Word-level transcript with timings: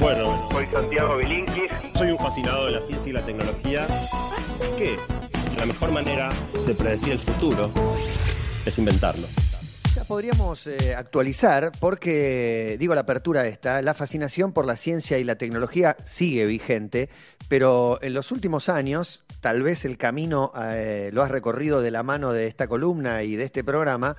Bueno, 0.00 0.48
Soy 0.52 0.66
Santiago 0.66 1.16
Bilinkis. 1.16 1.70
soy 1.94 2.12
un 2.12 2.18
fascinado 2.18 2.66
de 2.66 2.72
la 2.72 2.80
ciencia 2.86 3.10
y 3.10 3.12
la 3.12 3.26
tecnología. 3.26 3.86
Que 4.76 4.96
la 5.56 5.66
mejor 5.66 5.90
manera 5.90 6.30
de 6.66 6.74
predecir 6.74 7.14
el 7.14 7.18
futuro 7.18 7.70
es 8.64 8.78
inventarlo. 8.78 9.26
Ya 9.94 10.04
podríamos 10.04 10.68
eh, 10.68 10.94
actualizar 10.94 11.72
porque, 11.80 12.76
digo 12.78 12.94
la 12.94 13.00
apertura 13.00 13.46
esta, 13.48 13.82
la 13.82 13.92
fascinación 13.92 14.52
por 14.52 14.66
la 14.66 14.76
ciencia 14.76 15.18
y 15.18 15.24
la 15.24 15.36
tecnología 15.36 15.96
sigue 16.04 16.46
vigente, 16.46 17.08
pero 17.48 17.98
en 18.00 18.14
los 18.14 18.30
últimos 18.30 18.68
años, 18.68 19.24
tal 19.40 19.62
vez 19.62 19.84
el 19.84 19.98
camino 19.98 20.52
eh, 20.62 21.10
lo 21.12 21.24
has 21.24 21.30
recorrido 21.32 21.80
de 21.80 21.90
la 21.90 22.04
mano 22.04 22.32
de 22.32 22.46
esta 22.46 22.68
columna 22.68 23.24
y 23.24 23.34
de 23.34 23.44
este 23.44 23.64
programa, 23.64 24.16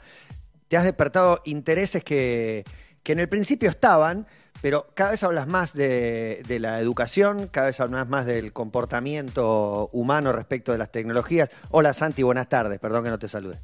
te 0.67 0.75
has 0.75 0.83
despertado 0.83 1.41
intereses 1.45 2.03
que, 2.03 2.65
que 3.01 3.13
en 3.13 3.19
el 3.19 3.29
principio 3.29 3.69
estaban, 3.69 4.27
pero 4.61 4.87
cada 4.93 5.11
vez 5.11 5.23
hablas 5.23 5.47
más 5.47 5.73
de, 5.73 6.43
de 6.47 6.59
la 6.59 6.79
educación, 6.79 7.47
cada 7.47 7.67
vez 7.67 7.79
hablas 7.79 8.07
más 8.07 8.25
del 8.25 8.53
comportamiento 8.53 9.89
humano 9.93 10.31
respecto 10.31 10.71
de 10.71 10.77
las 10.77 10.91
tecnologías. 10.91 11.49
Hola 11.71 11.93
Santi, 11.93 12.23
buenas 12.23 12.49
tardes, 12.49 12.79
perdón 12.79 13.03
que 13.03 13.09
no 13.09 13.19
te 13.19 13.27
salude. 13.27 13.59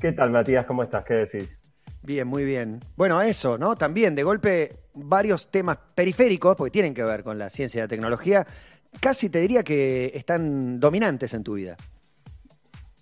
¿Qué 0.00 0.12
tal, 0.12 0.30
Matías? 0.30 0.64
¿Cómo 0.66 0.82
estás? 0.82 1.04
¿Qué 1.04 1.14
decís? 1.14 1.58
Bien, 2.02 2.26
muy 2.26 2.44
bien. 2.44 2.80
Bueno, 2.96 3.20
eso, 3.20 3.58
¿no? 3.58 3.76
También, 3.76 4.14
de 4.14 4.22
golpe, 4.22 4.76
varios 4.94 5.50
temas 5.50 5.78
periféricos, 5.94 6.56
porque 6.56 6.70
tienen 6.70 6.94
que 6.94 7.04
ver 7.04 7.22
con 7.22 7.38
la 7.38 7.50
ciencia 7.50 7.80
y 7.80 7.82
la 7.82 7.88
tecnología, 7.88 8.46
casi 8.98 9.28
te 9.28 9.40
diría 9.40 9.62
que 9.62 10.10
están 10.14 10.80
dominantes 10.80 11.34
en 11.34 11.44
tu 11.44 11.54
vida. 11.54 11.76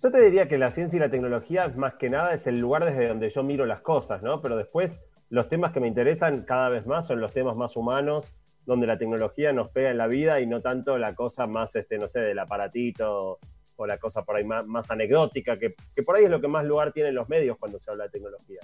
Yo 0.03 0.11
te 0.11 0.21
diría 0.21 0.47
que 0.47 0.57
la 0.57 0.71
ciencia 0.71 0.97
y 0.97 0.99
la 0.99 1.09
tecnología, 1.09 1.71
más 1.75 1.95
que 1.95 2.09
nada, 2.09 2.33
es 2.33 2.47
el 2.47 2.59
lugar 2.59 2.85
desde 2.85 3.07
donde 3.07 3.29
yo 3.29 3.43
miro 3.43 3.65
las 3.65 3.81
cosas, 3.81 4.21
¿no? 4.21 4.41
Pero 4.41 4.57
después, 4.57 4.99
los 5.29 5.47
temas 5.47 5.71
que 5.71 5.79
me 5.79 5.87
interesan 5.87 6.43
cada 6.43 6.69
vez 6.69 6.85
más 6.87 7.07
son 7.07 7.21
los 7.21 7.33
temas 7.33 7.55
más 7.55 7.75
humanos, 7.75 8.33
donde 8.65 8.87
la 8.87 8.97
tecnología 8.97 9.53
nos 9.53 9.69
pega 9.69 9.91
en 9.91 9.97
la 9.97 10.07
vida 10.07 10.39
y 10.41 10.47
no 10.47 10.61
tanto 10.61 10.97
la 10.97 11.15
cosa 11.15 11.47
más, 11.47 11.75
este, 11.75 11.97
no 11.97 12.07
sé, 12.07 12.19
del 12.19 12.39
aparatito 12.39 13.39
o 13.75 13.87
la 13.87 13.97
cosa 13.97 14.23
por 14.23 14.35
ahí 14.35 14.43
más, 14.43 14.65
más 14.65 14.91
anecdótica, 14.91 15.57
que, 15.57 15.75
que 15.95 16.03
por 16.03 16.15
ahí 16.15 16.25
es 16.25 16.29
lo 16.29 16.41
que 16.41 16.47
más 16.47 16.65
lugar 16.65 16.91
tienen 16.91 17.15
los 17.15 17.29
medios 17.29 17.57
cuando 17.57 17.79
se 17.79 17.89
habla 17.89 18.05
de 18.05 18.09
tecnología. 18.09 18.59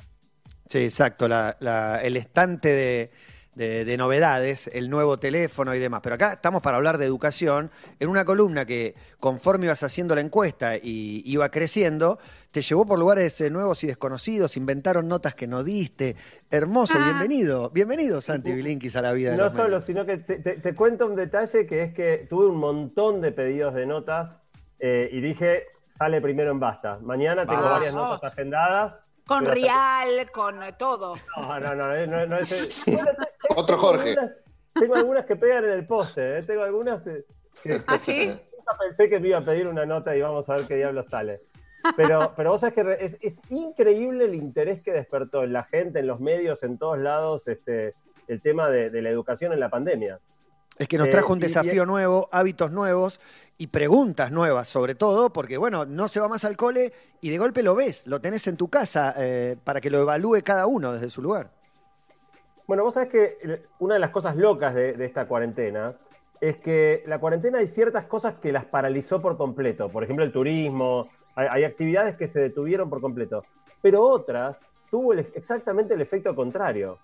Sí, 0.66 0.80
exacto, 0.80 1.28
el 1.28 2.17
estante 2.17 2.70
de, 2.70 3.11
de- 3.56 3.86
de 3.86 3.98
novedades, 3.98 4.70
el 4.73 4.89
nuevo 4.89 5.17
teléfono 5.17 5.73
y 5.73 5.80
demás. 5.80 6.02
Pero 6.03 6.16
acá 6.16 6.34
estamos 6.34 6.61
para 6.61 6.78
hablar 6.78 6.98
de 6.98 7.06
educación, 7.06 7.72
en 8.00 8.09
una 8.09 8.25
columna 8.25 8.66
que 8.66 8.94
conforme 9.20 9.66
ibas 9.66 9.81
haciendo 9.84 10.14
la 10.14 10.22
encuesta 10.22 10.75
y 10.78 11.23
iba 11.25 11.50
creciendo, 11.50 12.20
te 12.52 12.61
llevó 12.61 12.86
por 12.86 13.00
lugares 13.00 13.39
eh, 13.42 13.50
nuevos 13.50 13.83
y 13.83 13.88
desconocidos, 13.88 14.56
inventaron 14.58 15.08
notas 15.08 15.36
que 15.36 15.48
no 15.48 15.64
diste. 15.64 16.16
Hermoso, 16.52 16.94
Ah. 16.98 17.03
bienvenido, 17.06 17.70
bienvenido 17.70 18.22
Santi 18.22 18.52
Bilinkis 18.52 18.95
a 18.95 19.02
la 19.02 19.11
vida 19.14 19.31
de 19.31 19.38
No 19.38 19.45
los 19.45 19.53
solo, 19.53 19.67
medios. 19.70 19.86
sino 19.86 20.06
que 20.06 20.17
te, 20.17 20.39
te- 20.39 20.56
te 20.59 20.76
cuento 20.76 21.06
un 21.08 21.16
detalle 21.16 21.66
que 21.66 21.81
es 21.83 21.94
que 21.94 22.28
tuve 22.30 22.48
un 22.48 22.58
montón 22.58 23.22
de 23.22 23.31
pedidos 23.31 23.73
de 23.73 23.86
notas 23.86 24.38
eh, 24.80 25.09
y 25.11 25.22
dije, 25.22 25.64
sale 25.98 26.20
primero 26.22 26.52
en 26.52 26.59
basta. 26.59 27.00
Mañana 27.02 27.45
tengo 27.45 27.61
Vamos. 27.61 27.72
varias 27.78 27.95
notas 27.95 28.31
agendadas. 28.33 29.02
Con 29.28 29.45
Rial, 29.45 30.30
con 30.31 30.59
todo. 30.78 31.16
No, 31.38 31.59
no, 31.59 31.76
no, 31.76 31.95
eh, 31.95 32.06
no, 32.08 32.26
no 32.28 32.38
es- 32.38 32.84
Bueno, 32.86 33.09
tengo 33.48 33.62
Otro 33.62 33.78
Jorge. 33.78 34.09
algunas- 34.09 34.36
tengo 34.73 34.95
algunas 34.95 35.26
que 35.26 35.36
pegan 35.36 35.64
en 35.66 35.72
el 35.72 35.88
poste, 35.88 36.38
eh, 36.40 36.44
tengo 36.44 36.64
algunas 36.64 37.06
eh, 37.08 37.26
que 37.64 37.80
¿Ah, 37.88 37.98
sí? 37.98 38.28
nunca 38.58 38.78
pensé 38.80 39.09
que 39.09 39.20
me 39.20 39.30
iba 39.30 39.38
a 39.40 39.45
pedir 39.45 39.67
una 39.67 39.86
nota 39.86 40.16
y 40.16 40.22
vamos 40.22 40.50
a 40.50 40.58
ver 40.58 40.67
qué 40.67 40.76
diablo 40.76 41.02
sale. 41.04 41.42
Pero, 41.95 42.34
pero 42.36 42.52
vos 42.52 42.62
sabés 42.62 42.76
que 42.76 42.98
es, 43.00 43.17
es 43.22 43.42
increíble 43.50 44.26
el 44.26 44.36
interés 44.36 44.82
que 44.82 44.92
despertó 44.92 45.44
en 45.44 45.54
la 45.54 45.64
gente, 45.64 46.00
en 46.00 46.08
los 46.08 46.20
medios, 46.20 46.62
en 46.64 46.78
todos 46.78 46.98
lados, 47.00 47.48
este, 47.48 47.94
el 48.28 48.42
tema 48.42 48.70
de, 48.70 48.89
de 48.89 49.02
la 49.02 49.10
educación 49.10 49.54
en 49.54 49.60
la 49.60 49.70
pandemia. 49.70 50.20
Es 50.78 50.88
que 50.88 50.98
nos 50.98 51.08
Eh, 51.08 51.12
trajo 51.12 51.34
un 51.34 51.40
y- 51.40 51.44
desafío 51.44 51.86
nuevo, 51.86 52.28
hábitos 52.31 52.72
nuevos 52.72 53.20
y 53.58 53.68
preguntas 53.68 54.31
nuevas, 54.31 54.68
sobre 54.68 54.95
todo, 54.95 55.32
porque 55.32 55.58
bueno, 55.58 55.86
no 55.86 56.08
se 56.10 56.20
va 56.20 56.27
más 56.27 56.44
al 56.44 56.58
cole 56.58 56.92
y 57.22 57.30
de 57.30 57.38
golpe 57.38 57.64
lo 57.64 57.76
ves, 57.76 58.08
lo 58.08 58.20
tenés 58.20 58.45
en 58.48 58.58
tu 58.58 58.67
casa 58.70 59.14
eh, 59.17 59.55
para 59.64 59.80
que 59.80 59.89
lo 59.89 60.02
evalúe 60.02 60.42
cada 60.44 60.67
uno 60.67 60.92
desde 60.92 61.10
su 61.10 61.22
lugar. 61.22 61.49
Bueno, 62.67 62.83
vos 62.83 62.95
sabés 62.95 63.10
que 63.10 63.64
una 63.80 63.94
de 63.94 63.99
las 63.99 64.10
cosas 64.10 64.36
locas 64.36 64.73
de, 64.76 64.94
de 64.94 65.05
esta 65.05 65.27
cuarentena 65.27 65.94
es 66.42 66.58
que 66.58 67.04
la 67.08 67.20
cuarentena 67.20 67.60
hay 67.60 67.67
ciertas 67.67 68.05
cosas 68.05 68.36
que 68.42 68.52
las 68.52 68.66
paralizó 68.66 69.22
por 69.22 69.38
completo. 69.38 69.88
Por 69.89 70.04
ejemplo, 70.04 70.26
el 70.26 70.32
turismo, 70.33 71.08
hay, 71.36 71.48
hay 71.49 71.64
actividades 71.64 72.16
que 72.17 72.28
se 72.28 72.39
detuvieron 72.42 72.89
por 72.89 72.99
completo. 72.99 73.45
Pero 73.82 74.02
otras 74.04 74.66
tuvo 74.92 75.14
el- 75.14 75.20
exactamente 75.36 75.94
el 75.94 76.02
efecto 76.02 76.36
contrario. 76.36 76.98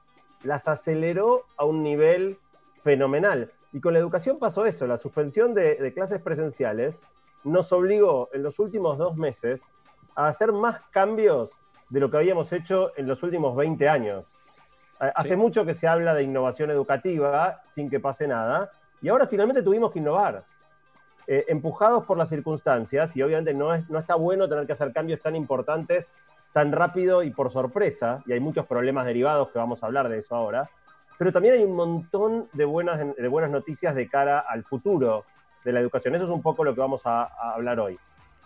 Las 0.44 0.68
aceleró 0.68 1.46
a 1.56 1.64
un 1.64 1.84
nivel 1.84 2.38
fenomenal. 2.84 3.52
Y 3.74 3.80
con 3.80 3.94
la 3.94 4.00
educación 4.00 4.38
pasó 4.40 4.66
eso. 4.66 4.86
La 4.88 4.98
suspensión 4.98 5.54
de, 5.54 5.76
de 5.76 5.94
clases 5.94 6.22
presenciales 6.22 7.00
nos 7.44 7.72
obligó 7.72 8.30
en 8.34 8.44
los 8.44 8.60
últimos 8.60 8.98
dos 8.98 9.16
meses 9.16 9.66
a 10.16 10.28
hacer 10.28 10.52
más 10.52 10.82
cambios 10.92 11.58
de 11.90 12.00
lo 12.00 12.10
que 12.12 12.18
habíamos 12.18 12.52
hecho 12.54 12.92
en 12.98 13.08
los 13.08 13.24
últimos 13.24 13.56
20 13.56 13.88
años. 13.90 14.34
Hace 15.00 15.30
Sí. 15.30 15.36
mucho 15.36 15.66
que 15.66 15.74
se 15.74 15.88
habla 15.88 16.14
de 16.14 16.24
innovación 16.24 16.70
educativa 16.70 17.62
sin 17.66 17.90
que 17.90 18.00
pase 18.00 18.28
nada, 18.28 18.72
y 19.02 19.10
ahora 19.10 19.26
finalmente 19.26 19.64
tuvimos 19.64 19.92
que 19.92 20.00
innovar. 20.00 20.46
Eh, 21.28 21.46
empujados 21.48 22.04
por 22.06 22.18
las 22.18 22.30
circunstancias, 22.30 23.16
y 23.16 23.24
obviamente 23.24 23.54
no, 23.54 23.74
es, 23.74 23.90
no 23.90 23.98
está 23.98 24.16
bueno 24.16 24.48
tener 24.48 24.66
que 24.68 24.74
hacer 24.74 24.92
cambios 24.94 25.20
tan 25.22 25.36
importantes 25.36 26.12
tan 26.54 26.72
rápido 26.74 27.24
y 27.24 27.32
por 27.32 27.50
sorpresa, 27.50 28.22
y 28.26 28.34
hay 28.34 28.40
muchos 28.42 28.66
problemas 28.68 29.06
derivados 29.06 29.50
que 29.50 29.58
vamos 29.58 29.82
a 29.82 29.86
hablar 29.86 30.10
de 30.10 30.18
eso 30.18 30.36
ahora, 30.36 30.70
pero 31.22 31.32
también 31.32 31.54
hay 31.54 31.64
un 31.64 31.76
montón 31.76 32.50
de 32.52 32.66
buenas, 32.66 33.00
de 33.16 33.28
buenas 33.28 33.52
noticias 33.52 33.94
de 33.94 34.10
cara 34.10 34.40
al 34.40 34.64
futuro 34.64 35.24
de 35.64 35.72
la 35.72 35.80
educación. 35.80 36.16
Eso 36.16 36.24
es 36.24 36.32
un 36.32 36.42
poco 36.42 36.64
lo 36.64 36.74
que 36.74 36.82
vamos 36.82 37.06
a- 37.06 37.26
a 37.26 37.54
hablar 37.54 37.80
hoy. 37.80 38.00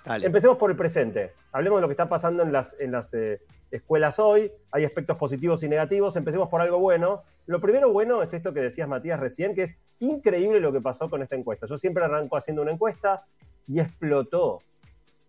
Dale. 0.04 0.26
Empecemos 0.28 0.58
por 0.58 0.70
el 0.72 0.76
presente. 0.76 1.32
Hablemos 1.54 1.78
de 1.78 1.84
lo 1.84 1.88
que 1.88 1.94
está 1.94 2.10
pasando 2.10 2.44
en 2.44 2.52
las, 2.52 2.76
en 2.78 2.92
las 2.92 3.14
eh, 3.14 3.40
escuelas 3.72 4.20
hoy. 4.20 4.52
Hay 4.72 4.84
aspectos 4.84 5.16
positivos 5.16 5.64
y 5.64 5.70
negativos. 5.70 6.18
Empecemos 6.18 6.50
por 6.50 6.60
algo 6.60 6.78
bueno. 6.80 7.24
Lo 7.46 7.62
primero 7.62 7.94
bueno 7.94 8.22
es 8.22 8.34
esto 8.34 8.54
que 8.54 8.60
decías, 8.60 8.90
Matías, 8.90 9.22
recién, 9.22 9.56
que 9.56 9.64
es 9.64 9.78
increíble 10.02 10.60
lo 10.60 10.74
que 10.74 10.82
pasó 10.82 11.10
con 11.10 11.22
esta 11.22 11.38
encuesta. 11.38 11.68
Yo 11.68 11.78
siempre 11.78 12.04
arranco 12.04 12.36
haciendo 12.36 12.62
una 12.62 12.72
encuesta 12.74 13.24
y 13.70 13.80
explotó. 13.80 14.60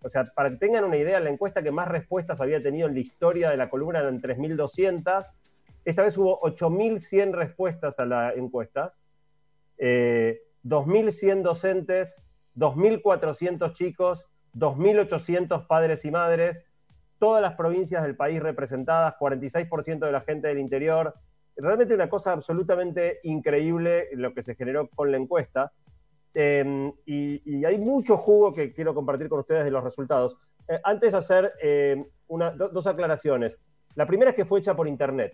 O 0.02 0.08
sea, 0.08 0.24
para 0.34 0.50
que 0.50 0.56
tengan 0.56 0.82
una 0.82 0.96
idea, 0.96 1.20
la 1.20 1.30
encuesta 1.30 1.62
que 1.62 1.70
más 1.70 1.86
respuestas 1.86 2.40
había 2.40 2.60
tenido 2.60 2.88
en 2.88 2.94
la 2.94 3.00
historia 3.00 3.50
de 3.50 3.56
la 3.56 3.70
columna 3.70 4.00
eran 4.00 4.20
3.200. 4.20 5.36
Esta 5.86 6.02
vez 6.02 6.18
hubo 6.18 6.38
8.100 6.42 7.32
respuestas 7.32 7.98
a 7.98 8.04
la 8.04 8.32
encuesta. 8.34 8.92
Eh, 9.78 10.42
2.100 10.64 11.42
docentes, 11.42 12.14
2.400 12.56 13.72
chicos, 13.72 14.26
2.800 14.54 15.66
padres 15.66 16.04
y 16.04 16.10
madres, 16.10 16.64
todas 17.18 17.40
las 17.40 17.54
provincias 17.54 18.02
del 18.02 18.16
país 18.16 18.42
representadas, 18.42 19.14
46% 19.18 20.00
de 20.06 20.12
la 20.12 20.20
gente 20.22 20.48
del 20.48 20.58
interior. 20.58 21.14
Realmente 21.56 21.94
una 21.94 22.10
cosa 22.10 22.32
absolutamente 22.32 23.20
increíble 23.22 24.08
lo 24.12 24.34
que 24.34 24.42
se 24.42 24.54
generó 24.54 24.88
con 24.90 25.10
la 25.10 25.16
encuesta. 25.16 25.72
Eh, 26.34 26.92
y, 27.06 27.42
y 27.58 27.64
hay 27.64 27.78
mucho 27.78 28.18
jugo 28.18 28.52
que 28.52 28.74
quiero 28.74 28.94
compartir 28.94 29.28
con 29.28 29.38
ustedes 29.40 29.64
de 29.64 29.70
los 29.70 29.82
resultados. 29.84 30.36
Eh, 30.68 30.78
antes 30.84 31.14
hacer 31.14 31.52
eh, 31.62 32.04
una- 32.26 32.50
do- 32.50 32.68
dos 32.68 32.86
aclaraciones. 32.86 33.58
La 33.94 34.06
primera 34.06 34.30
es 34.32 34.36
que 34.36 34.44
fue 34.44 34.58
hecha 34.58 34.74
por 34.76 34.86
Internet. 34.88 35.32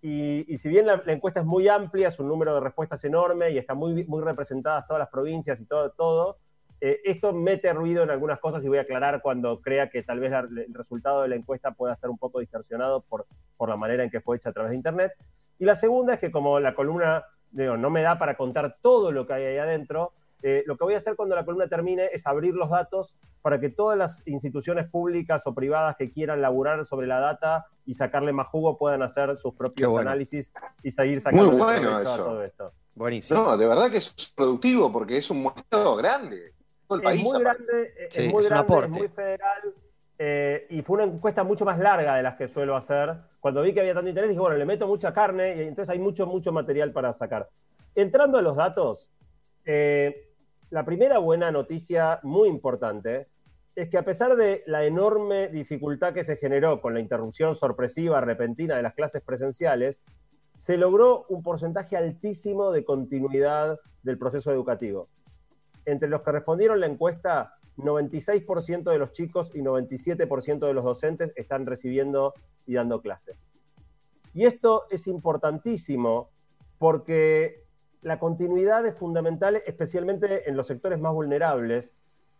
Y, 0.00 0.56
si 0.58 0.68
bien 0.68 0.86
la, 0.86 1.02
encuesta 1.06 1.40
es 1.40 1.46
muy 1.46 1.68
amplia, 1.68 2.08
es 2.08 2.20
un 2.20 2.28
número 2.28 2.54
de 2.54 2.60
respuestas 2.60 3.02
enorme 3.04 3.50
y 3.50 3.58
está 3.58 3.74
muy, 3.74 4.04
muy 4.04 4.22
representadas 4.22 4.86
todas 4.86 5.00
las 5.00 5.08
provincias 5.08 5.60
y 5.60 5.66
todo, 5.66 5.90
todo 5.90 6.38
eh, 6.80 7.00
esto 7.04 7.32
mete 7.32 7.72
ruido 7.72 8.04
en 8.04 8.10
algunas 8.10 8.38
cosas 8.38 8.64
y 8.64 8.68
voy 8.68 8.78
a 8.78 8.82
aclarar 8.82 9.20
cuando 9.20 9.60
crea 9.60 9.90
que 9.90 10.04
tal 10.04 10.20
vez 10.20 10.32
el 10.32 10.72
resultado 10.72 11.22
de 11.22 11.28
la 11.28 11.34
encuesta 11.34 11.72
pueda 11.72 11.94
estar 11.94 12.08
un 12.08 12.18
poco 12.18 12.38
distorsionado 12.38 13.00
por, 13.00 13.26
por 13.56 13.68
la 13.68 13.76
manera 13.76 14.04
en 14.04 14.10
que 14.10 14.20
fue 14.20 14.36
hecha 14.36 14.50
a 14.50 14.52
través 14.52 14.70
de 14.70 14.76
Internet. 14.76 15.12
Y 15.58 15.64
la 15.64 15.74
segunda 15.74 16.14
es 16.14 16.20
que 16.20 16.30
como 16.30 16.60
la 16.60 16.74
columna 16.74 17.24
no 17.50 17.90
me 17.90 18.02
da 18.02 18.18
para 18.18 18.36
contar 18.36 18.76
todo 18.80 19.10
lo 19.10 19.26
que 19.26 19.32
hay 19.32 19.44
ahí 19.44 19.58
adentro, 19.58 20.12
eh, 20.42 20.62
lo 20.66 20.76
que 20.76 20.84
voy 20.84 20.94
a 20.94 20.98
hacer 20.98 21.16
cuando 21.16 21.34
la 21.34 21.44
columna 21.44 21.66
termine 21.68 22.10
es 22.12 22.26
abrir 22.26 22.54
los 22.54 22.70
datos 22.70 23.16
para 23.42 23.58
que 23.58 23.70
todas 23.70 23.98
las 23.98 24.22
instituciones 24.26 24.88
públicas 24.88 25.46
o 25.46 25.54
privadas 25.54 25.96
que 25.96 26.10
quieran 26.12 26.40
laburar 26.40 26.86
sobre 26.86 27.06
la 27.06 27.18
data 27.18 27.66
y 27.84 27.94
sacarle 27.94 28.32
más 28.32 28.46
jugo 28.48 28.76
puedan 28.78 29.02
hacer 29.02 29.36
sus 29.36 29.54
propios 29.54 29.90
bueno. 29.90 30.10
análisis 30.10 30.52
y 30.82 30.90
seguir 30.90 31.20
sacando 31.20 31.50
Muy 31.50 31.60
bueno 31.60 31.98
eso. 32.00 32.16
todo 32.16 32.44
esto. 32.44 32.72
Buenísimo. 32.94 33.40
No, 33.40 33.56
de 33.56 33.66
verdad 33.66 33.90
que 33.90 33.98
es 33.98 34.32
productivo 34.36 34.92
porque 34.92 35.18
es 35.18 35.30
un 35.30 35.42
muestreo 35.42 35.96
grande. 35.96 36.52
Todo 36.86 36.98
el 36.98 37.04
Es 37.04 37.10
país 37.10 37.22
muy 37.22 37.40
grande, 37.40 37.94
Sí, 38.10 38.22
es 38.26 38.32
muy 38.32 38.44
es 38.44 38.48
grande, 38.50 38.78
es 38.80 38.88
muy 38.88 39.08
federal. 39.08 39.74
eh, 40.18 40.66
y 40.70 40.82
fue 40.82 40.96
una 41.02 41.12
encuesta 41.12 41.44
mucho 41.44 41.64
más 41.64 41.78
larga 41.78 42.16
de 42.16 42.22
las 42.22 42.36
que 42.36 42.48
suelo 42.48 42.76
hacer. 42.76 43.14
Cuando 43.40 43.62
vi 43.62 43.72
que 43.74 43.80
había 43.80 43.94
tanto 43.94 44.08
interés, 44.08 44.30
dije, 44.30 44.40
bueno, 44.40 44.56
le 44.56 44.64
meto 44.64 44.86
mucha 44.86 45.12
carne 45.12 45.56
y 45.56 45.60
entonces 45.62 45.90
hay 45.90 45.98
mucho, 45.98 46.26
mucho 46.26 46.50
material 46.50 46.92
para 46.92 47.12
sacar. 47.12 47.48
Entrando 47.94 48.38
a 48.38 48.42
los 48.42 48.56
datos, 48.56 49.08
eh, 49.64 50.27
la 50.70 50.84
primera 50.84 51.18
buena 51.18 51.50
noticia 51.50 52.20
muy 52.22 52.48
importante 52.48 53.28
es 53.74 53.88
que 53.88 53.98
a 53.98 54.04
pesar 54.04 54.36
de 54.36 54.64
la 54.66 54.84
enorme 54.84 55.48
dificultad 55.48 56.12
que 56.12 56.24
se 56.24 56.36
generó 56.36 56.80
con 56.80 56.94
la 56.94 57.00
interrupción 57.00 57.54
sorpresiva, 57.54 58.20
repentina 58.20 58.76
de 58.76 58.82
las 58.82 58.94
clases 58.94 59.22
presenciales, 59.22 60.02
se 60.56 60.76
logró 60.76 61.24
un 61.28 61.42
porcentaje 61.42 61.96
altísimo 61.96 62.72
de 62.72 62.84
continuidad 62.84 63.78
del 64.02 64.18
proceso 64.18 64.50
educativo. 64.50 65.08
Entre 65.84 66.08
los 66.08 66.22
que 66.22 66.32
respondieron 66.32 66.80
la 66.80 66.86
encuesta, 66.86 67.54
96% 67.76 68.90
de 68.90 68.98
los 68.98 69.12
chicos 69.12 69.54
y 69.54 69.60
97% 69.60 70.66
de 70.66 70.74
los 70.74 70.84
docentes 70.84 71.32
están 71.36 71.64
recibiendo 71.64 72.34
y 72.66 72.74
dando 72.74 73.00
clases. 73.00 73.38
Y 74.34 74.44
esto 74.44 74.86
es 74.90 75.06
importantísimo 75.06 76.30
porque 76.78 77.67
la 78.02 78.18
continuidad 78.18 78.86
es 78.86 78.96
fundamental, 78.96 79.62
especialmente 79.66 80.48
en 80.48 80.56
los 80.56 80.66
sectores 80.66 81.00
más 81.00 81.12
vulnerables, 81.12 81.92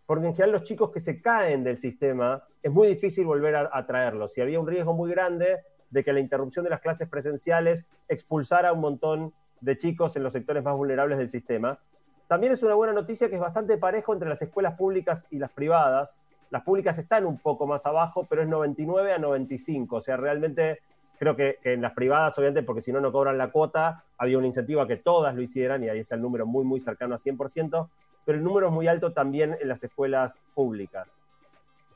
porque 0.05 0.27
en 0.27 0.33
general 0.33 0.53
los 0.53 0.63
chicos 0.63 0.91
que 0.91 0.99
se 0.99 1.21
caen 1.21 1.63
del 1.63 1.77
sistema 1.77 2.43
es 2.63 2.71
muy 2.71 2.87
difícil 2.87 3.25
volver 3.25 3.55
a, 3.55 3.85
traerlos. 3.85 4.33
Si 4.33 4.41
había 4.41 4.59
un 4.59 4.67
riesgo 4.67 4.93
muy 4.93 5.11
grande 5.11 5.59
de 5.89 6.03
que 6.03 6.13
la 6.13 6.19
interrupción 6.19 6.63
de 6.63 6.71
las 6.71 6.81
clases 6.81 7.07
presenciales 7.07 7.85
expulsara 8.07 8.69
a 8.69 8.73
un 8.73 8.81
montón 8.81 9.33
de 9.61 9.77
chicos 9.77 10.15
en 10.15 10.23
los 10.23 10.33
sectores 10.33 10.63
más 10.63 10.75
vulnerables 10.75 11.17
del 11.17 11.29
sistema. 11.29 11.79
También 12.27 12.53
es 12.53 12.63
una 12.63 12.75
buena 12.75 12.93
noticia 12.93 13.29
que 13.29 13.35
es 13.35 13.41
bastante 13.41 13.77
parejo 13.77 14.13
entre 14.13 14.29
las 14.29 14.41
escuelas 14.41 14.75
públicas 14.75 15.27
y 15.29 15.37
las 15.37 15.51
privadas. 15.51 16.17
Las 16.49 16.63
públicas 16.63 16.97
están 16.97 17.25
un 17.25 17.37
poco 17.37 17.67
más 17.67 17.85
abajo, 17.85 18.25
pero 18.29 18.41
es 18.41 18.47
99 18.47 19.13
a 19.13 19.17
95. 19.17 19.95
O 19.95 20.01
sea, 20.01 20.17
realmente 20.17 20.79
creo 21.19 21.35
que, 21.35 21.59
en 21.63 21.81
las 21.81 21.93
privadas, 21.93 22.37
obviamente, 22.39 22.63
porque 22.63 22.81
si 22.81 22.91
no, 22.91 23.01
no 23.01 23.11
cobran 23.11 23.37
la 23.37 23.51
cuota, 23.51 24.05
había 24.17 24.37
un 24.37 24.45
incentivo 24.45 24.81
a 24.81 24.87
que 24.87 24.97
todas 24.97 25.35
lo 25.35 25.41
hicieran 25.41 25.83
y 25.83 25.89
ahí 25.89 25.99
está 25.99 26.15
el 26.15 26.21
número 26.21 26.45
muy, 26.45 26.63
muy 26.63 26.79
cercano 26.79 27.13
a 27.13 27.19
100%, 27.19 27.89
pero 28.25 28.37
el 28.37 28.43
número 28.43 28.67
es 28.67 28.73
muy 28.73 28.87
alto 28.87 29.11
también 29.11 29.57
en 29.59 29.67
las 29.67 29.83
escuelas 29.83 30.39
públicas. 30.55 31.13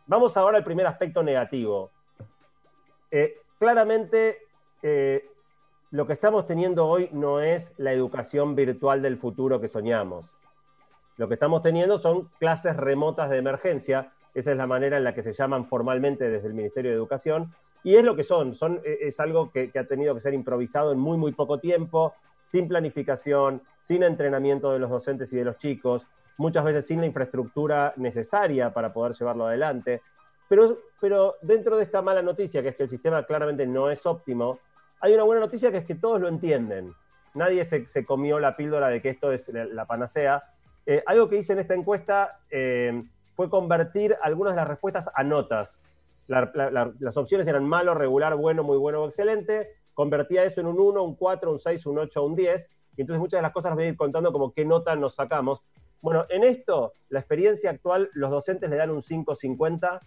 Vamos 0.07 0.35
ahora 0.35 0.57
al 0.57 0.65
primer 0.65 0.85
aspecto 0.85 1.23
negativo. 1.23 1.89
Eh, 3.09 3.37
claramente, 3.57 4.39
eh, 4.81 5.29
lo 5.91 6.05
que 6.05 6.13
estamos 6.13 6.45
teniendo 6.45 6.87
hoy 6.87 7.07
no 7.13 7.39
es 7.39 7.73
la 7.77 7.93
educación 7.93 8.55
virtual 8.55 9.01
del 9.01 9.17
futuro 9.17 9.61
que 9.61 9.69
soñamos. 9.69 10.35
Lo 11.15 11.29
que 11.29 11.35
estamos 11.35 11.61
teniendo 11.61 11.97
son 11.97 12.29
clases 12.39 12.75
remotas 12.75 13.29
de 13.29 13.37
emergencia, 13.37 14.11
esa 14.33 14.51
es 14.51 14.57
la 14.57 14.67
manera 14.67 14.97
en 14.97 15.05
la 15.05 15.13
que 15.13 15.23
se 15.23 15.31
llaman 15.31 15.65
formalmente 15.65 16.29
desde 16.29 16.47
el 16.47 16.55
Ministerio 16.55 16.91
de 16.91 16.97
Educación, 16.97 17.53
y 17.83 17.95
es 17.95 18.03
lo 18.03 18.15
que 18.15 18.23
son, 18.23 18.53
son 18.53 18.81
e, 18.83 19.07
es 19.07 19.19
algo 19.19 19.51
que, 19.51 19.71
que 19.71 19.79
ha 19.79 19.87
tenido 19.87 20.15
que 20.15 20.21
ser 20.21 20.33
improvisado 20.33 20.91
en 20.91 20.99
muy, 20.99 21.17
muy 21.17 21.33
poco 21.33 21.59
tiempo, 21.59 22.13
sin 22.47 22.67
planificación, 22.67 23.61
sin 23.81 24.03
entrenamiento 24.03 24.71
de 24.71 24.79
los 24.79 24.89
docentes 24.89 25.31
y 25.33 25.37
de 25.37 25.45
los 25.45 25.57
chicos, 25.57 26.07
muchas 26.37 26.63
veces 26.63 26.85
sin 26.85 26.99
la 26.99 27.07
infraestructura 27.07 27.93
necesaria 27.97 28.73
para 28.73 28.93
poder 28.93 29.13
llevarlo 29.13 29.47
adelante. 29.47 30.01
Pero, 30.47 30.77
pero 30.99 31.35
dentro 31.41 31.77
de 31.77 31.83
esta 31.83 32.01
mala 32.01 32.21
noticia, 32.21 32.61
que 32.61 32.69
es 32.69 32.75
que 32.75 32.83
el 32.83 32.89
sistema 32.89 33.25
claramente 33.25 33.65
no 33.65 33.89
es 33.89 34.05
óptimo, 34.05 34.59
hay 34.99 35.13
una 35.13 35.23
buena 35.23 35.41
noticia 35.41 35.71
que 35.71 35.77
es 35.77 35.85
que 35.85 35.95
todos 35.95 36.21
lo 36.21 36.27
entienden. 36.27 36.93
Nadie 37.33 37.65
se, 37.65 38.05
comió 38.05 38.39
la 38.39 38.55
píldora 38.55 38.89
de 38.89 39.01
que 39.01 39.09
esto 39.09 39.31
es 39.31 39.49
la, 39.49 39.85
panacea. 39.85 40.43
Eh, 40.85 41.03
algo 41.05 41.27
que 41.27 41.37
hice 41.37 41.53
en 41.53 41.59
esta 41.59 41.73
encuesta 41.73 42.39
eh, 42.49 43.03
fue 43.35 43.49
convertir 43.49 44.15
algunas 44.21 44.53
de 44.53 44.57
las 44.57 44.67
respuestas 44.67 45.09
a 45.13 45.23
notas. 45.23 45.81
Las 46.27 47.17
opciones 47.17 47.47
eran 47.47 47.65
malo, 47.65 47.93
regular, 47.93 48.35
bueno, 48.35 48.63
muy 48.63 48.77
bueno 48.77 49.03
o 49.03 49.05
excelente. 49.05 49.69
Convertía 49.93 50.43
eso 50.43 50.61
en 50.61 50.67
un 50.67 50.79
1, 50.79 51.03
un 51.03 51.15
4, 51.15 51.51
un 51.51 51.59
6, 51.59 51.85
un 51.85 51.99
8, 51.99 52.23
un 52.23 52.35
10. 52.35 52.69
Y 52.95 53.01
entonces 53.01 53.19
muchas 53.19 53.39
de 53.39 53.41
las 53.41 53.51
cosas 53.51 53.71
las 53.71 53.75
voy 53.75 53.85
a 53.85 53.89
ir 53.89 53.97
contando 53.97 54.31
como 54.31 54.53
qué 54.53 54.65
nota 54.65 54.95
nos 54.95 55.15
sacamos. 55.15 55.61
Bueno, 56.01 56.25
en 56.29 56.43
esto, 56.43 56.93
la 57.09 57.19
experiencia 57.19 57.71
actual, 57.71 58.09
los 58.13 58.29
docentes 58.29 58.69
le 58.69 58.75
dan 58.75 58.89
un 58.89 59.01
5.50 59.01 59.99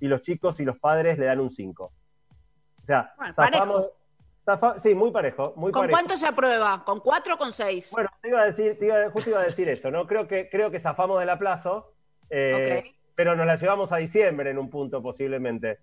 y 0.00 0.08
los 0.08 0.22
chicos 0.22 0.60
y 0.60 0.64
los 0.64 0.78
padres 0.78 1.18
le 1.18 1.26
dan 1.26 1.40
un 1.40 1.50
5. 1.50 1.84
O 1.84 2.86
sea, 2.86 3.14
bueno, 3.36 3.90
sí, 4.76 4.94
muy 4.94 5.10
parejo. 5.10 5.54
Muy 5.56 5.72
¿Con 5.72 5.88
cuánto 5.88 6.16
se 6.16 6.26
aprueba? 6.26 6.84
¿Con 6.84 7.00
cuatro 7.00 7.34
o 7.34 7.38
con 7.38 7.50
seis? 7.52 7.90
Bueno, 7.92 8.10
te 8.20 8.28
iba 8.28 8.42
a 8.42 8.44
decir, 8.44 8.78
justo 9.12 9.30
iba 9.30 9.40
a 9.40 9.44
decir 9.44 9.68
eso, 9.68 9.90
¿no? 9.90 10.06
Creo 10.06 10.28
que, 10.28 10.50
creo 10.50 10.70
que 10.70 10.78
zafamos 10.78 11.18
del 11.18 11.30
aplazo, 11.30 11.94
eh, 12.28 12.94
pero 13.14 13.36
nos 13.36 13.46
la 13.46 13.54
llevamos 13.54 13.92
a 13.92 13.96
diciembre 13.98 14.50
en 14.50 14.58
un 14.58 14.70
punto 14.70 15.02
posiblemente. 15.02 15.78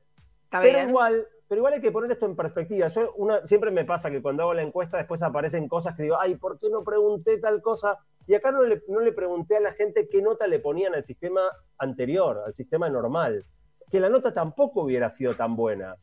pero 0.50 0.90
igual, 0.90 1.28
pero 1.48 1.60
igual 1.60 1.74
hay 1.74 1.82
que 1.82 1.92
poner 1.92 2.12
esto 2.12 2.26
en 2.26 2.36
perspectiva. 2.36 2.88
Yo 2.88 3.14
una, 3.16 3.46
siempre 3.46 3.72
me 3.72 3.86
pasa 3.86 4.12
que 4.12 4.22
cuando 4.22 4.44
hago 4.44 4.54
la 4.54 4.62
encuesta 4.62 4.98
después 4.98 5.24
aparecen 5.24 5.68
cosas 5.68 5.96
que 5.96 6.04
digo, 6.04 6.18
ay, 6.20 6.36
¿por 6.36 6.60
qué 6.60 6.70
no 6.70 6.84
pregunté 6.84 7.38
tal 7.40 7.62
cosa? 7.62 7.98
Y 8.28 8.36
acá 8.36 8.52
no 8.52 8.64
le, 8.64 8.82
no 8.88 9.00
le 9.00 9.12
pregunté 9.12 9.58
a 9.58 9.60
la 9.60 9.74
gente 9.74 10.08
qué 10.10 10.22
nota 10.22 10.48
le 10.48 10.60
ponían 10.60 10.94
al 10.94 11.04
sistema 11.04 11.42
anterior, 11.78 12.44
al 12.46 12.54
sistema 12.54 12.90
normal. 12.90 13.46
Que 13.90 14.00
la 14.00 14.10
nota 14.10 14.34
tampoco 14.34 14.84
hubiera 14.84 15.10
sido 15.10 15.36
tan 15.36 15.56
buena. 15.56 15.96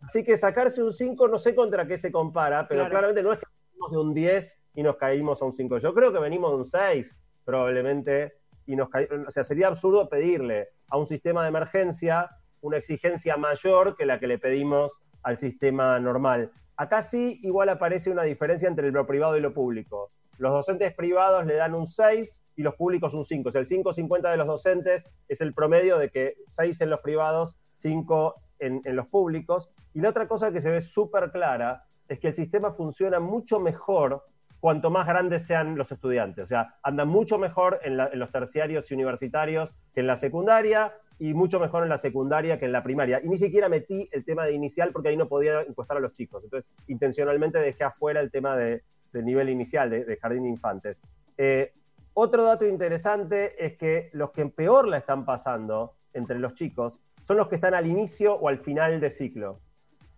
Así 0.00 0.24
que 0.24 0.36
sacarse 0.36 0.82
un 0.82 0.92
5 0.92 1.28
no 1.28 1.38
sé 1.38 1.54
contra 1.54 1.86
qué 1.86 1.96
se 1.96 2.10
compara, 2.10 2.66
pero 2.66 2.88
claramente 2.88 3.22
no 3.22 3.32
es 3.32 3.38
que 3.38 3.46
venimos 3.70 3.92
de 3.92 3.98
un 3.98 4.14
10 4.14 4.58
y 4.74 4.82
nos 4.82 4.96
caímos 4.96 5.40
a 5.40 5.44
un 5.44 5.52
5. 5.52 5.78
Yo 5.78 5.94
creo 5.94 6.12
que 6.12 6.18
venimos 6.18 6.50
de 6.50 6.56
un 6.56 6.64
6 6.64 7.18
probablemente 7.44 8.41
y 8.66 8.76
nos 8.76 8.88
o 9.26 9.30
sea, 9.30 9.44
sería 9.44 9.68
absurdo 9.68 10.08
pedirle 10.08 10.68
a 10.88 10.96
un 10.96 11.06
sistema 11.06 11.42
de 11.42 11.48
emergencia 11.48 12.30
una 12.62 12.76
exigencia 12.76 13.36
mayor 13.36 13.96
que 13.96 14.06
la 14.06 14.18
que 14.18 14.26
le 14.26 14.38
pedimos 14.38 15.00
al 15.22 15.36
sistema 15.36 15.98
normal. 15.98 16.50
Acá 16.76 17.02
sí 17.02 17.40
igual 17.42 17.68
aparece 17.68 18.10
una 18.10 18.22
diferencia 18.22 18.68
entre 18.68 18.90
lo 18.90 19.06
privado 19.06 19.36
y 19.36 19.40
lo 19.40 19.52
público. 19.52 20.10
Los 20.38 20.52
docentes 20.52 20.94
privados 20.94 21.44
le 21.44 21.54
dan 21.54 21.74
un 21.74 21.86
6 21.86 22.42
y 22.56 22.62
los 22.62 22.74
públicos 22.74 23.14
un 23.14 23.24
5. 23.24 23.48
O 23.48 23.52
sea, 23.52 23.60
el 23.60 23.68
5,50 23.68 24.30
de 24.30 24.36
los 24.36 24.46
docentes 24.46 25.08
es 25.28 25.40
el 25.40 25.54
promedio 25.54 25.98
de 25.98 26.08
que 26.08 26.36
6 26.46 26.80
en 26.80 26.90
los 26.90 27.00
privados, 27.00 27.58
5 27.78 28.34
en, 28.60 28.82
los 28.96 29.06
públicos. 29.08 29.70
Y 29.92 30.00
la 30.00 30.10
otra 30.10 30.26
cosa 30.26 30.50
que 30.52 30.60
se 30.60 30.70
ve 30.70 30.80
súper 30.80 31.30
clara 31.30 31.84
es 32.08 32.18
que 32.18 32.28
el 32.28 32.34
sistema 32.34 32.72
funciona 32.72 33.20
mucho 33.20 33.60
mejor 33.60 34.24
cuanto 34.62 34.90
más 34.90 35.08
grandes 35.08 35.44
sean 35.44 35.76
los 35.76 35.90
estudiantes. 35.90 36.44
O 36.44 36.46
sea, 36.46 36.76
anda 36.84 37.04
mucho 37.04 37.36
mejor 37.36 37.80
en, 37.82 37.96
los 37.96 38.30
terciarios 38.30 38.88
y 38.88 38.94
universitarios 38.94 39.74
que 39.92 40.02
en 40.02 40.06
la 40.06 40.14
secundaria 40.14 40.92
y 41.18 41.34
mucho 41.34 41.58
mejor 41.58 41.82
en 41.82 41.88
la 41.88 41.98
secundaria 41.98 42.60
que 42.60 42.66
en 42.66 42.70
la 42.70 42.84
primaria. 42.84 43.20
Y 43.24 43.28
ni 43.28 43.36
siquiera 43.36 43.68
metí 43.68 44.08
el 44.12 44.24
tema 44.24 44.44
de 44.44 44.52
inicial 44.52 44.92
porque 44.92 45.08
ahí 45.08 45.16
no 45.16 45.26
podía 45.26 45.62
encuestar 45.62 45.96
a 45.96 46.00
los 46.00 46.14
chicos. 46.14 46.44
Entonces, 46.44 46.70
intencionalmente 46.86 47.58
dejé 47.58 47.82
afuera 47.82 48.20
el 48.20 48.30
tema 48.30 48.56
de, 48.56 48.84
del 49.12 49.24
nivel 49.24 49.48
inicial, 49.48 49.90
de, 49.90 50.16
jardín 50.22 50.44
de 50.44 50.50
infantes. 50.50 51.02
Eh, 51.38 51.72
otro 52.14 52.44
dato 52.44 52.64
interesante 52.64 53.66
es 53.66 53.76
que 53.76 54.10
los 54.12 54.30
que 54.30 54.46
peor 54.46 54.86
la 54.86 54.98
están 54.98 55.24
pasando 55.24 55.96
entre 56.12 56.38
los 56.38 56.54
chicos 56.54 57.00
son 57.24 57.36
los 57.36 57.48
que 57.48 57.56
están 57.56 57.74
al 57.74 57.88
inicio 57.88 58.36
o 58.36 58.48
al 58.48 58.58
final 58.58 59.00
de 59.00 59.10
ciclo. 59.10 59.58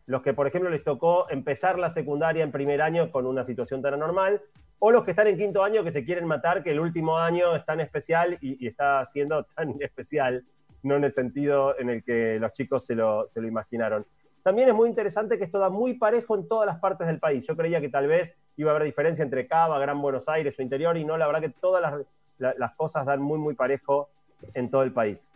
Los 0.07 0.23
que, 0.23 0.35
por 0.35 0.47
ejemplo, 0.47 0.71
les 0.71 0.85
tocó 0.85 1.29
empezar 1.31 1.79
la 1.79 1.89
secundaria 1.91 2.45
en 2.45 2.53
primer 2.53 2.83
año 2.83 3.11
con 3.11 3.27
una 3.27 3.45
situación 3.45 3.81
tan 3.81 3.95
anormal, 3.95 4.43
o 4.79 4.91
los 4.91 5.05
que 5.05 5.13
están 5.13 5.29
en 5.29 5.39
quinto 5.39 5.65
año 5.65 5.83
que 5.83 5.91
se 5.91 6.05
quieren 6.05 6.27
matar, 6.27 6.63
que 6.63 6.73
el 6.73 6.81
último 6.81 7.19
año 7.19 7.57
es 7.57 7.65
tan 7.65 7.81
especial 7.81 8.37
y, 8.41 8.67
está 8.67 9.05
siendo 9.07 9.45
tan 9.45 9.75
especial, 9.81 10.45
no 10.83 10.97
en 10.97 11.05
el 11.05 11.13
sentido 11.13 11.79
en 11.79 11.89
el 11.89 12.05
que 12.05 12.39
los 12.39 12.53
chicos 12.53 12.85
se 12.85 12.95
lo, 12.95 13.27
se 13.29 13.41
lo 13.41 13.49
imaginaron. 13.49 14.05
También 14.43 14.69
es 14.69 14.75
muy 14.75 14.91
interesante 14.91 15.39
que 15.39 15.45
esto 15.45 15.59
da 15.59 15.71
muy 15.71 15.95
parejo 15.95 16.37
en 16.37 16.47
todas 16.47 16.67
las 16.67 16.79
partes 16.79 17.07
del 17.07 17.19
país. 17.19 17.47
Yo 17.47 17.57
creía 17.57 17.81
que 17.81 17.89
tal 17.89 18.07
vez 18.07 18.37
iba 18.59 18.71
a 18.71 18.75
haber 18.75 18.85
diferencia 18.85 19.23
entre 19.23 19.47
Cava, 19.47 19.79
Gran 19.79 20.03
Buenos 20.03 20.29
Aires 20.29 20.59
o 20.59 20.63
interior, 20.63 20.99
y 20.99 21.05
no, 21.07 21.17
la 21.17 21.27
verdad 21.27 21.41
que 21.41 21.49
todas 21.49 21.81
las, 21.81 22.59
las 22.59 22.75
cosas 22.75 23.07
dan 23.07 23.23
muy, 23.23 23.39
muy 23.39 23.55
parejo 23.55 24.11
en 24.53 24.71
todo 24.71 24.83
el 24.83 24.93
país. 24.93 25.31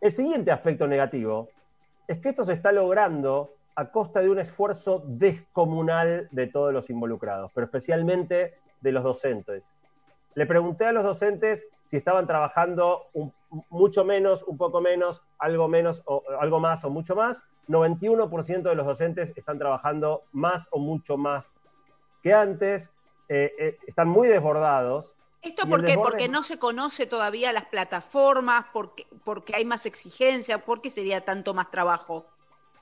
El 0.00 0.12
siguiente 0.12 0.50
aspecto 0.50 0.86
negativo 0.86 1.50
es 2.06 2.18
que 2.18 2.30
esto 2.30 2.44
se 2.44 2.52
está 2.52 2.72
logrando 2.72 3.54
a 3.76 3.90
costa 3.90 4.20
de 4.20 4.30
un 4.30 4.38
esfuerzo 4.38 5.02
descomunal 5.06 6.28
de 6.30 6.46
todos 6.46 6.72
los 6.72 6.90
involucrados, 6.90 7.50
pero 7.54 7.64
especialmente 7.64 8.54
de 8.80 8.92
los 8.92 9.02
docentes. 9.02 9.74
Le 10.34 10.46
pregunté 10.46 10.86
a 10.86 10.92
los 10.92 11.04
docentes 11.04 11.68
si 11.84 11.96
estaban 11.96 12.26
trabajando 12.26 13.06
mucho 13.70 14.04
menos, 14.04 14.42
un 14.42 14.56
poco 14.56 14.80
menos, 14.80 15.22
algo 15.38 15.68
menos, 15.68 16.02
o 16.06 16.22
algo 16.40 16.60
más 16.60 16.84
o 16.84 16.90
mucho 16.90 17.14
más. 17.14 17.42
91% 17.68 18.62
de 18.62 18.74
los 18.74 18.86
docentes 18.86 19.32
están 19.36 19.58
trabajando 19.58 20.24
más 20.32 20.68
o 20.70 20.78
mucho 20.78 21.16
más 21.16 21.56
que 22.22 22.32
antes. 22.32 22.92
Eh, 23.28 23.52
eh, 23.58 23.76
están 23.86 24.08
muy 24.08 24.28
desbordados 24.28 25.14
¿Esto 25.44 25.68
por 25.68 25.84
qué? 25.84 25.94
Porque 25.94 26.28
no 26.28 26.42
se 26.42 26.58
conoce 26.58 27.06
todavía 27.06 27.52
las 27.52 27.66
plataformas, 27.66 28.66
porque, 28.72 29.06
porque 29.24 29.54
hay 29.54 29.64
más 29.64 29.86
exigencia, 29.86 30.64
porque 30.64 30.90
sería 30.90 31.24
tanto 31.24 31.54
más 31.54 31.70
trabajo. 31.70 32.26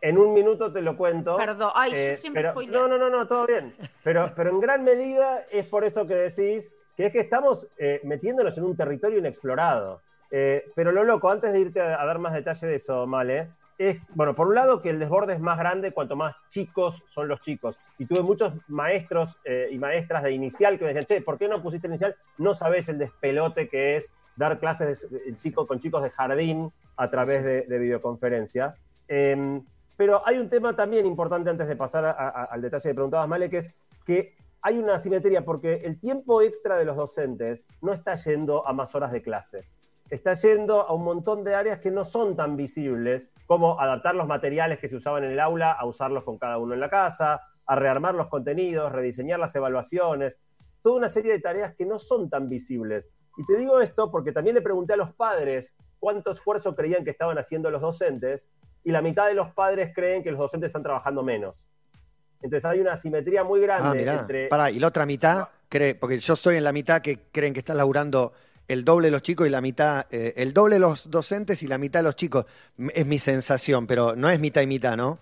En 0.01 0.19
un 0.19 0.33
minuto 0.33 0.73
te 0.73 0.81
lo 0.81 0.97
cuento. 0.97 1.37
Perdón, 1.37 1.71
ay, 1.75 1.93
eh, 1.95 2.17
siempre 2.17 2.43
No, 2.43 2.89
no, 2.89 2.99
no, 2.99 3.09
no, 3.09 3.27
todo 3.27 3.47
bien. 3.47 3.75
Pero, 4.03 4.33
pero 4.35 4.51
en 4.51 4.61
gran 4.61 4.83
medida 4.83 5.47
es 5.51 5.67
por 5.67 5.85
eso 5.85 6.07
que 6.07 6.15
decís 6.15 6.75
que 6.97 7.07
es 7.07 7.13
que 7.13 7.21
estamos 7.21 7.69
eh, 7.79 8.01
metiéndonos 8.05 8.57
en 8.59 8.65
un 8.65 8.77
territorio 8.77 9.19
inexplorado. 9.19 10.01
Eh, 10.31 10.71
pero 10.75 10.93
lo 10.93 11.05
loco, 11.05 11.31
antes 11.31 11.53
de 11.53 11.61
irte 11.61 11.81
a, 11.81 12.01
a, 12.01 12.07
dar 12.07 12.19
más 12.19 12.33
detalle 12.33 12.67
de 12.67 12.75
eso, 12.77 13.07
Male, 13.07 13.51
es, 13.89 14.09
bueno, 14.15 14.35
por 14.35 14.49
un 14.49 14.55
lado 14.55 14.81
que 14.81 14.91
el 14.91 14.99
desborde 14.99 15.33
es 15.35 15.41
más 15.41 15.59
grande 15.59 15.93
cuanto 15.93 16.17
más 16.17 16.37
chicos 16.49 17.03
son 17.07 17.29
los 17.29 17.41
chicos. 17.41 17.79
Y 17.99 18.07
tuve 18.07 18.23
muchos 18.23 18.53
maestros 18.69 19.39
eh, 19.45 19.69
y 19.71 19.79
maestras 19.79 20.23
de 20.23 20.33
inicial 20.33 20.79
que 20.79 20.85
me 20.85 20.95
decían, 20.95 21.07
che, 21.07 21.25
¿por 21.25 21.39
qué 21.39 21.49
no 21.49 21.63
pusiste 21.63 21.89
inicial? 21.89 22.15
No 22.39 22.55
sabes 22.55 22.89
el 22.89 22.99
despelote 22.99 23.69
que 23.69 23.97
es 23.97 24.11
dar 24.37 24.59
clases 24.59 25.09
de, 25.11 25.37
chico, 25.39 25.67
con 25.67 25.79
chicos 25.79 26.03
de 26.03 26.11
jardín 26.11 26.73
a 26.97 27.11
través 27.11 27.43
de, 27.45 27.79
videoconferencia. 27.79 28.75
Em, 29.09 29.63
Pero 29.97 30.27
hay 30.27 30.39
un 30.39 30.49
tema 30.49 30.75
también 30.75 31.05
importante 31.07 31.51
antes 31.51 31.69
de 31.69 31.77
pasar 31.77 32.05
a- 32.07 32.11
a- 32.13 32.45
al 32.45 32.63
detalle 32.63 32.89
que 32.89 32.95
preguntabas, 32.95 33.29
Male, 33.29 33.51
que 33.51 33.59
es 33.59 33.75
que 34.07 34.35
hay 34.63 34.79
una 34.79 34.95
asimetría 34.95 35.45
porque 35.45 35.83
el 35.85 36.01
tiempo 36.01 36.41
extra 36.41 36.77
de 36.77 36.85
los 36.85 36.97
docentes 36.97 37.67
no 37.83 37.93
está 37.93 38.15
yendo 38.15 38.67
a 38.67 38.73
más 38.73 38.95
horas 38.95 39.13
de 39.13 39.23
clase. 39.23 39.65
Está 40.13 40.35
yendo 40.35 40.83
a 40.83 40.93
un 40.93 41.05
montón 41.05 41.43
de 41.43 41.55
áreas 41.55 41.81
que 41.81 41.91
no 41.91 42.05
son 42.05 42.37
tan 42.37 42.55
visibles, 42.55 43.31
como 43.47 43.81
adaptar 43.81 44.15
los 44.15 44.27
materiales 44.27 44.79
que 44.79 44.87
se 44.87 44.97
usaban 44.97 45.25
en 45.25 45.31
el 45.31 45.41
aula 45.41 45.73
a 45.73 45.87
usarlos 45.87 46.23
con 46.23 46.37
cada 46.37 46.59
uno 46.59 46.75
en 46.75 46.81
la 46.81 46.91
casa, 46.91 47.41
a 47.65 47.77
rearmar 47.77 48.15
los 48.15 48.29
contenidos, 48.29 48.93
rediseñar 48.93 49.41
las 49.41 49.55
evaluaciones, 49.57 50.39
toda 50.83 50.97
una 50.97 51.09
serie 51.09 51.33
de 51.33 51.39
tareas 51.41 51.75
que 51.75 51.87
no 51.87 51.99
son 51.99 52.29
tan 52.29 52.51
visibles. 52.51 53.09
Y 53.39 53.47
te 53.47 53.57
digo 53.57 53.81
esto 53.81 54.11
porque 54.11 54.33
también 54.33 54.55
le 54.55 54.61
pregunté 54.61 54.93
a 54.93 54.97
los 54.99 55.15
padres 55.15 55.75
cuánto 55.99 56.31
esfuerzo 56.33 56.75
creían 56.77 57.05
que 57.05 57.11
estaban 57.11 57.39
haciendo 57.39 57.71
los 57.71 57.81
docentes, 57.81 58.51
y 58.85 58.93
la 58.93 59.01
mitad 59.01 59.29
de 59.29 59.35
los 59.35 59.55
padres 59.55 59.93
creen 59.95 60.23
que 60.23 60.31
los 60.31 60.41
docentes 60.41 60.67
están 60.67 60.83
trabajando 60.83 61.23
menos. 61.23 61.67
Entonces 62.43 62.67
hay 62.67 62.81
una 62.81 62.93
asimetría 62.93 63.45
muy 63.45 63.63
grande 63.63 63.89
Ah, 63.89 63.95
mirá. 63.95 64.21
entre... 64.21 64.49
Pará, 64.49 64.71
y 64.71 64.79
la 64.79 64.89
otra 64.89 65.07
mitad 65.07 65.49
cree, 65.71 65.95
porque 65.95 66.19
yo 66.19 66.35
estoy 66.35 66.57
en 66.57 66.65
la 66.65 66.73
mitad 66.73 67.01
que 67.01 67.21
creen 67.33 67.55
que 67.55 67.61
están 67.61 67.79
laburando 67.79 68.35
el 68.69 68.85
doble 68.85 69.09
de 69.09 69.13
los 69.13 69.23
chicos 69.23 69.47
y 69.47 69.51
la 69.51 69.61
mitad, 69.61 70.07
eh, 70.11 70.35
el 70.37 70.53
doble 70.53 70.77
de 70.77 70.81
los 70.81 71.11
docentes 71.11 71.63
y 71.63 71.69
la 71.69 71.79
mitad 71.79 72.01
de 72.01 72.05
los 72.05 72.17
chicos. 72.17 72.47
Es 72.95 73.07
mi 73.07 73.19
sensación, 73.19 73.87
pero 73.87 74.17
no 74.17 74.31
es 74.31 74.41
mitad 74.41 74.63
y 74.63 74.67
mitad, 74.67 74.97
¿no? 74.97 75.19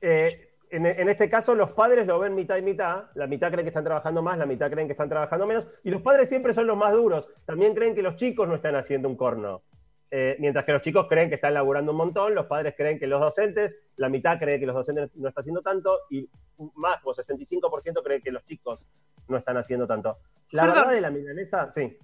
Eh, 0.00 0.50
en, 0.70 0.86
en 0.86 1.08
este 1.08 1.28
caso, 1.28 1.54
los 1.54 1.70
padres 1.72 2.06
lo 2.06 2.18
ven 2.18 2.34
mitad 2.34 2.56
y 2.56 2.62
mitad. 2.62 3.04
La 3.14 3.26
mitad 3.26 3.50
creen 3.50 3.64
que 3.64 3.68
están 3.68 3.84
trabajando 3.84 4.22
más, 4.22 4.38
la 4.38 4.46
mitad 4.46 4.70
creen 4.70 4.88
que 4.88 4.92
están 4.92 5.08
trabajando 5.08 5.46
menos. 5.46 5.66
Y 5.84 5.90
los 5.90 6.02
padres 6.02 6.28
siempre 6.28 6.54
son 6.54 6.66
los 6.66 6.76
más 6.76 6.92
duros. 6.92 7.28
También 7.44 7.74
creen 7.74 7.94
que 7.94 8.02
los 8.02 8.16
chicos 8.16 8.48
no 8.48 8.54
están 8.54 8.74
haciendo 8.76 9.08
un 9.08 9.16
corno. 9.16 9.62
Eh, 10.14 10.36
mientras 10.40 10.66
que 10.66 10.72
los 10.72 10.82
chicos 10.82 11.06
creen 11.08 11.30
que 11.30 11.36
están 11.36 11.54
laburando 11.54 11.92
un 11.92 11.96
montón, 11.96 12.34
los 12.34 12.44
padres 12.44 12.74
creen 12.76 12.98
que 12.98 13.06
los 13.06 13.18
docentes, 13.18 13.78
la 13.96 14.10
mitad 14.10 14.38
cree 14.38 14.60
que 14.60 14.66
los 14.66 14.74
docentes 14.74 15.10
no 15.16 15.28
están 15.28 15.40
haciendo 15.40 15.62
tanto 15.62 16.00
y 16.10 16.28
más, 16.74 17.00
o 17.04 17.14
65% 17.14 18.02
cree 18.04 18.20
que 18.20 18.30
los 18.30 18.44
chicos 18.44 18.84
no 19.28 19.38
están 19.38 19.56
haciendo 19.56 19.86
tanto. 19.86 20.18
La 20.50 20.64
Perdón. 20.64 20.78
verdad 20.80 20.92
de 20.92 21.00
la 21.00 21.10
milanesa, 21.10 21.70
sí. 21.70 21.96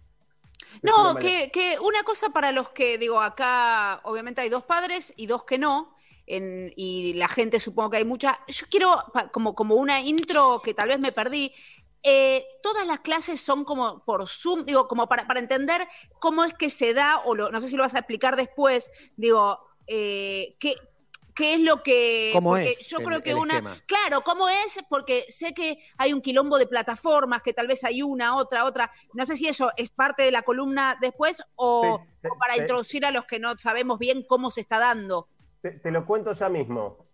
No, 0.83 1.19
que, 1.19 1.51
que 1.53 1.79
una 1.81 2.03
cosa 2.05 2.31
para 2.31 2.53
los 2.53 2.71
que, 2.71 2.99
digo, 2.99 3.21
acá 3.21 4.01
obviamente 4.05 4.41
hay 4.41 4.49
dos 4.49 4.65
padres 4.65 5.13
y 5.17 5.27
dos 5.27 5.45
que 5.45 5.59
no, 5.59 5.95
en- 6.27 6.73
y 6.77 7.15
la 7.15 7.29
gente 7.29 7.61
supongo 7.61 7.91
que 7.91 7.97
hay 7.99 8.05
mucha. 8.05 8.41
Yo 8.49 8.67
quiero, 8.71 9.05
como, 9.33 9.55
como 9.55 9.75
una 9.77 10.01
intro 10.01 10.61
que 10.63 10.75
tal 10.75 10.89
vez 10.89 10.99
me 11.01 11.13
perdí, 11.13 11.53
eh, 12.03 12.45
todas 12.63 12.87
las 12.87 13.01
clases 13.01 13.41
son 13.41 13.65
como 13.65 14.05
por 14.05 14.27
Zoom, 14.29 14.65
digo, 14.65 14.87
como 14.89 15.09
para, 15.09 15.27
para 15.27 15.41
entender 15.41 15.87
cómo 16.21 16.45
es 16.45 16.55
que 16.55 16.71
se 16.71 16.95
da, 16.95 17.19
o 17.25 17.35
lo, 17.35 17.51
no 17.51 17.61
sé 17.61 17.69
si 17.69 17.77
lo 17.77 17.83
vas 17.83 17.95
a 17.95 17.99
explicar 18.01 18.37
después, 18.37 18.91
digo, 19.17 19.59
eh, 19.87 20.57
qué, 20.61 20.75
qué 21.39 21.55
es 21.55 21.61
lo 21.61 21.83
que... 21.83 22.31
¿Cómo 22.35 22.57
es 22.57 22.87
Yo 22.89 22.99
el- 22.99 23.05
creo 23.07 23.23
que 23.23 23.35
una... 23.35 23.55
esquema? 23.55 23.77
Claro, 23.87 24.21
¿cómo 24.23 24.49
es? 24.49 24.79
Porque 24.91 25.25
sé 25.29 25.55
que 25.55 25.79
hay 25.97 26.13
un 26.13 26.21
quilombo 26.21 26.59
de 26.59 26.67
plataformas, 26.67 27.43
que 27.43 27.53
tal 27.55 27.69
vez 27.69 27.85
hay 27.85 28.03
una, 28.03 28.37
otra, 28.37 28.65
otra. 28.65 28.91
No 29.15 29.25
sé 29.25 29.37
si 29.37 29.47
eso 29.49 29.71
es 29.77 29.89
parte 29.91 30.25
de 30.25 30.33
la 30.33 30.43
columna 30.43 30.99
después 31.01 31.43
o, 31.55 32.01
Sí, 32.03 32.13
te- 32.23 32.29
o 32.29 32.35
para 32.39 32.55
te- 32.55 32.61
introducir 32.61 33.07
a 33.07 33.13
los 33.13 33.25
que 33.25 33.39
no 33.39 33.57
sabemos 33.59 33.99
bien 33.99 34.25
cómo 34.29 34.51
se 34.51 34.61
está 34.63 34.79
dando. 34.79 35.29
Te, 35.63 35.71
te 35.71 35.91
lo 35.93 36.05
cuento 36.05 36.33
ya 36.33 36.49
mismo. 36.49 37.07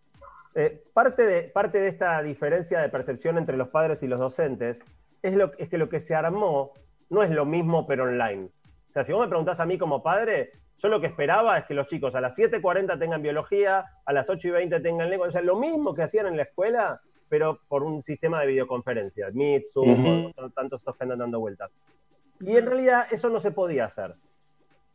Eh, 0.54 0.82
parte, 0.94 1.24
de, 1.26 1.42
parte 1.44 1.78
de 1.80 1.88
esta 1.88 2.22
diferencia 2.22 2.80
de 2.80 2.88
percepción 2.88 3.36
entre 3.38 3.56
los 3.56 3.68
padres 3.68 4.02
y 4.02 4.06
los 4.06 4.18
docentes 4.18 4.82
es, 5.22 5.34
lo, 5.34 5.52
es 5.58 5.68
que 5.68 5.78
lo 5.78 5.88
que 5.88 6.00
se 6.00 6.14
armó 6.14 6.72
no 7.10 7.22
es 7.22 7.30
lo 7.30 7.44
mismo, 7.44 7.86
pero 7.86 8.04
online. 8.04 8.44
O 8.88 8.92
sea, 8.92 9.04
si 9.04 9.12
vos 9.12 9.20
me 9.22 9.28
preguntás 9.28 9.60
a 9.60 9.66
mí 9.66 9.76
como 9.76 10.02
padre, 10.02 10.52
yo 10.78 10.88
lo 10.88 11.00
que 11.00 11.06
esperaba 11.06 11.58
es 11.58 11.64
que 11.66 11.74
los 11.74 11.86
chicos 11.86 12.14
a 12.14 12.20
las 12.20 12.36
7.40 12.36 12.98
tengan 12.98 13.22
biología, 13.22 13.84
a 14.04 14.12
las 14.12 14.28
8.20 14.28 14.82
tengan 14.82 15.08
lengua, 15.08 15.28
o 15.28 15.32
sea, 15.32 15.40
lo 15.42 15.56
mismo 15.56 15.94
que 15.94 16.02
hacían 16.02 16.26
en 16.26 16.36
la 16.36 16.42
escuela, 16.42 17.00
pero 17.28 17.60
por 17.68 17.82
un 17.82 18.02
sistema 18.02 18.40
de 18.40 18.48
videoconferencias, 18.48 19.32
Meet, 19.34 19.64
Zoom, 19.72 19.90
Ujú. 19.90 20.32
o 20.36 20.50
tantos 20.50 20.80
estos 20.80 20.96
que 20.96 21.04
andan 21.04 21.18
dando 21.20 21.40
vueltas. 21.40 21.76
Y 22.40 22.56
en 22.56 22.66
realidad 22.66 23.06
eso 23.10 23.30
no 23.30 23.40
se 23.40 23.50
podía 23.52 23.86
hacer. 23.86 24.14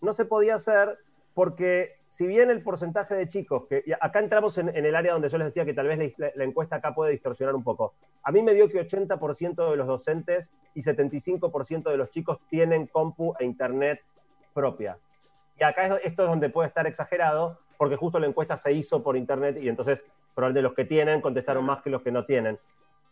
No 0.01 0.13
se 0.13 0.25
podía 0.25 0.55
hacer 0.55 0.97
porque 1.33 1.95
si 2.07 2.27
bien 2.27 2.49
el 2.49 2.61
porcentaje 2.61 3.15
de 3.15 3.27
chicos, 3.27 3.65
que 3.67 3.83
acá 4.01 4.19
entramos 4.19 4.57
en, 4.57 4.69
en 4.75 4.85
el 4.85 4.95
área 4.95 5.13
donde 5.13 5.29
yo 5.29 5.37
les 5.37 5.47
decía 5.47 5.63
que 5.63 5.73
tal 5.73 5.87
vez 5.87 6.13
la, 6.17 6.31
la 6.35 6.43
encuesta 6.43 6.77
acá 6.77 6.93
puede 6.93 7.11
distorsionar 7.11 7.55
un 7.55 7.63
poco, 7.63 7.93
a 8.23 8.31
mí 8.31 8.41
me 8.41 8.53
dio 8.53 8.67
que 8.67 8.85
80% 8.85 9.69
de 9.71 9.77
los 9.77 9.87
docentes 9.87 10.51
y 10.75 10.81
75% 10.81 11.89
de 11.89 11.97
los 11.97 12.09
chicos 12.09 12.39
tienen 12.49 12.87
compu 12.87 13.33
e 13.39 13.45
internet 13.45 14.01
propia. 14.53 14.97
Y 15.59 15.63
acá 15.63 15.85
es- 15.85 16.01
esto 16.05 16.23
es 16.23 16.29
donde 16.29 16.49
puede 16.49 16.67
estar 16.69 16.87
exagerado, 16.87 17.59
porque 17.77 17.95
justo 17.95 18.19
la 18.19 18.27
encuesta 18.27 18.55
se 18.57 18.71
hizo 18.73 19.01
por 19.03 19.15
internet 19.17 19.57
y 19.61 19.69
entonces 19.69 20.05
probablemente 20.33 20.61
los 20.63 20.73
que 20.73 20.85
tienen 20.85 21.21
contestaron 21.21 21.65
más 21.65 21.81
que 21.81 21.89
los 21.89 22.01
que 22.01 22.11
no 22.11 22.25
tienen. 22.25 22.57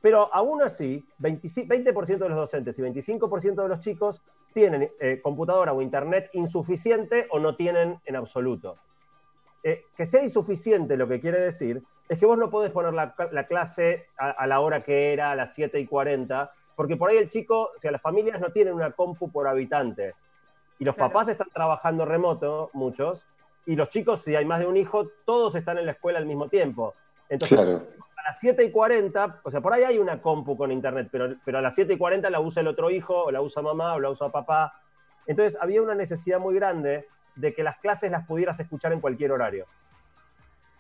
Pero 0.01 0.30
aún 0.34 0.62
así, 0.62 1.04
25 1.18 1.68
20% 1.68 2.24
de 2.25 2.30
los 2.30 2.38
docentes 2.38 2.77
y 2.77 2.82
25% 2.84 3.63
de 3.63 3.70
los 3.70 3.80
chicos 3.80 4.22
tienen 4.54 4.92
eh, 5.00 5.20
computadora 5.22 5.74
o 5.74 5.82
internet 5.82 6.30
insuficiente 6.34 7.27
o 7.32 7.39
no 7.39 7.56
tienen 7.56 8.00
en 8.06 8.16
absoluto. 8.16 8.77
Eh, 9.63 9.86
que 9.96 10.06
sea 10.06 10.22
insuficiente 10.22 10.96
lo 10.96 11.08
que 11.08 11.20
quiere 11.20 11.39
decir 11.39 11.82
es 12.08 12.18
que 12.20 12.25
vos 12.25 12.38
no 12.38 12.50
podés 12.50 12.72
poner 12.72 12.94
la, 12.94 13.13
la 13.32 13.48
clase 13.48 14.08
a, 14.18 14.30
a 14.32 14.48
la 14.48 14.60
hora 14.62 14.84
que 14.84 15.12
era, 15.13 15.32
a 15.32 15.36
las 15.36 15.54
7 15.54 15.80
y 15.80 15.88
40, 15.88 16.51
porque 16.75 16.96
por 16.96 17.10
ahí 17.10 17.18
el 17.18 17.27
chico, 17.27 17.72
o 17.75 17.80
sea, 17.80 17.92
las 17.92 18.01
familias 18.01 18.39
no 18.39 18.51
tienen 18.51 18.74
una 18.75 18.92
compu 18.92 19.32
por 19.32 19.48
habitante. 19.48 20.13
Y 20.79 20.86
los 20.86 20.96
Claro. 20.96 21.12
papás 21.12 21.27
están 21.29 21.50
trabajando 21.53 22.05
remoto, 22.05 22.69
muchos, 22.74 23.25
y 23.65 23.75
los 23.75 23.89
chicos, 23.89 24.22
si 24.22 24.36
hay 24.36 24.46
más 24.46 24.60
de 24.60 24.67
un 24.67 24.77
hijo, 24.77 25.10
todos 25.25 25.55
están 25.55 25.77
en 25.77 25.86
la 25.86 25.93
escuela 25.93 26.19
al 26.19 26.25
mismo 26.25 26.48
tiempo. 26.50 26.93
Entonces, 27.29 27.57
Claro. 27.57 27.84
a 28.17 28.24
las 28.29 28.39
7 28.39 28.63
y 28.63 28.72
40, 28.72 29.41
o 29.43 29.51
sea, 29.51 29.60
por 29.62 29.74
ahí 29.74 29.84
hay 29.84 29.98
una 29.98 30.22
compu 30.22 30.55
con 30.55 30.72
internet, 30.72 31.10
pero, 31.12 31.36
pero 31.43 31.57
a 31.57 31.62
las 31.62 31.75
7 31.75 31.93
y 31.93 31.98
40 31.98 32.29
la 32.29 32.39
usa 32.39 32.62
el 32.62 32.67
otro 32.67 32.89
hijo, 32.89 33.25
o 33.25 33.31
la 33.31 33.41
usa 33.41 33.62
mamá, 33.62 33.96
o 33.96 34.00
la 34.00 34.10
usa 34.10 34.29
papá. 34.29 34.74
Entonces 35.25 35.57
había 35.62 35.81
una 35.81 35.96
necesidad 35.96 36.39
muy 36.39 36.55
grande 36.55 37.05
de 37.36 37.53
que 37.53 37.63
las 37.63 37.77
clases 37.77 38.10
las 38.12 38.25
pudieras 38.25 38.60
escuchar 38.60 38.93
en 38.93 39.01
cualquier 39.01 39.31
horario. 39.31 39.65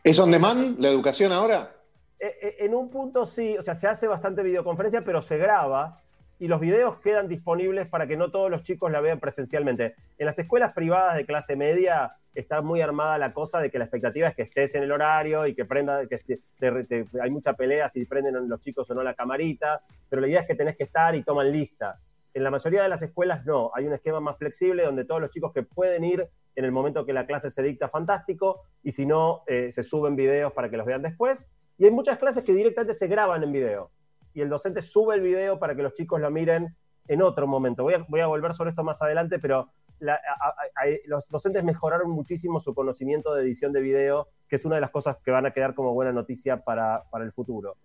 ¿Es 0.03 0.17
on 0.19 0.31
demand 0.31 0.79
la 0.79 0.87
educación 0.87 1.33
ahora? 1.33 1.73
Eh, 2.19 2.33
eh, 2.41 2.55
En 2.59 2.73
un 2.73 2.89
punto 2.89 3.25
sí, 3.25 3.57
o 3.57 3.61
sea, 3.63 3.75
se 3.75 3.87
hace 3.87 4.07
bastante 4.07 4.41
videoconferencia, 4.41 5.03
pero 5.03 5.21
se 5.21 5.37
graba 5.37 6.01
y 6.39 6.47
los 6.47 6.59
videos 6.59 6.99
quedan 6.99 7.27
disponibles 7.27 7.87
para 7.87 8.05
que 8.07 8.15
no 8.17 8.29
todos 8.31 8.51
los 8.51 8.61
chicos 8.61 8.91
la 8.91 9.01
vean 9.01 9.19
presencialmente. 9.19 9.95
En 10.17 10.25
las 10.27 10.37
escuelas 10.37 10.73
privadas 10.73 11.17
de 11.17 11.25
clase 11.25 11.55
media 11.55 12.11
está 12.35 12.61
muy 12.61 12.81
armada 12.81 13.17
la 13.17 13.33
cosa 13.33 13.59
de 13.59 13.71
que 13.71 13.79
la 13.79 13.85
expectativa 13.85 14.27
es 14.27 14.35
que 14.35 14.43
estés 14.43 14.75
en 14.75 14.83
el 14.83 14.91
horario 14.91 15.47
y 15.47 15.55
que 15.55 15.65
prenda, 15.65 16.05
que 16.05 16.19
te- 16.59 16.83
te- 16.83 17.05
hay 17.21 17.31
mucha 17.31 17.53
pelea 17.53 17.89
si 17.89 18.05
prenden 18.05 18.47
los 18.47 18.61
chicos 18.61 18.89
o 18.91 18.93
no 18.93 19.01
la 19.01 19.15
camarita, 19.15 19.81
pero 20.09 20.21
la 20.21 20.27
idea 20.27 20.41
es 20.41 20.47
que 20.47 20.53
tenés 20.55 20.77
que 20.77 20.83
estar 20.83 21.15
y 21.15 21.23
toman 21.23 21.51
lista. 21.51 21.99
En 22.35 22.43
la 22.43 22.51
mayoría 22.51 22.83
de 22.83 22.89
las 22.89 23.01
escuelas 23.01 23.43
no, 23.47 23.71
hay 23.73 23.87
un 23.87 23.93
esquema 23.93 24.19
más 24.19 24.37
flexible 24.37 24.83
donde 24.83 25.05
todos 25.05 25.19
los 25.19 25.31
chicos 25.31 25.51
que 25.51 25.63
pueden 25.63 26.03
ir 26.03 26.27
en 26.55 26.65
el 26.65 26.71
momento 26.71 27.03
que 27.03 27.13
la 27.13 27.25
clase 27.25 27.49
se 27.49 27.63
dicta, 27.63 27.89
fantástico, 27.89 28.61
y 28.83 28.91
si 28.91 29.07
no, 29.07 29.41
eh, 29.47 29.71
se 29.71 29.81
suben 29.81 30.15
videos 30.15 30.53
para 30.53 30.69
que 30.69 30.77
los 30.77 30.85
vean 30.85 31.01
después. 31.01 31.47
Y 31.79 31.85
hay 31.85 31.91
muchas 31.91 32.17
clases 32.19 32.43
que 32.43 32.53
directamente 32.53 32.93
se 32.93 33.07
graban 33.07 33.43
en 33.43 33.51
video 33.51 33.89
y 34.33 34.41
el 34.41 34.49
docente 34.49 34.81
sube 34.81 35.15
el 35.15 35.21
video 35.21 35.59
para 35.59 35.75
que 35.75 35.83
los 35.83 35.93
chicos 35.93 36.19
lo 36.21 36.29
miren 36.31 36.75
en 37.07 37.21
otro 37.21 37.47
momento. 37.47 37.83
Voy 37.83 37.93
a, 38.21 38.27
volver 38.27 38.53
sobre 38.53 38.71
esto 38.71 38.83
más 38.83 39.01
adelante, 39.01 39.39
pero 39.39 39.69
la- 39.99 40.15
a- 40.15 40.49
a- 40.49 40.85
los 41.05 41.27
docentes 41.29 41.63
mejoraron 41.63 42.11
muchísimo 42.11 42.59
su 42.59 42.73
conocimiento 42.75 43.33
de 43.33 43.43
edición 43.43 43.71
de 43.73 43.81
video, 43.81 44.27
que 44.47 44.57
es 44.57 44.65
una 44.65 44.75
de 44.75 44.81
las 44.81 44.91
cosas 44.91 45.17
que 45.23 45.31
van 45.31 45.45
a 45.45 45.51
quedar 45.51 45.73
como 45.73 45.93
buena 45.93 46.11
noticia 46.11 46.57
para, 46.63 47.03
para 47.09 47.23
el 47.25 47.31
futuro. 47.31 47.75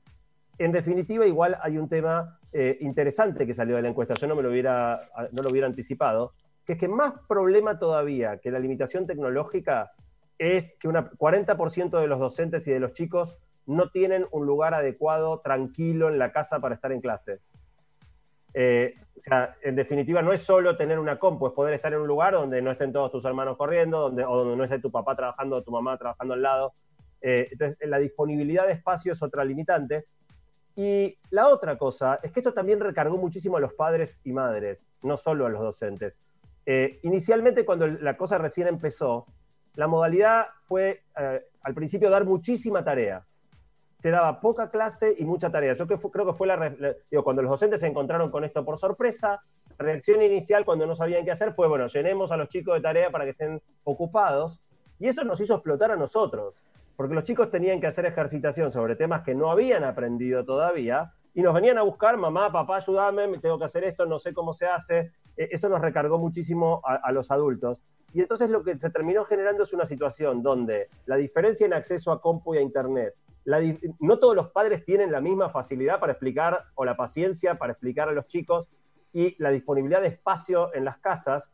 En 0.58 0.72
definitiva, 0.72 1.26
igual 1.26 1.56
hay 1.62 1.78
un 1.78 1.88
tema 1.88 2.38
eh, 2.52 2.76
interesante 2.80 3.46
que 3.46 3.54
salió 3.54 3.76
de 3.76 3.82
la 3.82 3.88
encuesta, 3.88 4.14
yo 4.14 4.26
no, 4.26 4.36
me 4.36 4.42
lo 4.42 4.50
hubiera, 4.50 5.08
no 5.32 5.42
lo 5.42 5.48
hubiera 5.50 5.66
anticipado, 5.66 6.32
que 6.66 6.74
es 6.74 6.78
que 6.78 6.88
más 6.88 7.14
problema 7.26 7.78
todavía 7.78 8.36
que 8.38 8.50
la 8.50 8.58
limitación 8.58 9.06
tecnológica 9.06 9.92
es 10.38 10.76
que 10.78 10.88
una 10.88 11.10
40% 11.10 11.98
de 12.00 12.06
los 12.06 12.18
docentes 12.20 12.66
y 12.68 12.72
de 12.72 12.80
los 12.80 12.92
chicos 12.92 13.38
no 13.66 13.90
tienen 13.90 14.26
un 14.30 14.46
lugar 14.46 14.74
adecuado, 14.74 15.40
tranquilo 15.40 16.08
en 16.08 16.18
la 16.18 16.32
casa 16.32 16.60
para 16.60 16.74
estar 16.74 16.92
en 16.92 17.00
clase. 17.00 17.40
Eh, 18.54 18.94
o 19.16 19.20
sea, 19.20 19.56
en 19.62 19.76
definitiva, 19.76 20.20
no 20.20 20.32
es 20.32 20.42
solo 20.42 20.76
tener 20.76 20.98
una 20.98 21.18
compu, 21.18 21.46
es 21.46 21.52
poder 21.52 21.74
estar 21.74 21.92
en 21.92 22.00
un 22.00 22.06
lugar 22.06 22.34
donde 22.34 22.60
no 22.60 22.70
estén 22.70 22.92
todos 22.92 23.10
tus 23.10 23.24
hermanos 23.24 23.56
corriendo, 23.56 24.00
donde, 24.00 24.24
o 24.24 24.36
donde 24.36 24.56
no 24.56 24.64
esté 24.64 24.78
tu 24.78 24.90
papá 24.90 25.16
trabajando 25.16 25.56
o 25.56 25.62
tu 25.62 25.70
mamá 25.70 25.96
trabajando 25.96 26.34
al 26.34 26.42
lado. 26.42 26.74
Eh, 27.20 27.48
entonces, 27.52 27.78
la 27.88 27.98
disponibilidad 27.98 28.66
de 28.66 28.72
espacio 28.72 29.12
es 29.12 29.22
otra 29.22 29.44
limitante. 29.44 30.06
Y 30.74 31.18
la 31.30 31.48
otra 31.48 31.76
cosa 31.76 32.18
es 32.22 32.32
que 32.32 32.40
esto 32.40 32.54
también 32.54 32.80
recargó 32.80 33.18
muchísimo 33.18 33.58
a 33.58 33.60
los 33.60 33.74
padres 33.74 34.20
y 34.24 34.32
madres, 34.32 34.90
no 35.02 35.16
solo 35.16 35.46
a 35.46 35.50
los 35.50 35.60
docentes. 35.60 36.18
Eh, 36.64 36.98
inicialmente, 37.02 37.64
cuando 37.64 37.86
la 37.86 38.16
cosa 38.16 38.38
recién 38.38 38.68
empezó, 38.68 39.26
la 39.74 39.86
modalidad 39.86 40.46
fue 40.64 41.02
al 41.14 41.74
principio 41.74 42.10
dar 42.10 42.24
muchísima 42.24 42.84
tarea. 42.84 43.24
Se 44.02 44.10
daba 44.10 44.40
poca 44.40 44.68
clase 44.68 45.14
y 45.16 45.24
mucha 45.24 45.48
tarea. 45.52 45.74
Yo 45.74 45.86
creo 45.86 46.26
que 46.26 46.32
fue 46.32 46.48
la, 46.48 46.56
la- 46.56 47.22
cuando 47.22 47.40
los 47.40 47.50
docentes 47.52 47.78
se 47.78 47.86
encontraron 47.86 48.32
con 48.32 48.42
esto 48.42 48.64
por 48.64 48.76
sorpresa, 48.76 49.40
reacción 49.78 50.20
inicial 50.22 50.64
cuando 50.64 50.86
no 50.88 50.96
sabían 50.96 51.24
qué 51.24 51.30
hacer 51.30 51.52
fue, 51.54 51.68
bueno, 51.68 51.86
llenemos 51.86 52.32
a 52.32 52.36
los 52.36 52.48
chicos 52.48 52.74
de 52.74 52.80
tarea 52.80 53.10
para 53.10 53.24
que 53.26 53.30
estén 53.30 53.62
ocupados. 53.84 54.60
Y 54.98 55.06
eso 55.06 55.22
nos 55.22 55.40
hizo 55.40 55.54
explotar 55.54 55.92
a 55.92 55.96
nosotros. 55.96 56.52
porque 56.96 57.14
los 57.14 57.22
chicos 57.22 57.48
tenían 57.50 57.80
que 57.80 57.86
hacer 57.86 58.04
ejercitación 58.06 58.72
sobre 58.72 58.96
temas 58.96 59.22
que 59.22 59.36
no 59.36 59.50
habían 59.52 59.84
aprendido 59.84 60.44
todavía 60.44 61.12
y 61.32 61.40
nos 61.42 61.54
venían 61.54 61.78
a 61.78 61.82
buscar, 61.82 62.16
mamá, 62.16 62.50
papá, 62.50 62.76
ayúdame, 62.78 63.28
me 63.28 63.38
tengo 63.38 63.56
que 63.58 63.64
hacer 63.66 63.84
esto, 63.84 64.04
no 64.04 64.18
sé 64.18 64.32
cómo 64.34 64.52
se 64.52 64.66
hace. 64.66 65.12
Eh, 65.36 65.48
Eso 65.52 65.68
nos 65.68 65.80
recargó 65.80 66.18
muchísimo 66.18 66.80
a, 66.84 66.96
a 66.96 67.12
los 67.12 67.30
adultos. 67.30 67.84
Y 68.12 68.20
entonces 68.20 68.50
lo 68.50 68.64
que 68.64 68.76
se 68.76 68.90
terminó 68.90 69.24
generando 69.24 69.62
es 69.62 69.72
una 69.72 69.86
situación 69.86 70.42
donde 70.42 70.88
la 71.06 71.14
diferencia 71.16 71.64
en 71.66 71.72
acceso 71.72 72.10
a 72.10 72.20
compu 72.20 72.54
y 72.54 72.58
a 72.58 72.60
internet, 72.60 73.14
la 73.44 73.60
no 73.98 74.18
todos 74.18 74.36
los 74.36 74.50
padres 74.50 74.84
tienen 74.84 75.10
la 75.10 75.20
misma 75.20 75.48
facilidad 75.50 75.98
para 76.00 76.12
explicar 76.12 76.64
o 76.74 76.84
la 76.84 76.96
paciencia 76.96 77.56
para 77.56 77.72
explicar 77.72 78.08
a 78.08 78.12
los 78.12 78.26
chicos 78.26 78.68
y 79.12 79.34
la 79.42 79.50
disponibilidad 79.50 80.00
de 80.00 80.08
espacio 80.08 80.72
en 80.74 80.84
las 80.84 80.98
casas 80.98 81.50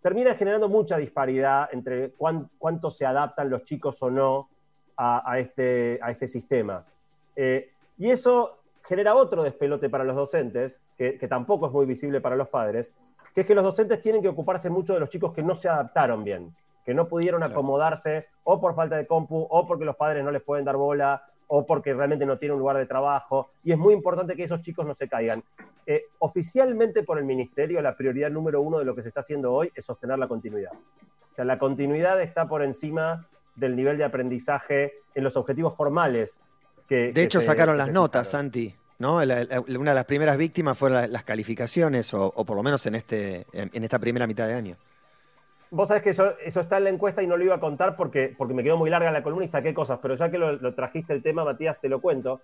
termina 0.00 0.34
generando 0.34 0.68
mucha 0.68 0.96
disparidad 0.96 1.68
entre 1.72 2.12
cuán- 2.12 2.48
cuánto 2.58 2.90
se 2.90 3.06
adaptan 3.06 3.50
los 3.50 3.64
chicos 3.64 4.02
o 4.02 4.10
no 4.10 4.48
a, 4.96 5.30
a 5.30 5.38
este, 5.38 5.98
a 6.02 6.10
este 6.10 6.26
sistema. 6.26 6.84
Eh, 7.36 7.72
y 7.98 8.10
eso 8.10 8.58
genera 8.84 9.14
otro 9.14 9.42
despelote 9.42 9.88
para 9.88 10.04
los 10.04 10.16
docentes, 10.16 10.82
que, 10.96 11.18
que 11.18 11.28
tampoco 11.28 11.66
es 11.66 11.72
muy 11.72 11.86
visible 11.86 12.20
para 12.20 12.34
los 12.36 12.48
padres, 12.48 12.92
que 13.34 13.42
es 13.42 13.46
que 13.46 13.54
los 13.54 13.64
docentes 13.64 14.00
tienen 14.02 14.22
que 14.22 14.28
ocuparse 14.28 14.68
mucho 14.70 14.94
de 14.94 15.00
los 15.00 15.08
chicos 15.08 15.32
que 15.32 15.42
no 15.42 15.54
se 15.54 15.68
adaptaron 15.68 16.24
bien, 16.24 16.54
que 16.84 16.94
no 16.94 17.06
pudieron 17.08 17.42
acomodarse 17.52 18.26
o 18.44 18.60
por 18.60 18.74
falta 18.74 18.96
de 18.96 19.06
compu, 19.06 19.46
o 19.48 19.66
porque 19.66 19.84
los 19.84 19.96
padres 19.96 20.24
no 20.24 20.30
les 20.32 20.42
pueden 20.42 20.64
dar 20.64 20.76
bola, 20.76 21.22
o 21.54 21.66
porque 21.66 21.92
realmente 21.92 22.24
no 22.24 22.38
tienen 22.38 22.54
un 22.54 22.60
lugar 22.60 22.78
de 22.78 22.86
trabajo. 22.86 23.50
Y 23.62 23.72
es 23.72 23.78
muy 23.78 23.92
importante 23.92 24.34
que 24.34 24.44
esos 24.44 24.62
chicos 24.62 24.86
no 24.86 24.94
se 24.94 25.06
caigan. 25.06 25.42
Eh, 25.86 26.06
oficialmente 26.18 27.02
por 27.02 27.18
el 27.18 27.24
ministerio, 27.26 27.82
la 27.82 27.94
prioridad 27.94 28.30
número 28.30 28.62
uno 28.62 28.78
de 28.78 28.86
lo 28.86 28.94
que 28.94 29.02
se 29.02 29.08
está 29.08 29.20
haciendo 29.20 29.52
hoy 29.52 29.70
es 29.74 29.84
sostener 29.84 30.18
la 30.18 30.28
continuidad. 30.28 30.72
O 30.72 31.34
sea, 31.34 31.44
la 31.44 31.58
continuidad 31.58 32.22
está 32.22 32.48
por 32.48 32.62
encima 32.62 33.26
del 33.54 33.76
nivel 33.76 33.98
de 33.98 34.04
aprendizaje 34.04 34.94
en 35.14 35.24
los 35.24 35.36
objetivos 35.36 35.76
formales. 35.76 36.40
Que, 36.88 37.08
De 37.08 37.12
que 37.12 37.22
hecho, 37.24 37.40
se- 37.40 37.46
sacaron 37.46 37.76
las 37.76 37.92
notas, 37.92 38.28
fijaron. 38.28 38.44
Santi. 38.46 38.74
¿no? 38.98 39.22
La- 39.24 39.44
la- 39.44 39.60
una 39.60 39.90
de 39.90 39.94
las 39.96 40.04
primeras 40.06 40.38
víctimas 40.38 40.78
fueron 40.78 41.02
la- 41.02 41.06
las 41.06 41.24
calificaciones, 41.24 42.14
o, 42.14 42.32
o 42.34 42.44
por 42.46 42.56
lo 42.56 42.62
menos 42.62 42.86
en, 42.86 42.94
este, 42.94 43.46
en, 43.52 43.68
en 43.74 43.84
esta 43.84 43.98
primera 43.98 44.26
mitad 44.26 44.46
de 44.46 44.54
año. 44.54 44.76
Vos 45.74 45.88
sabés 45.88 46.02
que 46.02 46.10
eso, 46.10 46.38
eso 46.44 46.60
está 46.60 46.76
en 46.76 46.84
la 46.84 46.90
encuesta 46.90 47.22
y 47.22 47.26
no 47.26 47.36
lo 47.38 47.44
iba 47.44 47.54
a 47.54 47.60
contar 47.60 47.96
porque, 47.96 48.34
porque 48.36 48.52
me 48.52 48.62
quedó 48.62 48.76
muy 48.76 48.90
larga 48.90 49.10
la 49.10 49.22
columna 49.22 49.46
y 49.46 49.48
saqué 49.48 49.72
cosas, 49.72 49.98
pero 50.02 50.14
ya 50.14 50.30
que 50.30 50.36
lo, 50.36 50.52
lo 50.52 50.74
trajiste 50.74 51.14
el 51.14 51.22
tema, 51.22 51.44
Matías, 51.44 51.80
te 51.80 51.88
lo 51.88 51.98
cuento. 52.02 52.42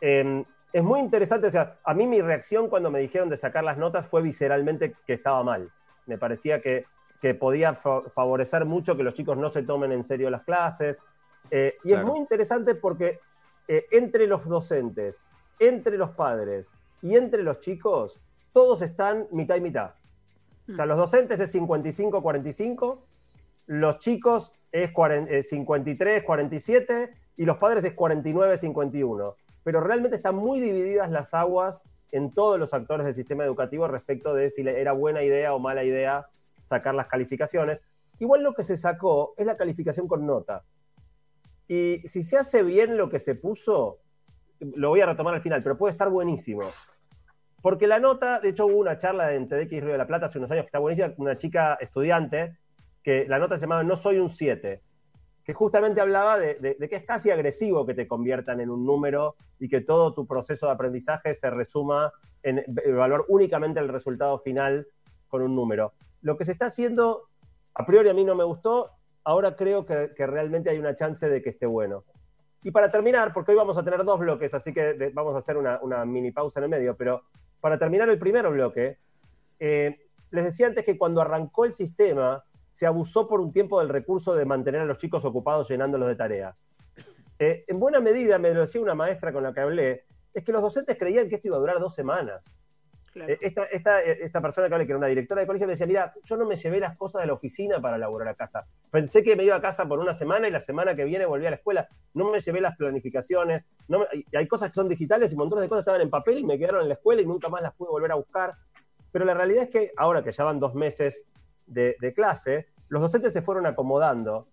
Eh, 0.00 0.44
es 0.72 0.82
muy 0.84 1.00
interesante, 1.00 1.48
o 1.48 1.50
sea, 1.50 1.78
a 1.82 1.92
mí 1.92 2.06
mi 2.06 2.20
reacción 2.20 2.68
cuando 2.68 2.88
me 2.90 3.00
dijeron 3.00 3.28
de 3.28 3.36
sacar 3.36 3.64
las 3.64 3.78
notas 3.78 4.06
fue 4.06 4.22
visceralmente 4.22 4.94
que 5.04 5.14
estaba 5.14 5.42
mal. 5.42 5.68
Me 6.06 6.18
parecía 6.18 6.60
que, 6.62 6.84
que 7.20 7.34
podía 7.34 7.74
fa- 7.74 8.02
favorecer 8.14 8.64
mucho 8.64 8.96
que 8.96 9.02
los 9.02 9.14
chicos 9.14 9.36
no 9.36 9.50
se 9.50 9.64
tomen 9.64 9.90
en 9.90 10.04
serio 10.04 10.30
las 10.30 10.44
clases. 10.44 11.02
Eh, 11.50 11.74
y 11.82 11.88
Claro. 11.88 12.02
es 12.04 12.10
muy 12.10 12.18
interesante 12.20 12.76
porque 12.76 13.18
eh, 13.66 13.86
entre 13.90 14.28
los 14.28 14.46
docentes, 14.46 15.20
entre 15.58 15.98
los 15.98 16.10
padres 16.10 16.72
y 17.02 17.16
entre 17.16 17.42
los 17.42 17.58
chicos, 17.58 18.20
todos 18.52 18.82
están 18.82 19.26
mitad 19.32 19.56
y 19.56 19.62
mitad. 19.62 19.90
O 20.70 20.74
sea, 20.74 20.86
los 20.86 20.98
docentes 20.98 21.40
es 21.40 21.54
55-45, 21.54 22.98
los 23.66 23.98
chicos 23.98 24.52
es 24.72 24.90
53-47 24.92 27.10
y 27.36 27.44
los 27.44 27.58
padres 27.58 27.84
es 27.84 27.94
49-51. 27.96 29.34
Pero 29.64 29.80
realmente 29.80 30.16
están 30.16 30.36
muy 30.36 30.60
divididas 30.60 31.10
las 31.10 31.34
aguas 31.34 31.82
en 32.10 32.32
todos 32.32 32.58
los 32.58 32.72
actores 32.74 33.04
del 33.04 33.14
sistema 33.14 33.44
educativo 33.44 33.86
respecto 33.88 34.34
de 34.34 34.50
si 34.50 34.62
era 34.62 34.92
buena 34.92 35.22
idea 35.22 35.54
o 35.54 35.58
mala 35.58 35.84
idea 35.84 36.26
sacar 36.64 36.94
las 36.94 37.06
calificaciones. 37.06 37.82
Igual 38.18 38.42
lo 38.42 38.54
que 38.54 38.62
se 38.62 38.76
sacó 38.76 39.34
es 39.36 39.46
la 39.46 39.56
calificación 39.56 40.08
con 40.08 40.26
nota. 40.26 40.64
Y 41.66 42.00
si 42.04 42.22
se 42.22 42.38
hace 42.38 42.62
bien 42.62 42.96
lo 42.96 43.10
que 43.10 43.18
se 43.18 43.34
puso, 43.34 43.98
lo 44.60 44.88
voy 44.88 45.02
a 45.02 45.06
retomar 45.06 45.34
al 45.34 45.42
final, 45.42 45.62
pero 45.62 45.76
puede 45.76 45.92
estar 45.92 46.08
buenísimo. 46.08 46.62
Porque 47.60 47.86
la 47.86 47.98
nota, 47.98 48.38
de 48.40 48.50
hecho 48.50 48.66
hubo 48.66 48.78
una 48.78 48.98
charla 48.98 49.34
en 49.34 49.48
TDX 49.48 49.70
Río 49.70 49.92
de 49.92 49.98
la 49.98 50.06
Plata 50.06 50.26
hace 50.26 50.38
unos 50.38 50.50
años 50.50 50.64
que 50.64 50.68
está 50.68 50.78
buenísima, 50.78 51.12
una 51.16 51.34
chica 51.34 51.74
estudiante, 51.80 52.56
que 53.02 53.26
la 53.26 53.38
nota 53.38 53.56
se 53.56 53.62
llamaba 53.62 53.82
No 53.82 53.96
soy 53.96 54.18
un 54.18 54.28
7, 54.28 54.80
que 55.44 55.54
justamente 55.54 56.00
hablaba 56.00 56.38
de, 56.38 56.76
que 56.78 56.96
es 56.96 57.04
casi 57.04 57.30
agresivo 57.30 57.84
que 57.84 57.94
te 57.94 58.06
conviertan 58.06 58.60
en 58.60 58.70
un 58.70 58.84
número 58.86 59.34
y 59.58 59.68
que 59.68 59.80
todo 59.80 60.14
tu 60.14 60.26
proceso 60.26 60.66
de 60.66 60.72
aprendizaje 60.72 61.34
se 61.34 61.50
resuma 61.50 62.12
en 62.42 62.62
evaluar 62.84 63.22
únicamente 63.28 63.80
el 63.80 63.88
resultado 63.88 64.38
final 64.38 64.86
con 65.26 65.42
un 65.42 65.56
número. 65.56 65.94
Lo 66.22 66.36
que 66.36 66.44
se 66.44 66.52
está 66.52 66.66
haciendo, 66.66 67.24
a 67.74 67.84
priori 67.84 68.08
a 68.08 68.14
mí 68.14 68.24
no 68.24 68.36
me 68.36 68.44
gustó, 68.44 68.90
ahora 69.24 69.56
creo 69.56 69.84
que, 69.84 70.26
realmente 70.26 70.70
hay 70.70 70.78
una 70.78 70.94
chance 70.94 71.28
de 71.28 71.42
que 71.42 71.50
esté 71.50 71.66
bueno. 71.66 72.04
Y 72.62 72.70
para 72.70 72.90
terminar, 72.90 73.32
porque 73.32 73.52
hoy 73.52 73.56
vamos 73.56 73.78
a 73.78 73.82
tener 73.82 74.04
dos 74.04 74.20
bloques, 74.20 74.54
así 74.54 74.72
que 74.72 75.10
vamos 75.14 75.34
a 75.34 75.38
hacer 75.38 75.56
una, 75.56 75.80
una 75.82 76.04
mini 76.04 76.30
pausa 76.30 76.60
en 76.60 76.64
el 76.64 76.70
medio, 76.70 76.96
pero 76.96 77.22
para 77.60 77.78
terminar 77.78 78.08
el 78.08 78.18
primer 78.18 78.48
bloque, 78.48 78.98
eh, 79.58 79.96
les 80.30 80.44
decía 80.44 80.66
antes 80.66 80.84
que 80.84 80.98
cuando 80.98 81.20
arrancó 81.20 81.64
el 81.64 81.72
sistema, 81.72 82.44
se 82.70 82.86
abusó 82.86 83.26
por 83.26 83.40
un 83.40 83.52
tiempo 83.52 83.80
del 83.80 83.88
recurso 83.88 84.34
de 84.34 84.44
mantener 84.44 84.82
a 84.82 84.84
los 84.84 84.98
chicos 84.98 85.24
ocupados 85.24 85.68
llenándolos 85.68 86.08
de 86.08 86.16
tareas. 86.16 86.56
Eh, 87.38 87.64
en 87.66 87.78
buena 87.78 88.00
medida, 88.00 88.38
me 88.38 88.52
lo 88.52 88.60
decía 88.60 88.80
una 88.80 88.94
maestra 88.94 89.32
con 89.32 89.42
la 89.42 89.52
que 89.52 89.60
hablé, 89.60 90.04
es 90.34 90.44
que 90.44 90.52
los 90.52 90.62
docentes 90.62 90.96
creían 90.98 91.28
que 91.28 91.36
esto 91.36 91.48
iba 91.48 91.56
a 91.56 91.60
durar 91.60 91.80
dos 91.80 91.94
semanas. 91.94 92.54
Eh, 93.14 93.38
Esta, 93.40 93.64
esta, 93.64 94.02
esta 94.02 94.40
persona 94.40 94.68
que 94.68 94.74
hablé, 94.74 94.86
que 94.86 94.92
era 94.92 94.98
una 94.98 95.06
directora 95.06 95.40
de 95.40 95.46
colegio, 95.46 95.66
me 95.66 95.72
decía, 95.72 95.86
mira, 95.86 96.14
yo 96.24 96.36
no 96.36 96.46
me 96.46 96.56
llevé 96.56 96.80
las 96.80 96.96
cosas 96.96 97.22
de 97.22 97.26
la 97.26 97.32
oficina 97.32 97.80
para 97.80 97.98
laburar 97.98 98.28
a 98.28 98.34
casa. 98.34 98.66
Pensé 98.90 99.22
que 99.22 99.34
me 99.34 99.44
iba 99.44 99.56
a 99.56 99.60
casa 99.60 99.86
por 99.86 99.98
una 99.98 100.14
semana 100.14 100.48
y 100.48 100.50
la 100.50 100.60
semana 100.60 100.94
que 100.94 101.04
viene 101.04 101.26
volví 101.26 101.46
a 101.46 101.50
la 101.50 101.56
escuela. 101.56 101.88
No 102.14 102.30
me 102.30 102.40
llevé 102.40 102.60
las 102.60 102.76
planificaciones. 102.76 103.66
No 103.88 104.04
y 104.12 104.24
hay 104.36 104.46
cosas 104.46 104.70
que 104.70 104.74
son 104.74 104.88
digitales 104.88 105.32
y 105.32 105.36
montones 105.36 105.62
de 105.62 105.68
cosas 105.68 105.82
estaban 105.82 106.00
en 106.00 106.10
papel 106.10 106.38
y 106.38 106.44
me 106.44 106.58
quedaron 106.58 106.82
en 106.82 106.88
la 106.88 106.94
escuela 106.94 107.22
y 107.22 107.26
nunca 107.26 107.48
más 107.48 107.62
las 107.62 107.74
pude 107.74 107.90
volver 107.90 108.12
a 108.12 108.16
buscar. 108.16 108.54
Pero 109.10 109.24
la 109.24 109.34
realidad 109.34 109.64
es 109.64 109.70
que 109.70 109.92
ahora 109.96 110.22
que 110.22 110.32
ya 110.32 110.44
van 110.44 110.60
dos 110.60 110.74
meses 110.74 111.24
de, 111.66 111.96
de 112.00 112.12
clase, 112.12 112.68
los 112.88 113.00
docentes 113.02 113.32
se 113.32 113.42
fueron 113.42 113.66
acomodando 113.66 114.48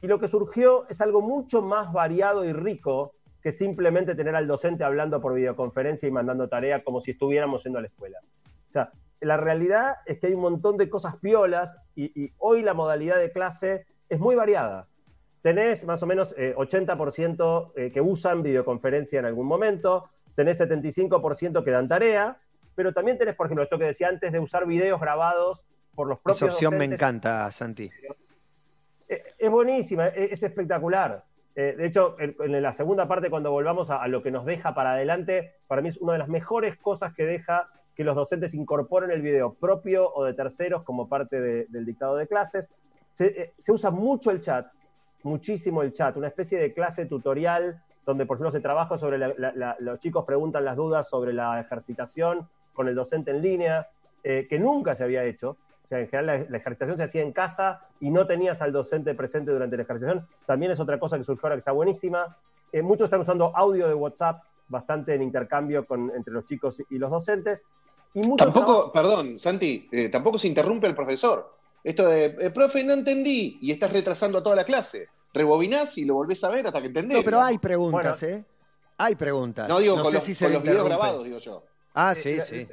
y 0.00 0.06
lo 0.06 0.18
que 0.18 0.28
surgió 0.28 0.86
es 0.88 1.00
algo 1.00 1.20
mucho 1.20 1.60
más 1.60 1.92
variado 1.92 2.44
y 2.44 2.52
rico 2.52 3.14
que 3.42 3.52
simplemente 3.52 4.14
tener 4.14 4.34
al 4.34 4.46
docente 4.46 4.84
hablando 4.84 5.20
por 5.20 5.34
videoconferencia 5.34 6.08
y 6.08 6.12
mandando 6.12 6.48
tarea 6.48 6.84
como 6.84 7.00
si 7.00 7.12
estuviéramos 7.12 7.64
yendo 7.64 7.78
a 7.78 7.82
la 7.82 7.88
escuela. 7.88 8.18
O 8.68 8.72
sea, 8.72 8.92
la 9.20 9.36
realidad 9.36 9.96
es 10.06 10.18
que 10.18 10.28
hay 10.28 10.34
un 10.34 10.40
montón 10.40 10.76
de 10.76 10.88
cosas 10.88 11.16
piolas 11.16 11.78
y, 11.94 12.24
y 12.24 12.32
hoy 12.38 12.62
la 12.62 12.74
modalidad 12.74 13.18
de 13.18 13.32
clase 13.32 13.86
es 14.08 14.18
muy 14.18 14.34
variada. 14.34 14.88
Tenés 15.42 15.86
más 15.86 16.02
o 16.02 16.06
menos 16.06 16.34
eh, 16.36 16.54
80% 16.54 17.72
eh, 17.74 17.90
que 17.92 18.00
usan 18.00 18.42
videoconferencia 18.42 19.20
en 19.20 19.24
algún 19.24 19.46
momento, 19.46 20.10
tenés 20.34 20.60
75% 20.60 21.64
que 21.64 21.70
dan 21.70 21.88
tarea, 21.88 22.38
pero 22.74 22.92
también 22.92 23.16
tenés, 23.16 23.36
por 23.36 23.46
ejemplo, 23.46 23.64
esto 23.64 23.78
que 23.78 23.84
decía 23.84 24.08
antes 24.08 24.32
de 24.32 24.38
usar 24.38 24.66
videos 24.66 25.00
grabados 25.00 25.64
por 25.94 26.08
los 26.08 26.18
propios 26.18 26.42
Esa 26.42 26.52
opción 26.52 26.76
me 26.76 26.84
encanta, 26.84 27.50
Santi. 27.52 27.90
Eh, 29.08 29.22
Es 29.38 29.50
buenísima, 29.50 30.08
es, 30.08 30.32
es 30.32 30.42
espectacular. 30.42 31.24
Eh, 31.60 31.74
de 31.76 31.84
hecho, 31.84 32.16
en, 32.18 32.62
la 32.62 32.72
segunda 32.72 33.06
parte, 33.06 33.28
cuando 33.28 33.50
volvamos 33.50 33.90
a, 33.90 34.08
lo 34.08 34.22
que 34.22 34.30
nos 34.30 34.46
deja 34.46 34.74
para 34.74 34.92
adelante, 34.92 35.56
para 35.66 35.82
mí 35.82 35.88
es 35.88 35.98
una 35.98 36.14
de 36.14 36.18
las 36.20 36.28
mejores 36.28 36.78
cosas 36.78 37.12
que 37.12 37.26
deja 37.26 37.68
que 37.94 38.02
los 38.02 38.16
docentes 38.16 38.54
incorporen 38.54 39.10
el 39.10 39.20
video 39.20 39.52
propio 39.52 40.10
o 40.10 40.24
de 40.24 40.32
terceros 40.32 40.84
como 40.84 41.06
parte 41.06 41.38
de- 41.38 41.66
del 41.68 41.84
dictado 41.84 42.16
de 42.16 42.26
clases. 42.26 42.72
Se, 43.12 43.26
eh, 43.26 43.52
se 43.58 43.72
usa 43.72 43.90
mucho 43.90 44.30
el 44.30 44.40
chat, 44.40 44.68
muchísimo 45.22 45.82
el 45.82 45.92
chat, 45.92 46.16
una 46.16 46.28
especie 46.28 46.58
de 46.58 46.72
clase 46.72 47.04
tutorial 47.04 47.82
donde, 48.06 48.24
por 48.24 48.38
ejemplo, 48.38 48.52
se 48.52 48.60
trabaja 48.60 48.96
sobre 48.96 49.18
los 49.18 50.00
chicos 50.00 50.24
preguntan 50.24 50.64
las 50.64 50.76
dudas 50.76 51.10
sobre 51.10 51.34
la 51.34 51.60
ejercitación 51.60 52.48
con 52.72 52.88
el 52.88 52.94
docente 52.94 53.32
en 53.32 53.42
línea, 53.42 53.86
eh, 54.24 54.46
que 54.48 54.58
nunca 54.58 54.94
se 54.94 55.04
había 55.04 55.24
hecho. 55.24 55.58
O 55.90 55.92
sea, 55.92 55.98
en 55.98 56.08
general 56.08 56.26
la, 56.44 56.50
la 56.50 56.56
ejercitación 56.58 56.96
se 56.98 57.02
hacía 57.02 57.22
en 57.22 57.32
casa 57.32 57.80
y 57.98 58.10
no 58.10 58.24
tenías 58.24 58.62
al 58.62 58.70
docente 58.70 59.12
presente 59.16 59.50
durante 59.50 59.76
la 59.76 59.82
ejercitación. 59.82 60.24
También 60.46 60.70
es 60.70 60.78
otra 60.78 61.00
cosa 61.00 61.18
que 61.18 61.24
surgió 61.24 61.46
ahora 61.46 61.56
que 61.56 61.60
está 61.60 61.72
buenísima. 61.72 62.36
Eh, 62.70 62.80
muchos 62.80 63.06
están 63.06 63.18
usando 63.22 63.50
audio 63.56 63.88
de 63.88 63.94
WhatsApp, 63.94 64.40
bastante 64.68 65.16
en 65.16 65.22
intercambio 65.22 65.84
con, 65.84 66.12
entre 66.14 66.32
los 66.32 66.44
chicos 66.44 66.80
y 66.88 66.96
los 66.96 67.10
docentes. 67.10 67.64
Y 68.14 68.22
mucho 68.22 68.44
Tampoco, 68.44 68.92
perdón, 68.92 69.40
Santi, 69.40 69.88
eh, 69.90 70.08
tampoco 70.10 70.38
se 70.38 70.46
interrumpe 70.46 70.86
el 70.86 70.94
profesor. 70.94 71.56
Esto 71.82 72.06
de, 72.06 72.36
eh, 72.38 72.50
profe, 72.50 72.84
no 72.84 72.92
entendí, 72.92 73.58
y 73.60 73.72
estás 73.72 73.92
retrasando 73.92 74.38
a 74.38 74.42
toda 74.44 74.54
la 74.54 74.64
clase. 74.64 75.08
Rebobinás 75.34 75.98
y 75.98 76.04
lo 76.04 76.14
volvés 76.14 76.44
a 76.44 76.50
ver 76.50 76.68
hasta 76.68 76.80
que 76.80 76.86
entendés. 76.86 77.18
No, 77.18 77.24
pero 77.24 77.38
¿no? 77.38 77.44
hay 77.46 77.58
preguntas, 77.58 78.22
¿eh? 78.22 78.44
Hay 78.96 79.16
preguntas. 79.16 79.68
No 79.68 79.80
digo 79.80 79.96
con, 79.96 80.04
sé 80.04 80.12
los, 80.12 80.22
si 80.22 80.34
se 80.34 80.44
con 80.44 80.52
le 80.52 80.58
los 80.58 80.62
videos 80.62 80.84
grabados, 80.84 81.24
digo 81.24 81.38
yo. 81.38 81.64
Ah, 81.94 82.12
Eh, 82.16 82.20
sí, 82.20 82.36
la- 82.36 82.44
sí. 82.44 82.68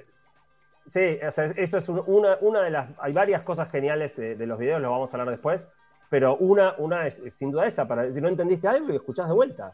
Sí, 0.88 1.19
o 1.26 1.32
sea, 1.32 1.45
eso 1.45 1.78
es 1.78 1.89
un- 1.89 2.04
una, 2.08 2.38
una 2.41 2.62
de 2.62 2.69
las. 2.71 2.89
Hay 3.00 3.13
varias 3.13 3.41
cosas 3.43 3.69
geniales 3.69 4.15
de, 4.15 4.36
de 4.36 4.45
los 4.47 4.58
videos, 4.58 4.82
lo 4.82 4.89
vamos 4.91 5.13
a 5.13 5.17
hablar 5.17 5.32
después, 5.32 5.67
pero 6.10 6.38
una, 6.38 6.76
una 6.78 7.06
es, 7.06 7.19
es 7.19 7.36
sin 7.36 7.52
duda 7.52 7.65
esa, 7.67 7.88
para 7.88 8.12
si 8.12 8.21
no 8.21 8.30
entendiste 8.30 8.67
algo, 8.67 8.93
escuchás 8.93 9.28
de 9.28 9.34
vuelta. 9.34 9.73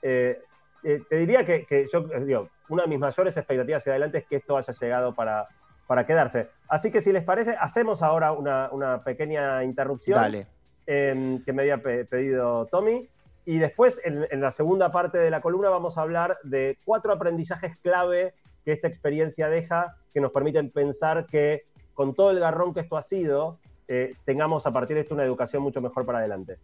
Eh, 0.00 0.42
eh, 0.82 1.02
te 1.08 1.16
diría 1.16 1.44
que, 1.44 1.66
que 1.66 1.86
yo, 1.92 2.00
eh, 2.12 2.24
digo, 2.24 2.48
una 2.68 2.82
de 2.84 2.88
mis 2.88 2.98
mayores 2.98 3.36
expectativas 3.36 3.82
hacia 3.82 3.92
adelante 3.92 4.18
es 4.18 4.26
que 4.26 4.36
esto 4.36 4.56
haya 4.56 4.72
llegado 4.72 5.14
para, 5.14 5.46
para 5.86 6.06
quedarse. 6.06 6.48
Así 6.68 6.90
que 6.90 7.00
si 7.00 7.12
les 7.12 7.24
parece, 7.24 7.54
hacemos 7.60 8.02
ahora 8.02 8.32
una, 8.32 8.70
una 8.72 9.02
pequeña 9.04 9.62
interrupción 9.64 10.18
Dale. 10.18 10.46
eh, 10.86 11.40
que 11.44 11.52
me 11.52 11.62
había 11.62 11.78
pe- 11.82 12.04
pedido 12.06 12.66
Tommy. 12.66 13.08
y 13.44 13.58
después, 13.58 14.00
en, 14.04 14.26
en 14.30 14.40
la 14.40 14.50
segunda 14.50 14.90
parte 14.90 15.18
de 15.18 15.30
la 15.30 15.42
columna, 15.42 15.68
vamos 15.68 15.98
a 15.98 16.02
hablar 16.02 16.38
de 16.42 16.78
cuatro 16.86 17.12
aprendizajes 17.12 17.76
clave 17.82 18.32
que 18.64 18.72
esta 18.72 18.88
experiencia 18.88 19.48
deja, 19.48 19.96
que 20.14 20.20
nos 20.20 20.30
permiten 20.30 20.70
pensar 20.70 21.26
que 21.26 21.64
con 21.92 22.14
todo 22.14 22.30
el 22.30 22.38
garrón 22.38 22.72
que 22.72 22.80
esto 22.80 22.96
ha 22.96 23.02
sido, 23.02 23.58
eh, 23.88 24.14
tengamos 24.24 24.66
a 24.66 24.72
partir 24.72 24.94
de 24.94 25.02
esto 25.02 25.14
una 25.14 25.24
educación 25.24 25.62
mucho 25.62 25.82
mejor 25.82 26.06
para 26.06 26.18
adelante. 26.18 26.58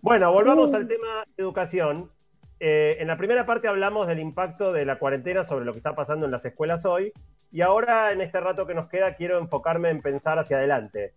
Bueno, 0.00 0.32
volvamos 0.32 0.72
al 0.72 0.86
tema 0.86 1.24
de 1.36 1.42
educación. 1.42 2.12
Eh, 2.60 2.96
en 3.00 3.08
la 3.08 3.18
primera 3.18 3.44
parte 3.44 3.66
hablamos 3.66 4.06
del 4.06 4.20
impacto 4.20 4.72
de 4.72 4.84
la 4.84 5.00
cuarentena 5.00 5.42
sobre 5.42 5.64
lo 5.64 5.72
que 5.72 5.78
está 5.78 5.96
pasando 5.96 6.24
en 6.24 6.30
las 6.30 6.44
escuelas 6.44 6.86
hoy 6.86 7.12
y 7.50 7.60
ahora 7.60 8.12
en 8.12 8.20
este 8.20 8.40
rato 8.40 8.66
que 8.66 8.74
nos 8.74 8.88
queda 8.88 9.14
quiero 9.16 9.38
enfocarme 9.38 9.90
en 9.90 10.00
pensar 10.00 10.38
hacia 10.38 10.58
adelante. 10.58 11.12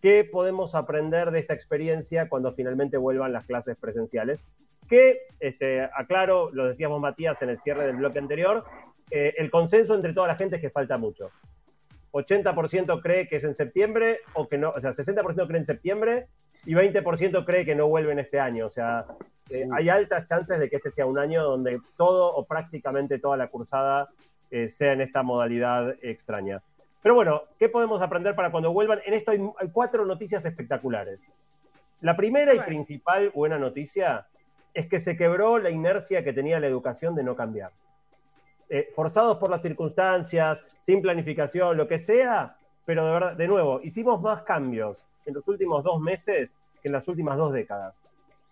¿Qué 0.00 0.28
podemos 0.30 0.74
aprender 0.74 1.30
de 1.30 1.40
esta 1.40 1.54
experiencia 1.54 2.28
cuando 2.28 2.52
finalmente 2.52 2.98
vuelvan 2.98 3.32
las 3.32 3.46
clases 3.46 3.76
presenciales? 3.76 4.44
Que, 4.88 5.20
este, 5.40 5.82
aclaro, 5.82 6.50
lo 6.52 6.66
decíamos 6.66 7.00
Matías 7.00 7.40
en 7.42 7.50
el 7.50 7.58
cierre 7.58 7.86
del 7.86 7.96
bloque 7.96 8.18
anterior, 8.18 8.64
eh, 9.10 9.34
el 9.38 9.50
consenso 9.50 9.94
entre 9.94 10.12
toda 10.12 10.28
la 10.28 10.36
gente 10.36 10.56
es 10.56 10.62
que 10.62 10.70
falta 10.70 10.98
mucho. 10.98 11.30
80% 12.12 13.02
cree 13.02 13.28
que 13.28 13.36
es 13.36 13.44
en 13.44 13.54
septiembre, 13.54 14.20
o 14.34 14.48
que 14.48 14.58
no, 14.58 14.70
o 14.70 14.80
sea, 14.80 14.92
60% 14.92 15.46
cree 15.46 15.58
en 15.58 15.64
septiembre 15.64 16.26
y 16.64 16.74
20% 16.74 17.44
cree 17.44 17.64
que 17.64 17.74
no 17.74 17.88
vuelven 17.88 18.18
este 18.18 18.40
año. 18.40 18.66
O 18.66 18.70
sea, 18.70 19.04
eh, 19.50 19.68
hay 19.72 19.88
altas 19.88 20.26
chances 20.26 20.58
de 20.58 20.68
que 20.68 20.76
este 20.76 20.90
sea 20.90 21.06
un 21.06 21.18
año 21.18 21.44
donde 21.44 21.80
todo 21.96 22.34
o 22.34 22.46
prácticamente 22.46 23.18
toda 23.18 23.36
la 23.36 23.48
cursada 23.48 24.08
eh, 24.50 24.68
sea 24.68 24.92
en 24.92 25.02
esta 25.02 25.22
modalidad 25.22 25.96
extraña. 26.02 26.62
Pero 27.02 27.14
bueno, 27.14 27.42
¿qué 27.58 27.68
podemos 27.68 28.02
aprender 28.02 28.34
para 28.34 28.50
cuando 28.50 28.72
vuelvan? 28.72 29.00
En 29.04 29.14
esto 29.14 29.30
hay, 29.30 29.40
hay 29.58 29.68
cuatro 29.70 30.04
noticias 30.04 30.44
espectaculares. 30.44 31.20
La 32.00 32.16
primera 32.16 32.54
y 32.54 32.60
principal 32.60 33.30
buena 33.34 33.58
noticia 33.58 34.26
es 34.74 34.88
que 34.88 34.98
se 34.98 35.16
quebró 35.16 35.58
la 35.58 35.70
inercia 35.70 36.22
que 36.22 36.32
tenía 36.32 36.60
la 36.60 36.66
educación 36.66 37.14
de 37.14 37.22
no 37.22 37.34
cambiar. 37.34 37.72
Eh, 38.70 38.90
forzados 38.94 39.38
por 39.38 39.50
las 39.50 39.62
circunstancias, 39.62 40.62
sin 40.80 41.00
planificación, 41.00 41.76
lo 41.76 41.88
que 41.88 41.98
sea, 41.98 42.56
pero 42.84 43.04
de 43.06 43.12
verdad, 43.12 43.32
de 43.36 43.48
nuevo, 43.48 43.80
hicimos 43.82 44.20
más 44.20 44.42
cambios 44.42 45.04
en 45.24 45.34
los 45.34 45.48
últimos 45.48 45.82
dos 45.84 46.00
meses 46.00 46.54
que 46.82 46.88
en 46.88 46.92
las 46.92 47.08
últimas 47.08 47.36
dos 47.36 47.52
décadas. 47.52 48.02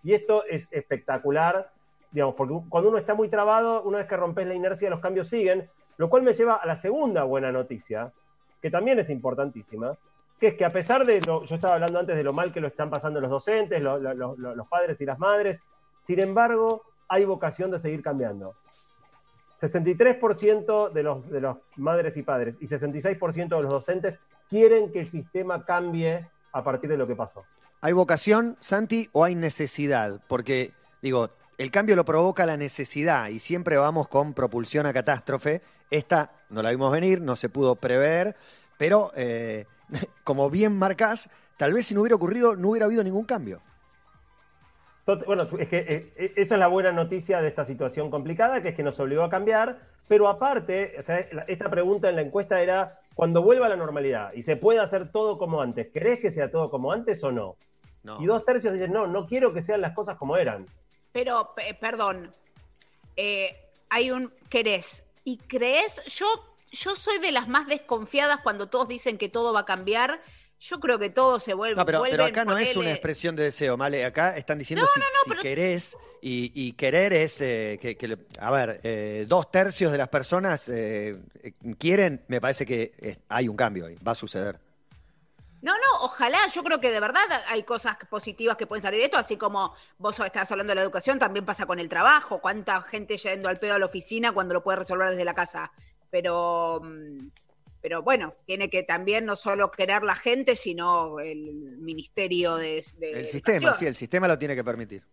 Y 0.03 0.15
esto 0.15 0.45
es 0.45 0.69
espectacular, 0.71 1.71
digamos, 2.11 2.35
porque 2.35 2.55
cuando 2.69 2.91
uno 2.91 2.99
está 2.99 3.15
muy 3.15 3.29
trabado, 3.29 3.83
una 3.83 3.99
vez 3.99 4.07
que 4.07 4.17
rompes 4.17 4.47
la 4.47 4.55
inercia, 4.55 4.89
los 4.89 5.01
cambios 5.01 5.29
siguen, 5.29 5.69
lo 5.97 6.09
cual 6.09 6.23
me 6.23 6.33
lleva 6.33 6.55
a 6.55 6.67
la 6.67 6.77
segunda 6.77 7.25
buena 7.25 7.53
noticia, 7.53 8.13
que 8.63 8.71
también 8.71 8.99
es 8.99 9.11
importantísima, 9.11 9.97
que 10.39 10.49
es 10.49 10.55
que 10.55 10.65
a 10.65 10.71
pesar 10.71 11.05
de 11.05 11.21
lo, 11.23 11.45
yo 11.45 11.55
estaba 11.55 11.75
hablando 11.75 11.99
antes 11.99 12.17
de 12.17 12.23
lo 12.23 12.33
mal 12.33 12.53
que 12.53 12.61
lo 12.61 12.69
están 12.69 12.91
pasando 12.91 13.21
los 13.21 13.31
docentes, 13.31 13.81
lo, 13.81 13.99
lo, 13.99 14.15
lo, 14.15 14.55
los 14.55 14.69
padres 14.69 15.01
y 15.01 15.07
las 15.07 15.19
madres, 15.19 15.61
sin 16.07 16.23
embargo, 16.23 16.83
hay 17.09 17.25
vocación 17.25 17.71
de 17.71 17.79
seguir 17.79 18.03
cambiando. 18.03 18.55
63% 19.61 20.93
de 20.93 21.03
los, 21.03 21.29
de 21.31 21.41
los 21.41 21.57
madres 21.77 22.17
y 22.17 22.23
padres 22.23 22.59
y 22.61 22.67
66% 22.67 23.49
de 23.49 23.63
los 23.63 23.69
docentes 23.69 24.21
quieren 24.49 24.93
que 24.93 25.01
el 25.01 25.09
sistema 25.09 25.65
cambie 25.65 26.29
a 26.53 26.63
partir 26.63 26.91
de 26.91 26.97
lo 26.97 27.07
que 27.07 27.17
pasó. 27.17 27.45
¿Hay 27.81 27.93
vocación, 27.93 28.57
Santi, 28.61 29.09
o 29.13 29.25
hay 29.25 29.35
necesidad? 29.35 30.21
Porque, 30.29 30.73
digo, 31.03 31.31
el 31.59 31.71
cambio 31.71 31.97
lo 31.97 32.05
provoca 32.05 32.47
la 32.47 32.57
necesidad 32.57 33.29
y 33.29 33.39
siempre 33.39 33.77
vamos 33.77 34.09
con 34.09 34.35
propulsión 34.35 34.87
a 34.87 34.93
catástrofe. 34.93 35.63
Esta 35.91 36.33
no 36.51 36.63
la 36.63 36.71
vimos 36.71 36.93
venir, 36.93 37.21
no 37.21 37.37
se 37.37 37.49
pudo 37.49 37.77
prever, 37.77 38.37
pero 38.77 39.11
eh, 39.17 39.67
como 40.25 40.51
bien 40.51 40.77
marcás, 40.77 41.31
tal 41.57 41.73
vez 41.73 41.87
si 41.87 41.95
no 41.95 42.03
hubiera 42.03 42.17
ocurrido 42.17 42.57
no 42.57 42.71
hubiera 42.71 42.87
habido 42.87 43.03
ningún 43.03 43.25
cambio. 43.25 43.63
Bueno, 45.07 45.45
es 45.59 45.69
que 45.69 45.79
eh, 46.17 46.33
esa 46.35 46.55
es 46.57 46.59
la 46.59 46.67
buena 46.67 46.91
noticia 46.91 47.41
de 47.41 47.47
esta 47.47 47.65
situación 47.65 48.11
complicada, 48.11 48.61
que 48.61 48.71
es 48.71 48.75
que 48.75 48.83
nos 48.83 48.99
obligó 48.99 49.23
a 49.23 49.31
cambiar, 49.31 49.79
pero 50.09 50.29
aparte, 50.29 50.97
o 50.99 51.03
sea, 51.03 51.19
esta 51.47 51.71
pregunta 51.71 52.09
en 52.09 52.17
la 52.17 52.23
encuesta 52.23 52.61
era, 52.61 52.99
cuando 53.15 53.41
vuelva 53.41 53.67
a 53.67 53.69
la 53.69 53.77
normalidad 53.77 54.33
y 54.33 54.43
se 54.43 54.57
puede 54.57 54.81
hacer 54.81 55.11
todo 55.11 55.39
como 55.39 55.63
antes, 55.63 55.93
¿querés 55.93 56.19
que 56.19 56.33
sea 56.33 56.51
todo 56.51 56.71
como 56.71 56.91
antes 56.91 57.23
o 57.23 57.31
no? 57.31 57.57
no. 58.03 58.21
Y 58.21 58.27
dos 58.27 58.45
tercios 58.45 58.73
dicen, 58.73 58.93
no, 58.93 59.07
no 59.07 59.27
quiero 59.27 59.55
que 59.55 59.63
sean 59.63 59.81
las 59.81 59.95
cosas 59.95 60.17
como 60.17 60.37
eran. 60.37 60.67
Pero, 61.13 61.55
perdón, 61.81 62.33
eh, 63.17 63.57
hay 63.89 64.11
un 64.11 64.33
querés 64.49 65.05
y 65.23 65.39
crees, 65.39 66.05
yo, 66.07 66.27
yo 66.73 66.97
soy 66.97 67.19
de 67.19 67.31
las 67.31 67.47
más 67.47 67.69
desconfiadas 67.69 68.41
cuando 68.43 68.69
todos 68.69 68.89
dicen 68.89 69.19
que 69.19 69.29
todo 69.29 69.53
va 69.53 69.61
a 69.61 69.65
cambiar 69.65 70.21
yo 70.59 70.81
creo 70.81 70.99
que 70.99 71.11
todo 71.11 71.39
se 71.39 71.55
vuelve. 71.55 71.77
No, 71.77 71.85
pero, 71.85 72.03
pero 72.11 72.25
acá 72.25 72.45
no 72.45 72.57
es 72.57 72.77
una 72.77 72.91
expresión 72.91 73.37
de 73.37 73.45
deseo, 73.45 73.77
¿vale? 73.77 74.05
Acá 74.05 74.37
están 74.37 74.59
diciendo 74.59 74.85
no, 74.85 74.93
si, 74.93 75.01
no, 75.01 75.07
no, 75.07 75.25
si 75.25 75.31
pero... 75.31 75.43
querés, 75.43 75.97
y, 76.21 76.53
y, 76.55 76.73
querer 76.73 77.13
es 77.13 77.41
eh, 77.41 77.79
que, 77.81 77.97
que, 77.97 78.19
a 78.41 78.51
ver, 78.51 78.81
eh, 78.83 79.27
dos 79.29 79.51
tercios 79.51 79.93
de 79.93 79.99
las 79.99 80.09
personas 80.09 80.69
eh, 80.69 81.21
quieren, 81.79 82.25
me 82.29 82.41
parece 82.41 82.65
que 82.65 83.19
hay 83.29 83.49
un 83.49 83.57
cambio 83.57 83.87
ahí, 83.87 83.97
va 83.97 84.13
a 84.13 84.17
suceder. 84.17 84.59
No, 85.63 85.73
no, 85.73 86.03
ojalá, 86.03 86.47
yo 86.49 86.63
creo 86.63 86.81
que 86.81 86.91
de 86.91 87.01
verdad 87.01 87.23
hay 87.49 87.63
cosas 87.65 87.97
positivas 88.09 88.57
que 88.57 88.67
pueden 88.67 88.83
salir 88.83 89.01
de 89.01 89.07
esto, 89.07 89.19
así 89.19 89.37
como 89.37 89.75
vos 89.99 90.19
estabas 90.21 90.51
hablando 90.53 90.71
de 90.71 90.77
la 90.77 90.83
educación, 90.83 91.19
también 91.19 91.45
pasa 91.45 91.67
con 91.67 91.79
el 91.79 91.89
trabajo, 91.89 92.41
cuánta 92.41 92.83
gente 92.83 93.17
yendo 93.17 93.49
al 93.49 93.59
pedo 93.59 93.75
a 93.75 93.79
la 93.79 93.87
oficina 93.87 94.33
cuando 94.33 94.55
lo 94.55 94.63
puede 94.63 94.79
resolver 94.79 95.11
desde 95.11 95.25
la 95.25 95.35
casa. 95.35 95.73
Pero 96.11 96.81
mm, 96.85 97.29
pero 97.87 98.03
bueno, 98.03 98.35
tiene 98.47 98.69
que 98.69 98.83
también 98.83 99.27
no 99.27 99.37
solo 99.37 99.71
querer 99.71 100.03
la 100.03 100.17
gente, 100.17 100.57
sino 100.57 101.21
el 101.21 101.79
Ministerio 101.79 102.57
de... 102.57 102.83
de 102.99 103.13
el 103.13 103.25
sistema, 103.25 103.77
sí, 103.77 103.87
el 103.87 103.95
sistema 103.95 104.27
lo 104.27 104.37
tiene 104.37 104.57
que 104.57 104.65
permitir. 104.65 105.05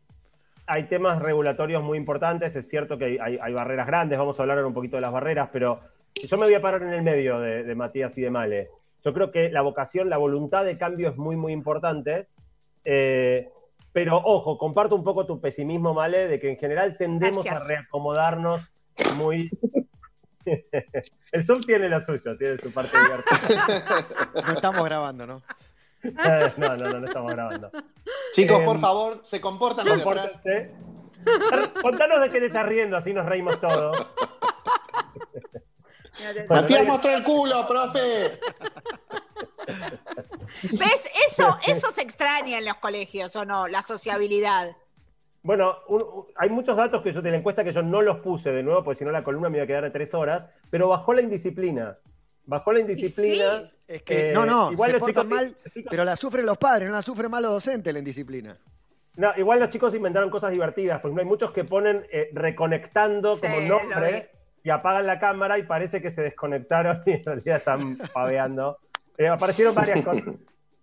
Hay 0.66 0.88
temas 0.88 1.22
regulatorios 1.22 1.84
muy 1.84 2.00
importantes, 2.00 2.56
es 2.56 2.68
cierto 2.68 2.98
que 2.98 3.22
hay, 3.22 3.38
hay, 3.40 3.54
barreras 3.54 3.86
grandes, 3.86 4.18
vamos 4.18 4.40
a 4.40 4.42
hablar 4.42 4.66
un 4.66 4.74
poquito 4.74 4.98
de 4.98 5.02
las 5.02 5.12
barreras, 5.12 5.50
pero 5.54 5.78
yo 6.16 6.36
me 6.36 6.48
voy 6.48 6.56
a 6.56 6.64
parar 6.64 6.82
en 6.82 6.94
el 6.94 7.04
medio 7.04 7.40
de, 7.40 7.62
de 7.62 7.76
Matías 7.76 8.18
y 8.18 8.24
de 8.24 8.32
Male. 8.32 8.70
Yo 9.06 9.14
creo 9.14 9.30
que 9.30 9.50
la 9.50 9.62
vocación, 9.62 10.10
la 10.10 10.18
voluntad 10.18 10.66
de 10.66 10.76
cambio 10.76 11.10
es 11.10 11.16
muy, 11.16 11.36
muy 11.36 11.54
importante. 11.54 12.26
Eh, 12.86 13.50
pero 13.92 14.18
ojo, 14.18 14.58
comparto 14.58 14.96
un 14.96 15.04
poco 15.04 15.28
tu 15.28 15.40
pesimismo, 15.40 15.94
Male, 15.94 16.28
de 16.28 16.40
que 16.40 16.50
en 16.50 16.58
general 16.58 16.98
tendemos 16.98 17.44
Gracias. 17.44 17.66
a 17.66 17.68
reacomodarnos 17.68 18.68
muy 19.16 19.52
El 21.32 21.44
Zoom 21.44 21.62
tiene 21.62 21.90
lo 21.90 22.00
suyo, 22.02 22.38
tiene 22.38 22.58
su 22.58 22.72
parte 22.72 22.98
divertida. 22.98 24.06
No 24.48 24.54
estamos 24.54 24.86
grabando, 24.86 25.26
¿no? 25.26 25.42
No, 26.04 26.76
no, 26.76 26.76
no, 26.76 27.00
no 27.00 27.08
estamos 27.08 27.32
grabando. 27.32 27.72
Chicos, 28.34 28.60
eh, 28.60 28.66
por 28.66 28.80
favor, 28.80 29.22
se 29.24 29.40
comportan. 29.40 29.88
Compórtense. 29.88 30.72
Contanos 31.82 32.22
de 32.22 32.30
qué 32.30 32.40
te 32.42 32.48
estás 32.48 32.66
riendo, 32.66 32.98
así 32.98 33.14
nos 33.14 33.26
reímos 33.26 33.62
todos. 33.62 34.06
Matías 36.50 36.86
mostró 36.86 37.12
el 37.12 37.24
culo, 37.24 37.66
profe. 37.68 38.38
¿Ves? 40.64 41.10
Eso, 41.26 41.58
eso 41.66 41.92
se 41.92 42.02
extraña 42.02 42.58
en 42.58 42.66
los 42.66 42.76
colegios, 42.78 43.34
¿o 43.38 43.46
no? 43.46 43.70
La 43.70 43.82
sociabilidad. 43.82 44.76
Bueno, 45.44 45.76
un, 45.90 46.26
hay 46.38 46.50
muchos 46.50 46.78
datos 46.78 47.02
que 47.04 47.12
yo 47.12 47.22
de 47.22 47.30
la 47.30 47.38
encuesta 47.38 47.64
que 47.64 47.74
yo 47.74 47.84
no 47.84 48.02
los 48.02 48.20
puse 48.20 48.52
de 48.52 48.64
nuevo, 48.64 48.84
porque 48.84 49.00
si 49.00 49.06
no 49.06 49.12
la 49.12 49.24
columna 49.24 49.50
me 49.50 49.58
iba 49.58 49.66
a 49.66 49.68
quedar 49.68 49.84
de 49.84 49.92
tres 49.92 50.14
horas, 50.14 50.50
pero 50.70 50.88
bajó 50.88 51.14
la 51.14 51.22
indisciplina. 51.22 51.98
Bajó 52.46 52.72
la 52.72 52.80
indisciplina. 52.80 53.60
Sí. 53.60 53.74
Es 53.88 54.04
que, 54.04 54.32
eh, 54.32 54.34
no, 54.34 54.46
no, 54.46 54.72
igual 54.72 54.92
se 54.92 55.00
los 55.00 55.08
chicos 55.08 55.26
mal, 55.28 55.56
pero 55.90 56.06
la 56.06 56.16
sufren 56.16 56.46
los 56.46 56.58
padres, 56.58 56.88
no 56.88 56.96
la 56.96 57.02
sufren 57.02 57.30
mal 57.30 57.44
los 57.44 57.52
docentes 57.52 57.92
la 57.92 58.00
indisciplina. 58.00 58.58
No, 59.18 59.32
igual 59.38 59.60
los 59.60 59.70
chicos 59.70 59.94
inventaron 59.94 60.30
cosas 60.30 60.52
divertidas, 60.52 61.02
porque 61.02 61.20
hay 61.20 61.28
muchos 61.28 61.52
que 61.52 61.66
ponen 61.66 62.08
eh, 62.12 62.30
reconectando 62.34 63.36
sí, 63.36 63.46
como 63.46 63.60
nombre 63.62 64.32
y 64.64 64.70
apagan 64.70 65.06
la 65.06 65.20
cámara 65.20 65.60
y 65.60 65.64
parece 65.64 66.02
que 66.02 66.10
se 66.10 66.24
desconectaron 66.24 67.04
y 67.06 67.12
en 67.12 67.24
realidad 67.24 67.58
están 67.58 67.98
paveando. 68.14 68.80
Eh, 69.18 69.28
aparecieron 69.28 69.76
varias 69.76 70.04
cosas 70.04 70.24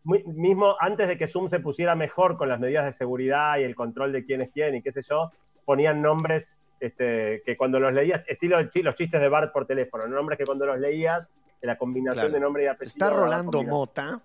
mismo 0.04 0.76
antes 0.80 1.08
de 1.08 1.18
que 1.18 1.26
Zoom 1.26 1.48
se 1.48 1.60
pusiera 1.60 1.94
mejor 1.94 2.36
con 2.36 2.48
las 2.48 2.58
medidas 2.58 2.84
de 2.84 2.92
seguridad 2.92 3.58
y 3.58 3.64
el 3.64 3.74
control 3.74 4.12
de 4.12 4.24
quién 4.24 4.40
es 4.42 4.50
quién 4.50 4.74
y 4.74 4.82
qué 4.82 4.92
sé 4.92 5.02
yo, 5.02 5.30
ponían 5.64 6.00
nombres 6.00 6.52
este, 6.80 7.42
que 7.44 7.56
cuando 7.56 7.78
los 7.78 7.92
leías, 7.92 8.22
estilo 8.26 8.58
los 8.58 8.94
chistes 8.94 9.20
de 9.20 9.28
Bart 9.28 9.52
por 9.52 9.66
teléfono, 9.66 10.06
nombres 10.06 10.38
que 10.38 10.46
cuando 10.46 10.64
los 10.64 10.78
leías, 10.78 11.30
la 11.60 11.76
combinación 11.76 12.26
claro. 12.26 12.32
de 12.32 12.40
nombre 12.40 12.64
y 12.64 12.66
apellido. 12.66 13.06
Está 13.06 13.10
Rolando 13.10 13.62
Mota. 13.62 14.20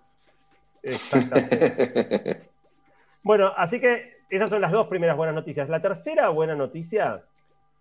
Exactamente. 0.82 2.50
bueno, 3.24 3.52
así 3.58 3.80
que 3.80 4.16
esas 4.30 4.50
son 4.50 4.62
las 4.62 4.72
dos 4.72 4.88
primeras 4.88 5.18
buenas 5.18 5.36
noticias. 5.36 5.68
La 5.68 5.82
tercera 5.82 6.30
buena 6.30 6.56
noticia 6.56 7.24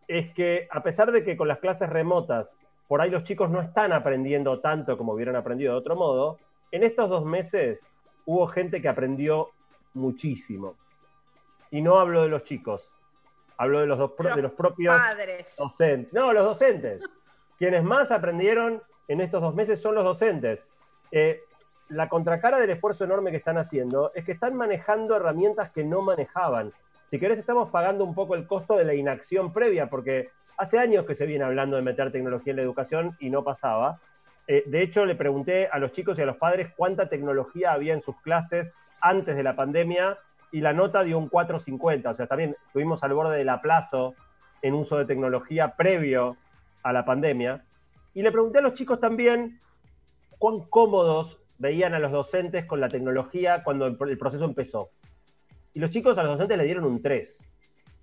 es 0.09 0.33
que 0.35 0.67
a 0.71 0.83
pesar 0.83 1.13
de 1.13 1.25
que 1.25 1.37
con 1.37 1.49
las 1.49 1.59
clases 1.59 1.89
remotas 1.89 2.55
por 2.89 3.01
ahí 3.01 3.11
los 3.11 3.25
chicos 3.25 3.51
no 3.51 3.63
están 3.63 3.93
aprendiendo 3.93 4.61
tanto 4.61 4.99
como 4.99 5.15
hubieran 5.15 5.37
aprendido 5.37 5.73
de 5.73 5.79
otro 5.79 5.97
modo, 5.97 6.39
en 6.75 6.83
estos 6.83 7.09
dos 7.09 7.25
meses 7.25 7.87
hubo 8.25 8.49
gente 8.49 8.83
que 8.83 8.89
aprendió 8.89 9.51
muchísimo. 9.93 10.75
Y 11.71 11.81
no 11.81 12.01
hablo 12.01 12.23
de 12.23 12.29
los 12.29 12.43
chicos, 12.43 12.91
hablo 13.57 13.79
de 13.79 13.87
los, 13.87 13.97
dos, 13.97 14.13
los 14.19 14.35
de 14.35 14.43
los 14.43 14.53
propios 14.53 14.93
padres. 14.97 15.55
docentes. 15.57 16.13
No, 16.13 16.33
los 16.33 16.45
docentes. 16.45 17.05
Quienes 17.59 17.85
más 17.85 18.11
aprendieron 18.11 18.83
en 19.07 19.21
estos 19.21 19.41
dos 19.41 19.55
meses 19.55 19.81
son 19.81 19.95
los 19.95 20.03
docentes. 20.03 20.67
Eh, 21.13 21.43
la 21.91 22.09
contracara 22.09 22.59
del 22.59 22.71
esfuerzo 22.71 23.05
enorme 23.05 23.31
que 23.31 23.37
están 23.37 23.57
haciendo 23.57 24.11
es 24.13 24.25
que 24.25 24.33
están 24.33 24.57
manejando 24.57 25.15
herramientas 25.15 25.71
que 25.71 25.85
no 25.85 26.03
manejaban. 26.03 26.73
Si 27.09 27.21
querés, 27.21 27.39
estamos 27.39 27.71
pagando 27.71 28.03
un 28.05 28.17
poco 28.17 28.35
el 28.35 28.49
costo 28.49 28.75
de 28.75 28.85
la 28.85 28.95
inacción 28.95 29.53
previa, 29.53 29.89
porque 29.89 30.31
hace 30.57 30.81
años 30.81 31.07
que 31.07 31.15
se 31.15 31.25
viene 31.25 31.45
hablando 31.45 31.77
de 31.77 31.83
meter 31.83 32.11
tecnología 32.11 32.51
en 32.51 32.57
la 32.57 32.63
educación 32.63 33.17
y 33.21 33.31
no 33.31 33.45
pasaba. 33.45 34.01
Eh, 34.47 34.65
de 34.67 34.83
hecho, 34.83 35.07
le 35.07 35.15
pregunté 35.15 35.69
a 35.69 35.79
los 35.79 35.93
chicos 35.93 36.19
y 36.19 36.23
a 36.23 36.27
los 36.27 36.37
padres 36.37 36.73
cuánta 36.77 37.09
tecnología 37.09 37.73
había 37.73 37.95
en 37.95 38.03
sus 38.03 38.21
clases 38.21 38.75
antes 39.01 39.37
de 39.37 39.43
la 39.43 39.57
pandemia 39.57 40.19
y 40.53 40.61
la 40.61 40.73
nota 40.73 41.03
dio 41.03 41.19
un 41.19 41.31
4.50. 41.31 42.11
O 42.11 42.15
sea, 42.15 42.27
también 42.27 42.57
estuvimos 42.67 43.03
al 43.03 43.15
borde 43.15 43.39
del 43.39 43.49
aplazo 43.49 44.15
en 44.63 44.75
uso 44.75 44.99
de 44.99 45.05
tecnología 45.05 45.77
previo 45.77 46.37
a 46.83 46.93
la 46.93 47.05
pandemia. 47.05 47.65
Y 48.13 48.23
le 48.23 48.31
pregunté 48.31 48.59
a 48.59 48.63
los 48.63 48.75
chicos 48.75 49.01
también 49.01 49.61
cuán 50.39 50.61
cómodos 50.69 51.41
veían 51.59 51.95
a 51.95 51.99
los 51.99 52.13
docentes 52.13 52.67
con 52.67 52.81
la 52.81 52.89
tecnología 52.89 53.63
cuando 53.65 53.87
el 53.87 54.19
proceso 54.19 54.45
empezó. 54.45 54.91
Y 55.73 55.81
los 55.81 55.91
chicos 55.91 56.17
a 56.19 56.23
los 56.23 56.33
docentes 56.33 56.57
le 56.57 56.65
dieron 56.65 56.85
un 56.85 57.03
3. 57.03 57.49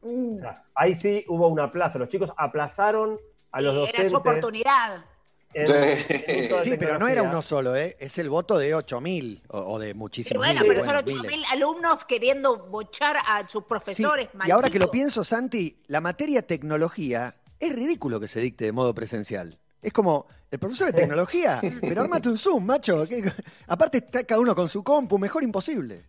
O 0.01 0.37
sea, 0.39 0.63
ahí 0.75 0.95
sí 0.95 1.23
hubo 1.27 1.47
un 1.47 1.59
aplazo. 1.59 1.99
Los 1.99 2.09
chicos 2.09 2.33
aplazaron 2.35 3.17
a 3.51 3.61
los 3.61 3.73
Era 3.73 3.81
docentes. 3.81 4.11
su 4.11 4.17
oportunidad. 4.17 5.05
Sí. 5.53 6.75
pero 6.79 6.97
no 6.99 7.07
era 7.07 7.23
uno 7.23 7.41
solo, 7.41 7.75
¿eh? 7.75 7.97
Es 7.99 8.17
el 8.17 8.29
voto 8.29 8.57
de 8.57 8.75
8.000 8.75 9.41
o, 9.49 9.59
o 9.59 9.79
de 9.79 9.89
Sí, 9.89 9.93
muchísimos 9.93 10.37
bueno, 10.45 10.61
mil, 10.61 10.69
pero 10.69 10.83
son 10.85 10.93
bueno, 10.93 11.07
8.000 11.23 11.27
miles. 11.31 11.47
alumnos 11.51 12.05
queriendo 12.05 12.67
bochar 12.67 13.17
a 13.17 13.47
sus 13.47 13.63
Sí, 13.63 13.65
profesores. 13.69 14.29
y 14.45 14.51
ahora 14.51 14.69
que 14.69 14.79
lo 14.79 14.89
pienso, 14.89 15.23
Santi, 15.23 15.77
la 15.87 16.01
materia 16.01 16.41
tecnología 16.47 17.35
es 17.59 17.73
ridículo 17.75 18.19
que 18.19 18.27
se 18.27 18.39
dicte 18.39 18.65
de 18.65 18.71
modo 18.71 18.93
presencial. 18.93 19.59
Es 19.81 19.91
como 19.93 20.27
el 20.51 20.59
profesor 20.59 20.87
de 20.87 20.93
tecnología, 20.93 21.59
pero 21.81 22.01
armate 22.01 22.29
un 22.29 22.37
Zoom, 22.37 22.63
macho. 22.65 23.05
¿qué- 23.07 23.31
Aparte 23.67 23.97
está 23.99 24.23
cada 24.23 24.39
uno 24.39 24.55
con 24.55 24.69
su 24.69 24.83
compu, 24.83 25.17
mejor 25.17 25.43
imposible. 25.43 26.05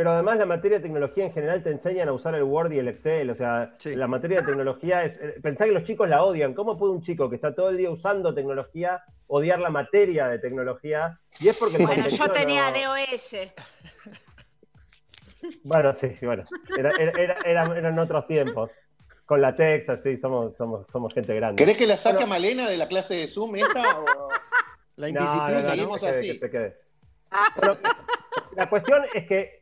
Pero 0.00 0.12
además 0.12 0.38
la 0.38 0.46
materia 0.46 0.78
de 0.78 0.82
tecnología 0.82 1.26
en 1.26 1.30
general 1.30 1.62
te 1.62 1.68
enseñan 1.70 2.08
a 2.08 2.12
usar 2.14 2.34
el 2.34 2.42
Word 2.44 2.72
y 2.72 2.78
el 2.78 2.88
Excel. 2.88 3.28
O 3.28 3.34
sea, 3.34 3.74
Sí. 3.76 3.94
la 3.94 4.06
materia 4.06 4.40
de 4.40 4.46
tecnología 4.46 5.04
es... 5.04 5.18
eh, 5.18 5.34
Pensá 5.42 5.66
que 5.66 5.72
los 5.72 5.82
chicos 5.82 6.08
la 6.08 6.24
odian. 6.24 6.54
¿Cómo 6.54 6.78
puede 6.78 6.94
un 6.94 7.02
chico 7.02 7.28
que 7.28 7.36
está 7.36 7.54
todo 7.54 7.68
el 7.68 7.76
día 7.76 7.90
usando 7.90 8.32
tecnología 8.32 9.02
odiar 9.26 9.58
la 9.58 9.68
materia 9.68 10.26
de 10.28 10.38
tecnología? 10.38 11.20
Y 11.38 11.48
es 11.48 11.58
porque... 11.58 11.84
Bueno, 11.84 12.08
yo 12.08 12.28
tenía 12.32 12.70
no- 12.70 12.94
DOS. 12.94 13.36
Bueno, 15.64 15.94
sí, 15.94 16.16
bueno. 16.22 16.44
Era- 16.78 16.92
era- 16.98 17.12
era- 17.22 17.36
era- 17.44 17.78
eran 17.78 17.98
otros 17.98 18.26
tiempos. 18.26 18.72
Con 19.26 19.42
la 19.42 19.54
Texas, 19.54 20.02
sí, 20.02 20.16
somos, 20.16 20.56
somos, 20.56 20.86
somos 20.90 21.12
gente 21.12 21.34
grande. 21.34 21.62
¿Querés 21.62 21.76
que 21.76 21.86
la 21.86 21.98
saque 21.98 22.24
a 22.24 22.26
Malena 22.26 22.70
de 22.70 22.78
la 22.78 22.88
clase 22.88 23.16
de 23.16 23.28
Zoom 23.28 23.54
esta? 23.56 24.00
o- 24.00 24.28
La 24.96 25.08
No, 25.08 25.08
indisciplina. 25.08 25.48
no, 25.50 25.54
no, 25.54 25.60
seguimos 25.60 26.00
que 26.00 26.06
se 26.06 26.12
quede, 26.12 26.20
así. 26.20 26.32
que 26.32 26.38
se 26.38 26.50
quede. 26.50 26.76
Bueno, 27.56 27.74
la 28.56 28.68
cuestión 28.70 29.02
es 29.12 29.26
que 29.26 29.59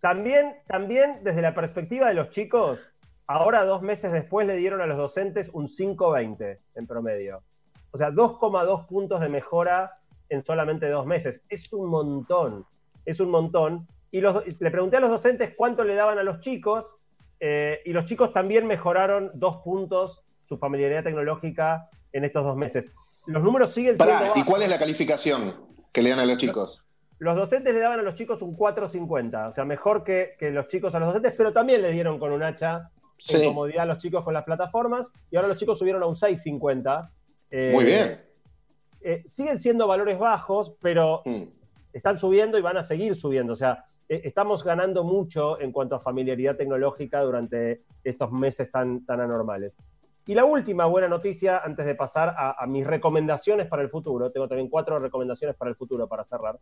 también, 0.00 0.56
también 0.66 1.20
desde 1.22 1.42
la 1.42 1.54
perspectiva 1.54 2.08
de 2.08 2.14
los 2.14 2.30
chicos, 2.30 2.78
ahora 3.26 3.64
dos 3.64 3.82
meses 3.82 4.12
después 4.12 4.46
le 4.46 4.56
dieron 4.56 4.80
a 4.80 4.86
los 4.86 4.96
docentes 4.98 5.50
un 5.52 5.66
5.20 5.66 6.58
en 6.74 6.86
promedio. 6.86 7.42
O 7.90 7.98
sea, 7.98 8.10
2,2 8.10 8.86
puntos 8.86 9.20
de 9.20 9.28
mejora 9.28 9.92
en 10.28 10.44
solamente 10.44 10.88
dos 10.88 11.06
meses. 11.06 11.40
Es 11.48 11.72
un 11.72 11.88
montón, 11.88 12.64
es 13.04 13.20
un 13.20 13.30
montón. 13.30 13.86
Y 14.10 14.20
los- 14.20 14.42
le 14.60 14.70
pregunté 14.70 14.96
a 14.98 15.00
los 15.00 15.10
docentes 15.10 15.54
cuánto 15.56 15.82
le 15.84 15.94
daban 15.94 16.18
a 16.18 16.22
los 16.22 16.40
chicos, 16.40 16.94
eh, 17.40 17.80
y 17.84 17.92
los 17.92 18.04
chicos 18.04 18.32
también 18.32 18.66
mejoraron 18.66 19.30
dos 19.34 19.58
puntos 19.58 20.22
su 20.44 20.58
familiaridad 20.58 21.04
tecnológica 21.04 21.88
en 22.12 22.24
estos 22.24 22.44
dos 22.44 22.56
meses. 22.56 22.92
Los 23.26 23.42
números 23.42 23.74
siguen 23.74 23.96
siendo 23.96 24.14
Pará, 24.14 24.32
¿y 24.34 24.44
cuál 24.44 24.62
es 24.62 24.68
la 24.68 24.78
calificación 24.78 25.54
que 25.92 26.02
le 26.02 26.10
dan 26.10 26.20
a 26.20 26.24
los 26.24 26.36
chicos? 26.38 26.85
Los 27.18 27.34
docentes 27.36 27.72
le 27.72 27.80
daban 27.80 27.98
a 28.00 28.02
los 28.02 28.14
chicos 28.14 28.42
un 28.42 28.56
4.50, 28.56 29.48
o 29.48 29.52
sea, 29.52 29.64
mejor 29.64 30.04
que, 30.04 30.34
que 30.38 30.50
los 30.50 30.66
chicos 30.68 30.94
a 30.94 30.98
los 30.98 31.08
docentes, 31.08 31.34
pero 31.36 31.52
también 31.52 31.80
le 31.82 31.90
dieron 31.90 32.18
con 32.18 32.32
un 32.32 32.42
hacha 32.42 32.76
en 32.76 32.88
Sí, 33.18 33.44
comodidad 33.46 33.84
a 33.84 33.86
los 33.86 33.98
chicos 33.98 34.22
con 34.22 34.34
las 34.34 34.44
plataformas, 34.44 35.10
y 35.30 35.36
ahora 35.36 35.48
los 35.48 35.56
chicos 35.56 35.78
subieron 35.78 36.02
a 36.02 36.06
un 36.06 36.16
6.50. 36.16 37.10
Eh, 37.50 37.70
muy 37.72 37.84
bien. 37.84 38.20
eh, 39.00 39.22
siguen 39.24 39.58
siendo 39.58 39.86
valores 39.86 40.18
bajos, 40.18 40.74
pero 40.82 41.22
Mm. 41.24 41.44
están 41.92 42.18
subiendo 42.18 42.58
y 42.58 42.62
van 42.62 42.76
a 42.76 42.82
seguir 42.82 43.14
subiendo. 43.16 43.52
O 43.54 43.56
sea, 43.56 43.84
eh, 44.08 44.20
estamos 44.24 44.62
ganando 44.64 45.02
mucho 45.04 45.58
en 45.60 45.72
cuanto 45.72 45.94
a 45.94 46.00
familiaridad 46.00 46.56
tecnológica 46.56 47.20
durante 47.22 47.82
estos 48.04 48.30
meses 48.32 48.70
tan, 48.70 49.06
tan 49.06 49.20
anormales. 49.20 49.80
Y 50.28 50.34
la 50.34 50.44
última 50.44 50.86
buena 50.86 51.06
noticia, 51.06 51.58
antes 51.58 51.86
de 51.86 51.94
pasar 51.94 52.34
a, 52.36 52.66
mis 52.66 52.84
recomendaciones 52.84 53.68
para 53.68 53.82
el 53.82 53.88
futuro, 53.88 54.32
tengo 54.32 54.48
también 54.48 54.68
cuatro 54.68 54.98
recomendaciones 54.98 55.56
para 55.56 55.70
el 55.70 55.76
futuro 55.76 56.08
para 56.08 56.24
cerrar. 56.24 56.58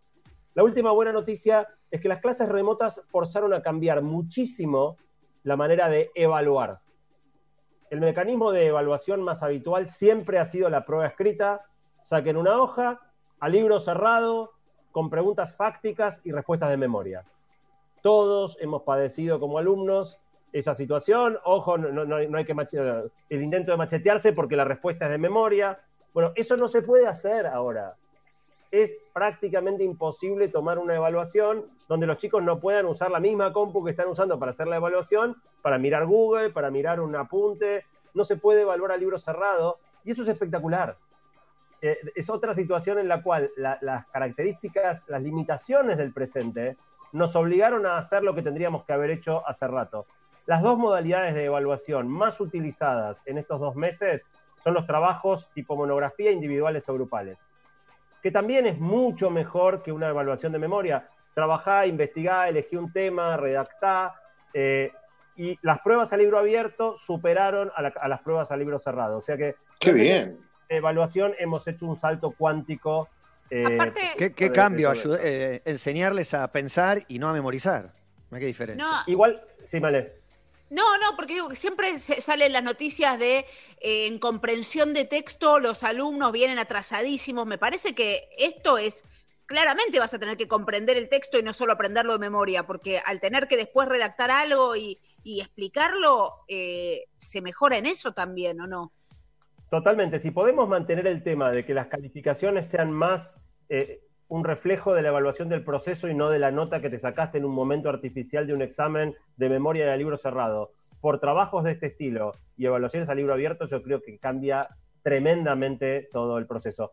La 0.53 0.62
última 0.62 0.90
buena 0.90 1.12
noticia 1.12 1.66
es 1.90 1.98
que 2.03 2.09
las 2.09 2.20
clases 2.20 2.50
remotas 2.50 3.00
forzaron 3.09 3.55
a 3.55 3.62
cambiar 3.62 4.03
muchísimo 4.03 4.98
la 5.44 5.57
manera 5.57 5.88
de 5.88 6.11
evaluar. 6.14 6.81
El 7.88 8.03
mecanismo 8.03 8.53
de 8.53 8.66
evaluación 8.66 9.22
más 9.22 9.42
habitual 9.42 9.88
siempre 9.88 10.38
ha 10.38 10.44
sido 10.44 10.68
la 10.68 10.85
prueba 10.85 11.07
escrita. 11.07 11.62
Saquen 12.03 12.37
una 12.37 12.61
hoja, 12.61 13.00
a 13.40 13.48
libro 13.48 13.81
cerrado, 13.81 14.53
con 14.92 15.09
preguntas 15.09 15.57
fácticas 15.57 16.20
y 16.22 16.33
respuestas 16.33 16.68
de 16.68 16.77
memoria. 16.77 17.24
Todos 18.03 18.59
hemos 18.61 18.83
padecido 18.83 19.40
como 19.40 19.57
alumnos 19.57 20.20
esa 20.54 20.72
situación. 20.72 21.36
Ojo, 21.42 21.76
no, 21.76 21.90
no- 21.90 22.04
no 22.04 22.38
hay 22.38 22.44
que 22.44 22.54
el 23.28 23.42
intento 23.42 23.72
de 23.72 23.76
machetearse 23.76 24.32
porque 24.32 24.54
la 24.56 24.64
respuesta 24.64 25.06
es 25.06 25.10
de 25.10 25.18
memoria. 25.18 25.80
Bueno, 26.14 26.32
eso 26.36 26.56
no 26.56 26.68
se 26.68 26.80
puede 26.80 27.08
hacer 27.08 27.44
ahora. 27.46 27.96
Es 28.70 28.94
prácticamente 29.12 29.82
imposible 29.82 30.48
tomar 30.48 30.78
una 30.78 30.94
evaluación 30.94 31.66
donde 31.88 32.06
los 32.06 32.18
chicos 32.18 32.40
no 32.42 32.60
puedan 32.60 32.86
usar 32.86 33.10
la 33.10 33.18
misma 33.18 33.52
compu 33.52 33.84
que 33.84 33.90
están 33.90 34.06
usando 34.08 34.38
para 34.38 34.50
hacer 34.50 34.68
la 34.68 34.76
evaluación, 34.76 35.36
para 35.60 35.76
mirar 35.76 36.06
Google, 36.06 36.50
para 36.50 36.70
mirar 36.70 37.00
un 37.00 37.16
apunte. 37.16 37.84
No 38.14 38.24
se 38.24 38.36
puede 38.36 38.62
evaluar 38.62 38.92
a 38.92 38.96
libro 38.96 39.18
cerrado 39.18 39.78
y 40.04 40.12
eso 40.12 40.22
es 40.22 40.28
espectacular. 40.28 40.96
Eh, 41.82 41.98
es 42.14 42.30
otra 42.30 42.54
situación 42.54 43.00
en 43.00 43.08
la 43.08 43.22
cual 43.24 43.50
la- 43.56 43.78
las 43.80 44.06
características, 44.06 45.02
las 45.08 45.20
limitaciones 45.20 45.96
del 45.98 46.12
presente 46.12 46.76
nos 47.12 47.34
obligaron 47.34 47.86
a 47.86 47.98
hacer 47.98 48.22
lo 48.22 48.34
que 48.36 48.42
tendríamos 48.42 48.84
que 48.84 48.92
haber 48.92 49.10
hecho 49.10 49.46
hace 49.48 49.66
rato. 49.66 50.06
Las 50.46 50.62
dos 50.62 50.76
modalidades 50.78 51.35
de 51.35 51.44
evaluación 51.46 52.09
más 52.09 52.40
utilizadas 52.40 53.22
en 53.26 53.38
estos 53.38 53.61
dos 53.61 53.76
meses 53.76 54.26
son 54.62 54.74
los 54.74 54.87
trabajos 54.87 55.50
tipo 55.54 55.76
monografía 55.76 56.30
individuales 56.30 56.88
o 56.88 56.94
grupales, 56.94 57.44
que 58.22 58.30
también 58.30 58.66
es 58.66 58.78
mucho 58.78 59.30
mejor 59.30 59.83
que 59.83 59.92
una 59.92 60.09
evaluación 60.09 60.52
de 60.52 60.59
memoria. 60.59 61.09
Trabajá, 61.35 61.87
investigá, 61.87 62.48
elegí 62.48 62.76
un 62.76 62.92
tema, 62.92 63.37
redactá, 63.37 64.14
eh, 64.52 64.92
y 65.37 65.59
las 65.62 65.80
pruebas 65.80 66.12
a 66.12 66.16
libro 66.16 66.38
abierto 66.38 66.94
superaron 66.94 67.72
a, 67.74 67.83
la- 67.83 67.92
a 68.00 68.09
las 68.09 68.20
pruebas 68.22 68.52
a 68.52 68.57
libro 68.57 68.78
cerrado. 68.78 69.18
O 69.18 69.22
sea 69.22 69.37
que 69.37 69.57
Qué 69.80 69.92
bien. 69.92 70.38
evaluación 70.68 71.35
hemos 71.38 71.66
hecho 71.66 71.87
un 71.87 71.96
salto 71.96 72.33
cuántico. 72.33 73.09
eh, 73.50 73.64
Aparte, 73.74 74.00
¿Qué, 74.35 74.52
cambio? 74.52 74.90
Ayuda- 74.90 75.18
eh, 75.22 75.61
enseñarles 75.64 76.35
a 76.35 76.50
pensar 76.52 76.98
y 77.09 77.18
no 77.18 77.28
a 77.28 77.33
memorizar. 77.33 77.92
Qué 78.30 78.46
diferencia. 78.46 78.85
no, 78.87 78.98
Igual, 79.07 79.42
sí, 79.64 79.78
vale. 79.80 80.23
No, 80.70 80.98
no, 80.98 81.14
porque 81.14 81.38
siempre 81.55 81.98
salen 81.98 82.53
las 82.53 82.64
noticias 82.64 83.18
de 83.18 83.46
eh, 83.81 84.07
en 84.07 84.18
comprensión 84.18 84.94
de 84.94 85.05
texto 85.05 85.61
los 85.61 85.85
alumnos 85.85 86.33
vienen 86.33 86.59
atrasadísimos. 86.59 87.46
Me 87.46 87.59
parece 87.59 87.94
que 87.94 88.29
esto 88.38 88.79
es 88.79 89.05
claramente 89.46 89.98
vas 89.98 90.14
a 90.14 90.18
tener 90.18 90.37
que 90.37 90.48
comprender 90.48 90.96
el 90.96 91.09
texto 91.09 91.38
y 91.38 91.42
no 91.42 91.53
solo 91.53 91.72
aprenderlo 91.72 92.14
de 92.14 92.18
memoria, 92.18 92.66
porque 92.66 92.98
al 93.05 93.20
tener 93.20 93.46
que 93.46 93.57
después 93.57 93.88
redactar 93.88 94.31
algo 94.31 94.74
y, 94.77 94.98
y 95.22 95.40
explicarlo, 95.40 96.44
eh, 96.48 97.05
se 97.18 97.42
mejora 97.42 97.77
en 97.77 97.87
eso 97.87 98.12
también, 98.12 98.61
¿o 98.61 98.66
no? 98.66 98.92
Totalmente. 99.70 100.18
Si 100.18 100.31
podemos 100.31 100.68
mantener 100.68 101.07
el 101.07 101.22
tema 101.22 101.50
de 101.50 101.64
que 101.64 101.74
las 101.74 101.88
calificaciones 101.88 102.68
sean 102.68 102.92
más 102.92 103.35
eh, 103.68 104.03
un 104.28 104.44
reflejo 104.44 104.94
de 104.94 105.02
la 105.02 105.08
evaluación 105.08 105.48
del 105.48 105.64
proceso 105.64 106.08
y 106.08 106.14
no 106.14 106.30
de 106.30 106.38
la 106.38 106.50
nota 106.50 106.80
que 106.80 106.90
te 106.90 106.98
sacaste 106.98 107.38
en 107.38 107.44
un 107.44 107.54
momento 107.54 107.88
artificial 107.88 108.46
de 108.46 108.54
un 108.54 108.62
examen 108.62 109.14
de 109.37 109.48
memoria 109.48 109.90
de 109.90 109.96
libro 109.96 110.16
cerrado, 110.16 110.72
por 111.00 111.20
trabajos 111.20 111.64
de 111.64 111.72
este 111.72 111.87
estilo 111.88 112.32
y 112.56 112.66
evaluaciones 112.66 113.08
a 113.08 113.14
libro 113.14 113.34
abierto, 113.34 113.66
yo 113.66 113.82
creo 113.82 114.00
que 114.00 114.18
cambia 114.18 114.66
tremendamente 115.02 116.08
todo 116.10 116.38
el 116.38 116.46
proceso. 116.46 116.92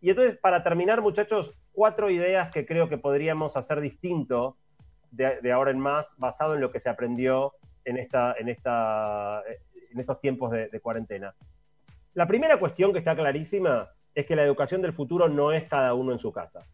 Y 0.00 0.10
entonces, 0.10 0.38
para 0.38 0.62
terminar, 0.62 1.02
muchachos, 1.02 1.52
cuatro 1.72 2.08
ideas 2.08 2.52
que 2.52 2.64
creo 2.64 2.88
que 2.88 2.98
podríamos 2.98 3.56
hacer 3.56 3.80
distinto 3.80 4.56
de, 5.10 5.50
ahora 5.50 5.72
en 5.72 5.80
más, 5.80 6.14
basado 6.18 6.54
en 6.54 6.60
lo 6.60 6.70
que 6.70 6.78
se 6.78 6.88
aprendió 6.88 7.54
en, 7.84 7.96
esta, 7.96 8.34
en, 8.38 8.48
esta, 8.48 9.42
en 9.90 9.98
estos 9.98 10.20
tiempos 10.20 10.52
de 10.52 10.80
cuarentena. 10.80 11.34
La 12.14 12.26
primera 12.26 12.58
cuestión 12.58 12.92
que 12.92 13.00
está 13.00 13.16
clarísima 13.16 13.88
es 14.18 14.26
que 14.26 14.34
la 14.34 14.42
educación 14.42 14.82
del 14.82 14.92
futuro 14.92 15.28
no 15.28 15.52
es 15.52 15.68
cada 15.68 15.94
uno 15.94 16.10
en 16.10 16.18
su 16.18 16.32
casa. 16.32 16.66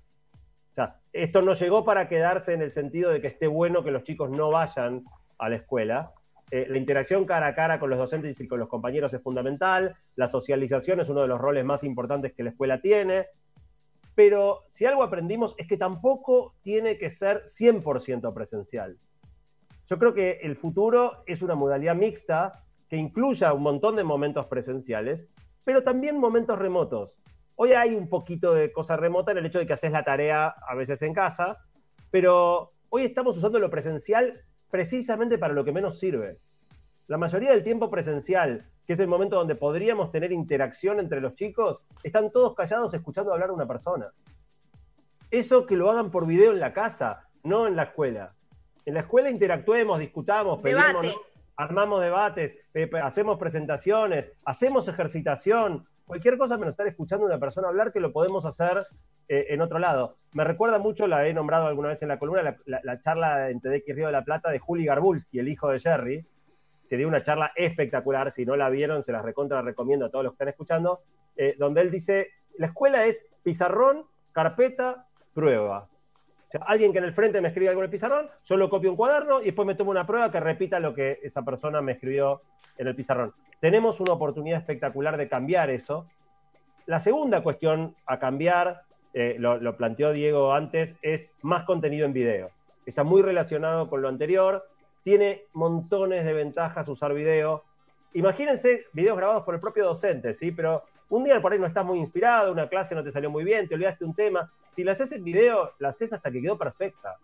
O 0.70 0.74
sea, 0.74 0.96
esto 1.12 1.42
no 1.42 1.52
llegó 1.52 1.84
para 1.84 2.08
quedarse 2.08 2.54
en 2.54 2.62
el 2.62 2.72
sentido 2.72 3.10
de 3.10 3.20
que 3.20 3.26
esté 3.26 3.46
bueno 3.46 3.84
que 3.84 3.90
los 3.90 4.02
chicos 4.02 4.30
no 4.30 4.50
vayan 4.50 5.04
a 5.36 5.50
la 5.50 5.56
escuela. 5.56 6.12
Eh, 6.50 6.66
la 6.70 6.78
interacción 6.78 7.26
cara 7.26 7.48
a 7.48 7.54
cara 7.54 7.78
con 7.78 7.90
los 7.90 7.98
docentes 7.98 8.40
y 8.40 8.48
con 8.48 8.58
los 8.60 8.70
compañeros 8.70 9.12
es 9.12 9.22
fundamental. 9.22 9.94
La 10.16 10.30
socialización 10.30 11.00
es 11.00 11.10
uno 11.10 11.20
de 11.20 11.28
los 11.28 11.38
roles 11.38 11.66
más 11.66 11.84
importantes 11.84 12.32
que 12.32 12.44
la 12.44 12.50
escuela 12.50 12.80
tiene. 12.80 13.26
Pero 14.14 14.64
si 14.70 14.86
algo 14.86 15.02
aprendimos 15.02 15.54
es 15.58 15.68
que 15.68 15.76
tampoco 15.76 16.54
tiene 16.62 16.96
que 16.96 17.10
ser 17.10 17.42
100% 17.44 18.32
presencial. 18.32 18.96
Yo 19.86 19.98
creo 19.98 20.14
que 20.14 20.38
el 20.42 20.56
futuro 20.56 21.24
es 21.26 21.42
una 21.42 21.56
modalidad 21.56 21.94
mixta 21.94 22.64
que 22.88 22.96
incluya 22.96 23.52
un 23.52 23.64
montón 23.64 23.96
de 23.96 24.04
momentos 24.04 24.46
presenciales, 24.46 25.28
pero 25.62 25.82
también 25.82 26.18
momentos 26.18 26.58
remotos. 26.58 27.18
Hoy 27.56 27.72
hay 27.72 27.94
un 27.94 28.08
poquito 28.08 28.52
de 28.52 28.72
cosa 28.72 28.96
remota 28.96 29.30
en 29.32 29.38
el 29.38 29.46
hecho 29.46 29.60
de 29.60 29.66
que 29.66 29.74
haces 29.74 29.92
la 29.92 30.02
tarea 30.02 30.48
a 30.48 30.74
veces 30.74 31.00
en 31.02 31.14
casa, 31.14 31.58
pero 32.10 32.72
hoy 32.90 33.04
estamos 33.04 33.36
usando 33.36 33.58
lo 33.58 33.70
presencial 33.70 34.40
precisamente 34.70 35.38
para 35.38 35.54
lo 35.54 35.64
que 35.64 35.70
menos 35.70 35.98
sirve. 35.98 36.38
La 37.06 37.16
mayoría 37.16 37.50
del 37.50 37.62
tiempo 37.62 37.90
presencial, 37.90 38.66
que 38.86 38.94
es 38.94 38.98
el 38.98 39.06
momento 39.06 39.36
donde 39.36 39.54
podríamos 39.54 40.10
tener 40.10 40.32
interacción 40.32 40.98
entre 40.98 41.20
los 41.20 41.34
chicos, 41.34 41.80
están 42.02 42.32
todos 42.32 42.54
callados 42.54 42.92
escuchando 42.92 43.32
hablar 43.32 43.50
a 43.50 43.52
una 43.52 43.66
persona. 43.66 44.10
Eso 45.30 45.64
que 45.64 45.76
lo 45.76 45.90
hagan 45.90 46.10
por 46.10 46.26
video 46.26 46.50
en 46.50 46.60
la 46.60 46.72
casa, 46.72 47.28
no 47.44 47.68
en 47.68 47.76
la 47.76 47.84
escuela. 47.84 48.34
En 48.84 48.94
la 48.94 49.00
escuela 49.00 49.30
interactuemos, 49.30 50.00
discutamos, 50.00 50.60
Debate. 50.62 51.14
armamos 51.56 52.00
debates, 52.00 52.56
eh, 52.74 52.90
hacemos 53.02 53.38
presentaciones, 53.38 54.32
hacemos 54.44 54.88
ejercitación, 54.88 55.86
cualquier 56.06 56.36
cosa 56.38 56.56
menos 56.56 56.72
estar 56.72 56.86
escuchando 56.86 57.24
a 57.26 57.28
una 57.28 57.38
persona 57.38 57.68
hablar 57.68 57.92
que 57.92 58.00
lo 58.00 58.12
podemos 58.12 58.44
hacer 58.46 58.78
eh, 59.28 59.46
en 59.50 59.60
otro 59.60 59.78
lado. 59.78 60.16
Me 60.32 60.44
recuerda 60.44 60.78
mucho, 60.78 61.06
la 61.06 61.26
he 61.26 61.32
nombrado 61.34 61.66
alguna 61.66 61.88
vez 61.88 62.02
en 62.02 62.08
la 62.08 62.18
columna, 62.18 62.42
la, 62.42 62.56
la- 62.66 62.80
la 62.82 63.00
charla 63.00 63.50
en 63.50 63.60
TDX 63.60 63.94
Río 63.94 64.06
de 64.06 64.12
la 64.12 64.24
Plata 64.24 64.50
de 64.50 64.58
Juli 64.58 64.84
Garbulski, 64.84 65.38
el 65.38 65.48
hijo 65.48 65.68
de 65.70 65.80
Jerry, 65.80 66.26
que 66.88 66.96
dio 66.98 67.08
una 67.08 67.22
charla 67.22 67.52
espectacular, 67.56 68.30
si 68.32 68.44
no 68.44 68.56
la 68.56 68.68
vieron, 68.68 69.02
se 69.02 69.12
las 69.12 69.24
recontra 69.24 69.62
recomiendo 69.62 70.06
a 70.06 70.10
todos 70.10 70.24
los 70.24 70.32
que 70.32 70.36
están 70.36 70.48
escuchando, 70.48 71.00
eh, 71.36 71.54
donde 71.58 71.80
él 71.80 71.90
dice, 71.90 72.28
la 72.58 72.66
escuela 72.66 73.06
es 73.06 73.24
pizarrón, 73.42 74.04
carpeta, 74.32 75.06
prueba. 75.32 75.88
O 76.48 76.50
sea, 76.50 76.60
alguien 76.66 76.92
que 76.92 76.98
en 76.98 77.04
el 77.04 77.14
frente 77.14 77.40
me 77.40 77.48
escribe 77.48 77.70
algo 77.70 77.80
en 77.80 77.86
el 77.86 77.90
pizarrón, 77.90 78.28
yo 78.44 78.56
lo 78.56 78.68
copio 78.68 78.88
en 78.88 78.92
un 78.92 78.96
cuaderno 78.96 79.40
y 79.40 79.46
después 79.46 79.66
me 79.66 79.74
tomo 79.74 79.90
una 79.90 80.06
prueba 80.06 80.30
que 80.30 80.38
repita 80.40 80.78
lo 80.78 80.92
que 80.94 81.18
esa 81.22 81.42
persona 81.42 81.80
me 81.80 81.92
escribió 81.92 82.42
en 82.76 82.86
el 82.88 82.94
pizarrón. 82.94 83.32
Tenemos 83.64 83.98
una 83.98 84.12
oportunidad 84.12 84.58
espectacular 84.58 85.16
de 85.16 85.26
cambiar 85.26 85.70
eso. 85.70 86.06
La 86.84 87.00
segunda 87.00 87.42
cuestión 87.42 87.96
a 88.04 88.18
cambiar, 88.18 88.82
eh, 89.14 89.36
lo, 89.38 89.74
planteó 89.78 90.12
Diego 90.12 90.52
antes, 90.52 90.94
es 91.00 91.30
más 91.40 91.64
contenido 91.64 92.04
en 92.04 92.12
video. 92.12 92.50
Está 92.84 93.04
muy 93.04 93.22
relacionado 93.22 93.88
con 93.88 94.02
lo 94.02 94.08
anterior, 94.10 94.68
tiene 95.02 95.44
montones 95.54 96.26
de 96.26 96.34
ventajas 96.34 96.86
usar 96.88 97.14
video. 97.14 97.62
Imagínense 98.12 98.84
videos 98.92 99.16
grabados 99.16 99.44
por 99.44 99.54
el 99.54 99.62
propio 99.62 99.86
docente, 99.86 100.34
¿sí? 100.34 100.52
Pero 100.52 100.82
un 101.08 101.24
día 101.24 101.40
por 101.40 101.54
ahí 101.54 101.58
no 101.58 101.66
estás 101.66 101.86
muy 101.86 101.98
inspirado, 101.98 102.52
una 102.52 102.68
clase 102.68 102.94
no 102.94 103.02
te 103.02 103.12
salió 103.12 103.30
muy 103.30 103.44
bien, 103.44 103.66
te 103.66 103.76
olvidaste 103.76 104.04
un 104.04 104.12
tema. 104.12 104.52
Si 104.72 104.84
la 104.84 104.92
haces 104.92 105.10
en 105.12 105.24
video, 105.24 105.72
la 105.78 105.88
haces 105.88 106.12
hasta 106.12 106.30
que 106.30 106.42
quedó 106.42 106.58
perfecta. 106.58 107.16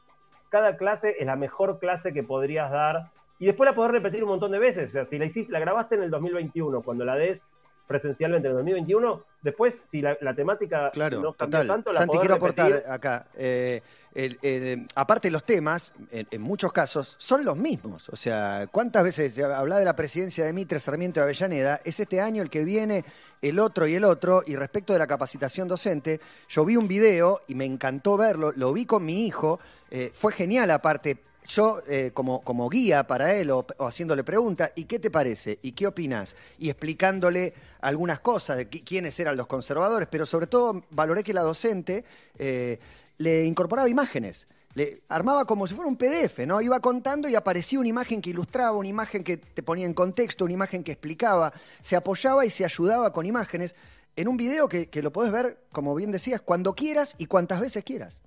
Cada 0.48 0.79
clase 0.79 1.16
es 1.18 1.26
la 1.26 1.37
mejor 1.37 1.79
clase 1.79 2.14
que 2.14 2.22
podrías 2.22 2.70
dar 2.70 3.11
y 3.40 3.46
después 3.46 3.68
la 3.68 3.74
podés 3.74 3.90
repetir 3.90 4.22
un 4.22 4.29
montón 4.31 4.53
de 4.53 4.61
veces. 4.61 4.90
O 4.90 4.92
sea, 4.92 5.05
si 5.05 5.18
la, 5.18 5.24
hiciste, 5.24 5.50
la 5.50 5.59
grabaste 5.59 5.96
en 5.96 6.05
el 6.05 6.11
2021, 6.11 6.83
cuando 6.83 7.05
la 7.05 7.16
des 7.16 7.48
presencialmente 7.88 8.46
en 8.46 8.53
el 8.53 8.59
2021, 8.59 9.24
después, 9.42 9.83
si 9.85 10.00
la, 10.00 10.16
la 10.20 10.33
temática 10.33 10.90
Claro, 10.92 11.20
no 11.20 11.33
cambió 11.33 11.59
total. 11.59 11.66
tanto, 11.66 11.92
la 11.92 11.98
Santi, 12.00 12.18
quiero 12.18 12.35
repetir. 12.37 12.64
aportar 12.64 12.92
acá. 12.92 13.26
eh, 13.37 13.83
el- 14.14 14.38
el- 14.42 14.87
aparte 14.94 15.29
los 15.31 15.42
temas, 15.44 15.92
en, 16.12 16.26
en 16.31 16.40
muchos 16.40 16.72
casos, 16.72 17.16
son 17.18 17.44
los 17.44 17.57
mismos. 17.57 18.09
O 18.11 18.14
sea, 18.16 18.68
¿cuántas 18.70 19.03
veces 19.03 19.35
ya 19.35 19.59
habla 19.59 19.79
de 19.81 19.85
la 19.85 19.96
presidencia 19.96 20.44
de 20.44 20.53
Mitre, 20.53 20.79
Sarmiento 20.79 21.18
y 21.18 21.22
Avellaneda? 21.24 21.81
Es 21.85 21.98
este 21.98 22.20
año 22.20 22.42
el 22.42 22.50
que 22.50 22.64
viene, 22.64 23.05
el 23.42 23.59
otro 23.59 23.88
y 23.88 23.94
el 23.96 24.05
otro. 24.05 24.42
Y 24.46 24.55
respecto 24.55 24.92
de 24.92 24.98
la 25.00 25.07
capacitación 25.09 25.66
docente, 25.66 26.20
yo 26.48 26.64
vi 26.64 26.76
un 26.76 26.87
video 26.87 27.40
y 27.48 27.57
me 27.57 27.64
encantó 27.64 28.16
verlo, 28.16 28.53
lo 28.55 28.72
vi 28.72 28.85
con 28.87 29.05
mi 29.05 29.26
hijo, 29.26 29.59
eh, 29.90 30.11
fue 30.14 30.33
genial 30.33 30.70
aparte. 30.70 31.18
Yo, 31.48 31.83
eh, 31.88 32.11
como, 32.14 32.42
como 32.42 32.68
guía 32.68 33.07
para 33.07 33.35
él 33.35 33.50
o, 33.50 33.66
haciéndole 33.81 34.22
preguntas, 34.22 34.72
¿y 34.76 34.85
qué 34.85 34.98
te 34.98 35.11
parece? 35.11 35.59
¿Y 35.62 35.72
qué 35.72 35.87
opinas? 35.87 36.37
Y 36.59 36.68
explicándole 36.68 37.55
algunas 37.81 38.20
cosas 38.20 38.59
de 38.59 38.70
qui- 38.70 38.85
quiénes 38.85 39.18
eran 39.18 39.37
los 39.37 39.46
conservadores, 39.46 40.07
pero 40.11 40.26
sobre 40.26 40.46
todo 40.46 40.85
valoré 40.90 41.24
que 41.24 41.33
la 41.35 41.40
docente 41.42 42.05
eh, 42.38 42.79
le 43.18 43.44
incorporaba 43.44 43.88
imágenes. 43.88 44.46
Le 44.74 45.03
armaba 45.09 45.46
como 45.46 45.66
si 45.66 45.74
fuera 45.74 45.88
un 45.88 45.96
PDF, 45.96 46.46
¿no? 46.46 46.61
Iba 46.61 46.79
contando 46.79 47.29
y 47.29 47.35
aparecía 47.35 47.81
una 47.81 47.88
imagen 47.88 48.20
que 48.20 48.31
ilustraba, 48.31 48.76
una 48.76 48.87
imagen 48.88 49.24
que 49.24 49.37
te 49.38 49.62
ponía 49.64 49.87
en 49.87 49.94
contexto, 49.94 50.44
una 50.44 50.55
imagen 50.55 50.85
que 50.85 50.92
explicaba. 50.92 51.53
Se 51.83 51.96
apoyaba 51.96 52.46
y 52.46 52.50
se 52.50 52.64
ayudaba 52.64 53.12
con 53.12 53.26
imágenes 53.26 53.74
en 54.14 54.29
un 54.29 54.37
video 54.37 54.68
que, 54.68 54.88
que 54.88 55.03
lo 55.03 55.11
podés 55.12 55.33
ver, 55.33 55.59
como 55.72 55.94
bien 55.96 56.12
decías, 56.12 56.40
cuando 56.40 56.74
quieras 56.74 57.14
y 57.18 57.26
cuantas 57.26 57.61
veces 57.61 57.83
quieras. 57.83 58.20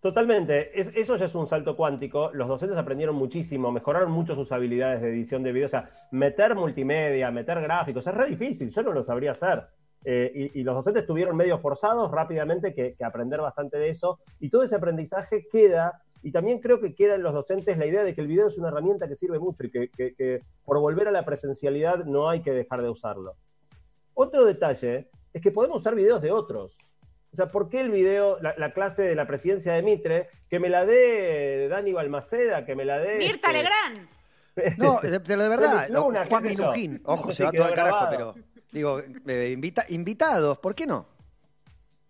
Totalmente, 0.00 0.80
Es- 0.80 0.96
eso 0.96 1.16
ya 1.16 1.26
es 1.26 1.34
un 1.34 1.46
salto 1.46 1.76
cuántico. 1.76 2.30
Los 2.32 2.48
docentes 2.48 2.78
aprendieron 2.78 3.14
muchísimo, 3.16 3.70
mejoraron 3.70 4.10
mucho 4.10 4.34
sus 4.34 4.50
habilidades 4.50 5.02
de 5.02 5.10
edición 5.10 5.42
de 5.42 5.52
video. 5.52 5.66
O 5.66 5.68
sea, 5.68 5.84
meter 6.10 6.54
multimedia, 6.54 7.30
meter 7.30 7.60
gráficos, 7.60 8.06
es 8.06 8.14
re 8.14 8.26
difícil, 8.26 8.70
yo 8.70 8.82
no 8.82 8.92
lo 8.92 9.02
sabría 9.02 9.32
hacer. 9.32 9.64
Eh, 10.02 10.50
y, 10.54 10.62
los 10.62 10.74
docentes 10.74 11.04
tuvieron 11.04 11.36
medios 11.36 11.60
forzados 11.60 12.10
rápidamente 12.10 12.72
que, 12.72 12.96
aprender 13.04 13.42
bastante 13.42 13.76
de 13.76 13.90
eso. 13.90 14.18
Y 14.38 14.48
todo 14.48 14.62
ese 14.62 14.76
aprendizaje 14.76 15.46
queda, 15.52 16.00
y 16.22 16.32
también 16.32 16.60
creo 16.60 16.80
que 16.80 16.94
queda 16.94 17.16
en 17.16 17.22
los 17.22 17.34
docentes 17.34 17.76
la 17.76 17.84
idea 17.84 18.02
de 18.02 18.14
que 18.14 18.22
el 18.22 18.26
video 18.26 18.48
es 18.48 18.56
una 18.56 18.68
herramienta 18.68 19.06
que 19.06 19.16
sirve 19.16 19.38
mucho 19.38 19.64
y 19.66 19.70
que, 19.70 19.88
que- 19.90 20.14
que 20.14 20.40
por 20.64 20.78
volver 20.80 21.08
a 21.08 21.12
la 21.12 21.26
presencialidad 21.26 22.06
no 22.06 22.30
hay 22.30 22.40
que 22.40 22.52
dejar 22.52 22.80
de 22.80 22.88
usarlo. 22.88 23.34
Otro 24.14 24.46
detalle 24.46 25.10
es 25.34 25.42
que 25.42 25.50
podemos 25.50 25.76
usar 25.76 25.94
videos 25.94 26.22
de 26.22 26.32
otros. 26.32 26.74
O 27.32 27.36
sea, 27.36 27.46
¿por 27.46 27.68
qué 27.68 27.80
el 27.80 27.90
video, 27.90 28.38
la, 28.40 28.54
la 28.58 28.72
clase 28.72 29.02
de 29.04 29.14
la 29.14 29.26
presidencia 29.26 29.72
de 29.74 29.82
Mitre, 29.82 30.28
que 30.48 30.58
me 30.58 30.68
la 30.68 30.84
dé 30.84 31.68
Dani 31.68 31.92
Balmaceda, 31.92 32.64
que 32.64 32.74
me 32.74 32.84
la 32.84 32.98
dé... 32.98 33.18
Mirta 33.18 33.50
este, 33.50 33.52
Legrand. 33.52 34.08
No, 34.78 35.00
de, 35.00 35.10
de- 35.10 35.18
de 35.20 35.48
verdad, 35.48 35.88
Luna, 35.90 36.26
Juan. 36.26 36.42
Minujín, 36.44 37.00
ojo, 37.06 37.28
No 37.28 37.34
se 37.34 37.44
va 37.44 37.52
quedó 37.52 37.62
todo 37.62 37.68
al 37.70 37.74
carajo, 37.76 38.06
pero 38.10 38.34
digo, 38.72 39.00
eh, 39.28 39.50
invita- 39.56 39.86
invitados, 39.88 40.58
¿por 40.58 40.74
qué 40.74 40.86
no? 40.86 41.06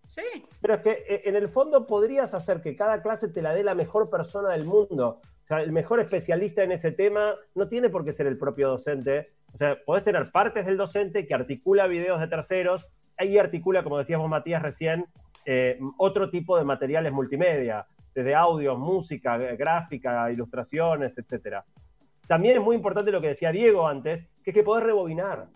Sí. 0.07 0.23
Pero 0.61 0.75
es 0.75 0.81
que 0.81 0.91
eh, 1.09 1.23
en 1.27 1.37
el 1.37 1.49
fondo 1.49 1.87
podrías 1.87 2.35
hacer 2.35 2.61
que 2.63 2.75
cada 2.75 3.03
clase 3.03 3.29
te 3.29 3.43
la 3.43 3.53
dé 3.55 3.63
la 3.63 3.75
mejor 3.75 4.11
persona 4.11 4.51
del 4.51 4.65
mundo. 4.65 5.21
O 5.45 5.47
sea, 5.47 5.61
el 5.63 5.71
mejor 5.73 6.01
especialista 6.01 6.63
en 6.63 6.73
ese 6.73 6.93
tema 6.93 7.35
no 7.55 7.69
tiene 7.69 7.91
por 7.91 8.05
qué 8.05 8.13
ser 8.13 8.27
el 8.27 8.39
propio 8.39 8.69
docente. 8.71 9.31
O 9.55 9.59
sea, 9.59 9.77
podés 9.85 10.03
tener 10.05 10.31
partes 10.33 10.65
del 10.67 10.77
docente 10.77 11.27
que 11.27 11.35
articula 11.35 11.87
videos 11.87 12.21
de 12.21 12.27
terceros, 12.29 12.87
ahí 13.21 13.39
articula, 13.39 13.83
como 13.83 13.99
decíamos 13.99 14.29
Matías 14.29 14.63
recién, 14.63 15.05
eh, 15.45 15.79
otro 15.99 16.31
tipo 16.31 16.59
de 16.59 16.65
materiales 16.65 17.13
multimedia, 17.13 17.87
desde 18.15 18.35
audios, 18.35 18.79
música, 18.79 19.37
gráfica, 19.37 20.31
ilustraciones, 20.33 21.17
etcétera. 21.19 21.65
También 22.27 22.57
es 22.57 22.63
muy 22.63 22.77
importante 22.77 23.11
lo 23.11 23.21
que 23.21 23.29
decía 23.29 23.53
Diego 23.53 23.87
antes, 23.87 24.27
que 24.43 24.51
es 24.51 24.55
que 24.55 24.63
podés 24.63 24.85
rebobinar. 24.85 25.47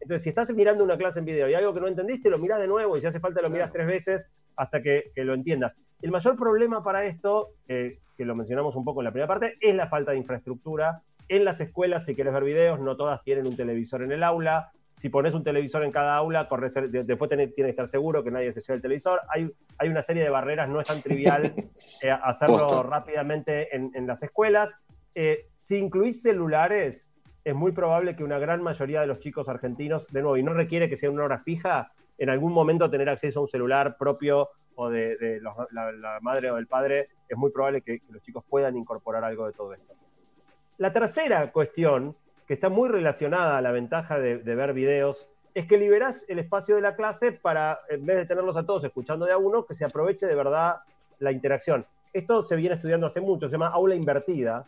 Entonces, 0.00 0.22
si 0.22 0.28
estás 0.28 0.52
mirando 0.52 0.84
una 0.84 0.96
clase 0.96 1.18
en 1.18 1.24
video 1.24 1.48
y 1.48 1.54
algo 1.54 1.72
que 1.72 1.80
no 1.80 1.88
entendiste, 1.88 2.30
lo 2.30 2.38
mirás 2.38 2.60
de 2.60 2.66
nuevo 2.66 2.96
y 2.96 3.00
si 3.00 3.06
hace 3.06 3.20
falta 3.20 3.40
lo 3.40 3.50
mirás 3.50 3.72
tres 3.72 3.86
veces 3.86 4.30
hasta 4.56 4.82
que, 4.82 5.10
que 5.14 5.24
lo 5.24 5.34
entiendas. 5.34 5.76
El 6.02 6.10
mayor 6.10 6.36
problema 6.36 6.82
para 6.82 7.04
esto, 7.04 7.48
eh, 7.68 7.98
que 8.16 8.24
lo 8.24 8.34
mencionamos 8.34 8.76
un 8.76 8.84
poco 8.84 9.00
en 9.00 9.06
la 9.06 9.10
primera 9.10 9.28
parte, 9.28 9.56
es 9.60 9.74
la 9.74 9.88
falta 9.88 10.12
de 10.12 10.18
infraestructura. 10.18 11.02
En 11.28 11.44
las 11.44 11.60
escuelas, 11.60 12.04
si 12.04 12.14
quieres 12.14 12.32
ver 12.32 12.44
videos, 12.44 12.80
no 12.80 12.96
todas 12.96 13.22
tienen 13.22 13.46
un 13.46 13.56
televisor 13.56 14.02
en 14.02 14.12
el 14.12 14.22
aula. 14.22 14.70
Si 15.04 15.10
pones 15.10 15.34
un 15.34 15.44
televisor 15.44 15.84
en 15.84 15.92
cada 15.92 16.16
aula, 16.16 16.48
corres 16.48 16.72
después 16.72 17.30
tenés- 17.30 17.54
tienes 17.54 17.66
que 17.66 17.70
estar 17.72 17.88
seguro 17.88 18.24
que 18.24 18.30
nadie 18.30 18.54
se 18.54 18.62
lleve 18.62 18.76
el 18.76 18.80
televisor. 18.80 19.20
Hay, 19.28 19.50
hay 19.76 19.88
una 19.90 20.00
serie 20.00 20.22
de 20.22 20.30
barreras, 20.30 20.66
no 20.66 20.80
es 20.80 20.86
tan 20.86 21.02
trivial 21.02 21.52
eh, 22.02 22.10
hacerlo 22.10 22.82
rápidamente 22.82 23.76
en, 23.76 23.90
en 23.94 24.06
las 24.06 24.22
escuelas. 24.22 24.74
Eh, 25.14 25.48
si 25.56 25.76
incluís 25.76 26.22
celulares, 26.22 27.06
es 27.44 27.54
muy 27.54 27.72
probable 27.72 28.16
que 28.16 28.24
una 28.24 28.38
gran 28.38 28.62
mayoría 28.62 29.02
de 29.02 29.06
los 29.06 29.18
chicos 29.18 29.46
argentinos, 29.50 30.06
de 30.06 30.22
nuevo, 30.22 30.38
y 30.38 30.42
no 30.42 30.54
requiere 30.54 30.88
que 30.88 30.96
sea 30.96 31.10
una 31.10 31.24
hora 31.24 31.40
fija, 31.40 31.92
en 32.16 32.30
algún 32.30 32.54
momento 32.54 32.88
tener 32.88 33.10
acceso 33.10 33.40
a 33.40 33.42
un 33.42 33.48
celular 33.48 33.98
propio 33.98 34.48
o 34.74 34.88
de, 34.88 35.18
de 35.18 35.38
los- 35.42 35.54
la, 35.72 35.92
la 35.92 36.18
madre 36.22 36.50
o 36.50 36.56
el 36.56 36.66
padre, 36.66 37.08
es 37.28 37.36
muy 37.36 37.50
probable 37.50 37.82
que, 37.82 37.98
que 38.00 38.10
los 38.10 38.22
chicos 38.22 38.42
puedan 38.48 38.74
incorporar 38.74 39.22
algo 39.22 39.46
de 39.48 39.52
todo 39.52 39.74
esto. 39.74 39.92
La 40.78 40.94
tercera 40.94 41.52
cuestión, 41.52 42.16
que 42.46 42.54
está 42.54 42.68
muy 42.68 42.88
relacionada 42.88 43.56
a 43.58 43.62
la 43.62 43.72
ventaja 43.72 44.18
de, 44.18 44.36
ver 44.36 44.72
videos, 44.72 45.28
es 45.54 45.66
que 45.66 45.78
liberás 45.78 46.24
el 46.28 46.38
espacio 46.38 46.74
de 46.76 46.82
la 46.82 46.96
clase 46.96 47.32
para, 47.32 47.78
en 47.88 48.04
vez 48.04 48.16
de 48.16 48.26
tenerlos 48.26 48.56
a 48.56 48.64
todos 48.66 48.84
escuchando 48.84 49.24
de 49.26 49.32
a 49.32 49.38
uno, 49.38 49.64
que 49.66 49.74
se 49.74 49.84
aproveche 49.84 50.26
de 50.26 50.34
verdad 50.34 50.76
la 51.20 51.32
interacción. 51.32 51.86
Esto 52.12 52.42
se 52.42 52.56
viene 52.56 52.74
estudiando 52.74 53.06
hace 53.06 53.20
mucho, 53.20 53.46
se 53.48 53.52
llama 53.52 53.68
aula 53.68 53.94
invertida, 53.94 54.66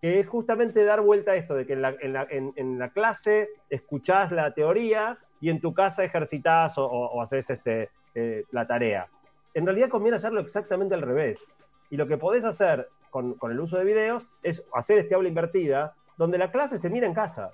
que 0.00 0.18
es 0.18 0.26
justamente 0.26 0.84
dar 0.84 1.00
vuelta 1.00 1.32
a 1.32 1.36
esto, 1.36 1.54
de 1.54 1.66
que 1.66 1.72
en 1.74 1.82
la, 1.82 1.94
en 2.00 2.12
la- 2.12 2.26
en- 2.30 2.78
la 2.78 2.88
clase 2.90 3.48
escuchás 3.68 4.30
la 4.32 4.52
teoría 4.54 5.18
y 5.40 5.50
en 5.50 5.60
tu 5.60 5.74
casa 5.74 6.04
ejercitás 6.04 6.78
o, 6.78 6.84
o- 6.86 7.06
o 7.12 7.22
haces 7.22 7.50
este, 7.50 7.90
eh, 8.14 8.44
la 8.50 8.66
tarea. 8.66 9.08
En 9.52 9.66
realidad 9.66 9.88
conviene 9.88 10.16
hacerlo 10.16 10.40
exactamente 10.40 10.94
al 10.94 11.02
revés. 11.02 11.46
Y 11.90 11.96
lo 11.96 12.06
que 12.06 12.16
podés 12.16 12.44
hacer 12.44 12.88
con, 13.10 13.34
con 13.34 13.50
el 13.52 13.60
uso 13.60 13.76
de 13.76 13.84
videos 13.84 14.26
es 14.42 14.64
hacer 14.72 14.98
este 14.98 15.14
aula 15.14 15.28
invertida, 15.28 15.94
donde 16.16 16.38
la 16.38 16.50
clase 16.50 16.78
se 16.78 16.90
mira 16.90 17.06
en 17.06 17.14
casa. 17.14 17.52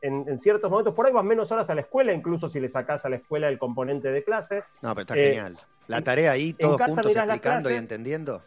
en, 0.00 0.28
en 0.28 0.38
ciertos 0.38 0.70
momentos, 0.70 0.92
por 0.94 1.06
ahí 1.06 1.12
vas 1.14 1.24
menos 1.24 1.50
horas 1.50 1.70
a 1.70 1.74
la 1.74 1.80
escuela, 1.80 2.12
incluso 2.12 2.46
si 2.48 2.60
le 2.60 2.68
sacás 2.68 3.06
a 3.06 3.08
la 3.08 3.16
escuela 3.16 3.48
el 3.48 3.58
componente 3.58 4.10
de 4.12 4.22
clase. 4.22 4.62
No, 4.82 4.90
pero 4.94 5.00
está 5.00 5.14
Eh, 5.16 5.28
genial. 5.28 5.58
La 5.86 6.02
tarea 6.02 6.32
ahí, 6.32 6.50
en 6.50 6.56
todos 6.58 6.80
juntos 6.82 7.16
explicando 7.16 7.70
y 7.70 7.74
entendiendo. 7.74 8.44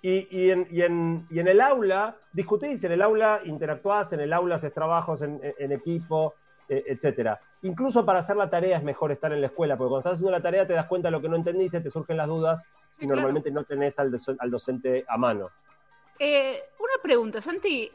Y, 0.00 0.28
y 0.30 0.50
en, 0.52 0.68
y, 0.70 0.82
en, 0.82 1.26
y 1.30 1.40
en 1.40 1.48
el 1.48 1.60
aula, 1.60 2.16
discutís, 2.32 2.84
en 2.84 2.92
el 2.92 3.02
aula 3.02 3.40
interactuás, 3.44 4.12
en 4.12 4.20
el 4.20 4.32
aula 4.32 4.54
haces 4.56 4.72
trabajos 4.72 5.22
en, 5.22 5.40
en- 5.42 5.54
en 5.58 5.72
equipo, 5.72 6.34
eh, 6.68 6.84
etcétera. 6.86 7.40
Incluso 7.62 8.04
para 8.06 8.18
hacer 8.20 8.36
la 8.36 8.48
tarea 8.48 8.76
es 8.76 8.84
mejor 8.84 9.10
estar 9.10 9.32
en 9.32 9.40
la 9.40 9.48
escuela, 9.48 9.76
porque 9.76 9.88
cuando 9.88 10.00
estás 10.00 10.12
haciendo 10.18 10.30
la 10.30 10.42
tarea 10.42 10.66
te 10.66 10.74
das 10.74 10.86
cuenta 10.86 11.08
de 11.08 11.12
lo 11.12 11.20
que 11.22 11.28
no 11.28 11.36
entendiste, 11.36 11.80
te 11.80 11.90
surgen 11.90 12.16
las 12.18 12.28
dudas 12.28 12.62
y 12.64 12.68
Sí, 12.68 12.96
claro. 13.06 13.16
normalmente 13.16 13.50
no 13.50 13.64
tenés 13.64 13.98
al 13.98 14.10
docente 14.50 15.04
a 15.08 15.16
mano. 15.16 15.48
Eh, 16.20 16.62
una 16.78 17.02
pregunta, 17.02 17.40
Santi. 17.40 17.90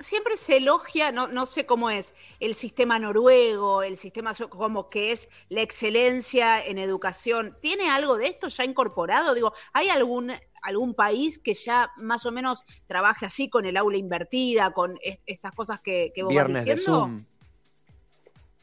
Siempre 0.00 0.36
se 0.36 0.58
elogia, 0.58 1.10
no, 1.10 1.26
no 1.26 1.44
sé 1.44 1.66
cómo 1.66 1.90
es, 1.90 2.14
el 2.38 2.54
sistema 2.54 3.00
noruego, 3.00 3.82
el 3.82 3.96
sistema 3.96 4.32
como 4.48 4.88
que 4.90 5.10
es 5.10 5.28
la 5.48 5.62
excelencia 5.62 6.64
en 6.64 6.78
educación. 6.78 7.56
¿Tiene 7.60 7.90
algo 7.90 8.16
de 8.16 8.28
esto 8.28 8.46
ya 8.46 8.64
incorporado? 8.64 9.34
Digo, 9.34 9.52
¿hay 9.72 9.88
algún, 9.88 10.32
algún 10.62 10.94
país 10.94 11.40
que 11.40 11.54
ya 11.54 11.90
más 11.96 12.26
o 12.26 12.30
menos 12.32 12.62
trabaje 12.86 13.26
así 13.26 13.50
con 13.50 13.66
el 13.66 13.76
aula 13.76 13.96
invertida, 13.96 14.72
con 14.72 14.96
est- 15.02 15.20
estas 15.26 15.52
cosas 15.52 15.80
que, 15.80 16.12
que 16.14 16.22
vos 16.22 16.32
vas 16.32 16.46
Viernes 16.46 16.64
de 16.64 16.74
diciendo? 16.76 17.00
Zoom. 17.00 17.24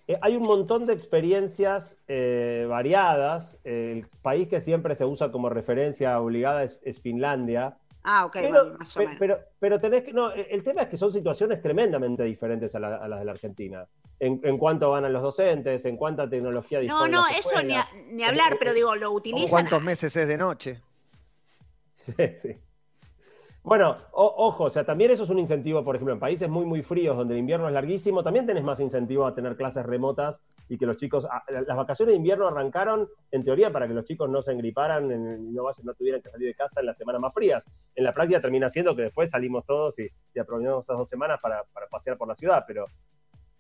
Eh, 0.08 0.18
hay 0.22 0.36
un 0.38 0.44
montón 0.44 0.86
de 0.86 0.94
experiencias 0.94 1.98
eh, 2.08 2.66
variadas. 2.70 3.58
El 3.64 4.08
país 4.22 4.48
que 4.48 4.62
siempre 4.62 4.96
se 4.96 5.04
usa 5.04 5.32
como 5.32 5.50
referencia 5.50 6.18
obligada 6.22 6.64
es, 6.64 6.80
es 6.84 7.02
Finlandia. 7.02 7.78
Ah, 8.08 8.26
ok, 8.26 8.34
Pero, 8.34 8.50
bueno, 8.50 8.78
más 8.78 8.96
o 8.96 9.00
menos. 9.00 9.16
pero, 9.18 9.40
pero 9.60 9.80
tenés 9.80 10.04
que. 10.04 10.14
No, 10.14 10.32
el 10.32 10.64
tema 10.64 10.84
es 10.84 10.90
que 10.90 10.96
son 10.98 11.12
situaciones 11.12 11.60
tremendamente 11.60 12.24
diferentes 12.24 12.76
a, 12.76 12.80
la- 12.80 12.98
a 12.98 13.08
las 13.08 13.20
de 13.20 13.26
la 13.26 13.32
Argentina. 13.32 13.88
En, 14.20 14.40
en 14.44 14.58
cuánto 14.60 14.92
ganan 14.92 15.12
los 15.12 15.24
docentes, 15.24 15.84
en 15.86 15.98
cuánta 15.98 16.30
tecnología 16.30 16.78
no, 16.78 16.84
disponen 16.84 17.12
no, 17.12 17.28
eso 17.28 17.64
ni, 17.64 17.74
a- 17.74 17.88
ni 18.12 18.24
hablar, 18.24 18.54
Eh, 18.54 18.58
pero 18.60 18.72
eh, 18.72 18.76
digo, 18.76 18.96
lo 18.96 19.12
utilizan. 19.12 19.50
¿Cuántos 19.50 19.82
meses 19.82 20.16
es 20.16 20.28
de 20.28 20.38
noche? 20.38 20.82
Sí. 22.42 22.56
Bueno, 23.66 23.98
ojo, 24.12 24.66
o 24.66 24.70
sea, 24.70 24.84
también 24.86 25.10
eso 25.10 25.24
es 25.24 25.30
un 25.32 25.40
incentivo, 25.40 25.84
por 25.84 25.96
ejemplo, 25.96 26.14
en 26.14 26.20
países 26.20 26.48
muy, 26.48 26.66
muy 26.68 26.84
fríos 26.84 27.18
donde 27.18 27.34
el 27.34 27.40
invierno 27.40 27.68
es 27.68 27.74
larguísimo, 27.74 28.22
también 28.22 28.46
tenés 28.46 28.64
más 28.64 28.80
incentivo 28.80 29.26
a 29.26 29.34
tener 29.34 29.56
clases 29.56 29.84
remotas 29.84 30.40
y 30.70 30.78
que 30.78 30.86
los 30.86 30.98
chicos, 30.98 31.26
a- 31.26 31.44
las 31.52 31.76
vacaciones 31.76 32.14
de 32.14 32.18
invierno 32.18 32.48
arrancaron, 32.48 33.10
en 33.32 33.44
teoría, 33.44 33.72
para 33.72 33.88
que 33.88 33.96
los 33.96 34.06
chicos 34.06 34.30
no 34.30 34.44
se 34.44 34.52
engriparan 34.52 35.12
en- 35.12 35.48
y 35.48 35.52
no, 35.52 35.64
no 35.84 35.94
tuvieran 35.96 36.22
que 36.22 36.30
salir 36.30 36.48
de 36.50 36.54
casa 36.54 36.80
en 36.82 36.86
las 36.86 36.96
semanas 36.96 37.20
más 37.20 37.34
frías. 37.34 37.68
En 37.96 38.04
la 38.04 38.14
práctica 38.14 38.40
termina 38.40 38.70
siendo 38.70 38.96
que 38.96 39.02
después 39.02 39.32
salimos 39.32 39.66
todos 39.66 39.98
y, 39.98 40.08
y 40.36 40.40
aprovechamos 40.40 40.86
esas 40.86 40.98
dos 41.00 41.10
semanas 41.10 41.40
para, 41.42 41.64
para 41.74 41.88
pasear 41.88 42.18
por 42.20 42.28
la 42.28 42.36
ciudad, 42.36 42.66
pero 42.68 42.86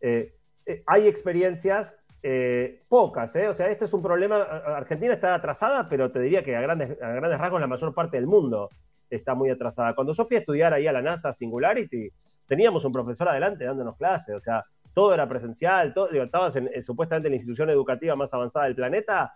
eh, 0.02 0.36
eh, 0.68 0.84
hay 0.86 1.08
experiencias 1.08 1.96
eh, 2.22 2.84
pocas, 2.88 3.36
¿eh? 3.36 3.48
O 3.48 3.56
sea, 3.56 3.70
esto 3.72 3.86
es 3.86 3.94
un 3.94 4.04
problema. 4.04 4.38
Argentina 4.38 5.16
está 5.16 5.34
atrasada, 5.34 5.90
pero 5.90 6.12
te 6.12 6.20
diría 6.20 6.44
que 6.44 6.56
a 6.56 6.62
grandes, 6.62 7.02
a 7.02 7.10
grandes 7.10 7.40
rasgos 7.40 7.60
la 7.60 7.66
mayor 7.68 7.92
parte 7.96 8.18
del 8.18 8.28
mundo 8.28 8.70
está 9.10 9.36
muy 9.36 9.50
atrasada. 9.50 9.94
Cuando 9.96 10.14
yo 10.14 10.26
fui 10.26 10.38
a 10.38 10.40
estudiar 10.40 10.74
ahí 10.74 10.88
a 10.88 10.92
la 10.92 11.02
NASA 11.02 11.32
Singularity, 11.34 12.10
teníamos 12.48 12.86
un 12.86 12.92
profesor 12.92 13.30
adelante 13.30 13.66
dándonos 13.66 13.98
clases, 13.98 14.36
o 14.36 14.40
sea, 14.40 14.64
todo 14.94 15.14
era 15.14 15.28
presencial, 15.28 15.94
todo, 15.94 16.08
digo, 16.08 16.24
estabas 16.24 16.56
en, 16.56 16.70
en 16.74 16.84
supuestamente 16.84 17.30
la 17.30 17.36
institución 17.36 17.70
educativa 17.70 18.16
más 18.16 18.34
avanzada 18.34 18.66
del 18.66 18.76
planeta 18.76 19.34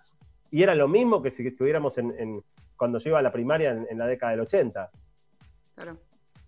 y 0.51 0.63
era 0.63 0.73
lo 0.73 0.87
mismo 0.87 1.21
que 1.21 1.31
si 1.31 1.45
estuviéramos 1.45 1.97
en, 1.97 2.13
en- 2.17 2.43
cuando 2.77 2.97
yo 2.99 3.09
iba 3.09 3.19
a 3.19 3.21
la 3.21 3.31
primaria 3.31 3.71
en, 3.71 3.85
en 3.89 3.97
la 3.97 4.07
década 4.07 4.31
del 4.31 4.39
80. 4.41 4.89
Claro. 5.75 5.97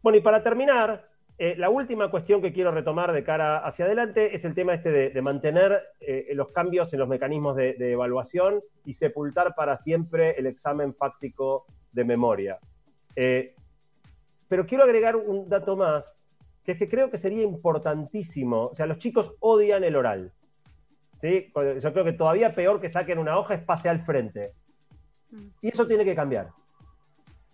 Bueno, 0.02 0.18
y 0.18 0.22
para 0.22 0.42
terminar, 0.42 1.10
eh, 1.38 1.56
la 1.58 1.70
última 1.70 2.10
cuestión 2.10 2.42
que 2.42 2.54
quiero 2.54 2.72
retomar 2.72 3.12
de 3.12 3.24
cara 3.24 3.58
hacia 3.66 3.84
adelante 3.86 4.34
es 4.34 4.46
el 4.46 4.54
tema 4.54 4.74
este 4.74 4.92
de, 4.92 5.10
de 5.10 5.22
mantener 5.22 5.82
eh, 6.00 6.30
los 6.34 6.50
cambios 6.54 6.94
en 6.94 7.00
los 7.00 7.10
mecanismos 7.10 7.56
de, 7.58 7.74
de 7.74 7.92
evaluación 7.92 8.62
y 8.86 8.94
sepultar 8.94 9.56
para 9.56 9.76
siempre 9.76 10.36
el 10.40 10.46
examen 10.46 10.94
fáctico 10.96 11.66
de 11.92 12.06
memoria. 12.06 12.60
Eh, 13.16 13.54
pero 14.48 14.66
quiero 14.66 14.84
agregar 14.84 15.16
un 15.16 15.48
dato 15.50 15.76
más, 15.76 16.18
que 16.66 16.74
es 16.74 16.78
que 16.78 16.90
creo 16.90 17.10
que 17.10 17.18
sería 17.18 17.44
importantísimo, 17.44 18.66
o 18.68 18.76
sea, 18.76 18.86
los 18.86 18.98
chicos 18.98 19.34
odian 19.40 19.84
el 19.84 19.96
oral. 19.96 20.32
¿sí? 21.20 21.52
Yo 21.82 21.94
creo 21.94 22.04
que 22.04 22.14
todavía 22.14 22.54
peor 22.56 22.82
que 22.82 22.90
saquen 22.90 23.18
una 23.20 23.38
hoja 23.38 23.54
es 23.56 23.64
pase 23.64 23.90
al 23.90 24.02
frente. 24.02 24.52
Y 25.62 25.70
eso 25.70 25.88
tiene 25.88 26.04
que 26.04 26.16
cambiar. 26.16 26.50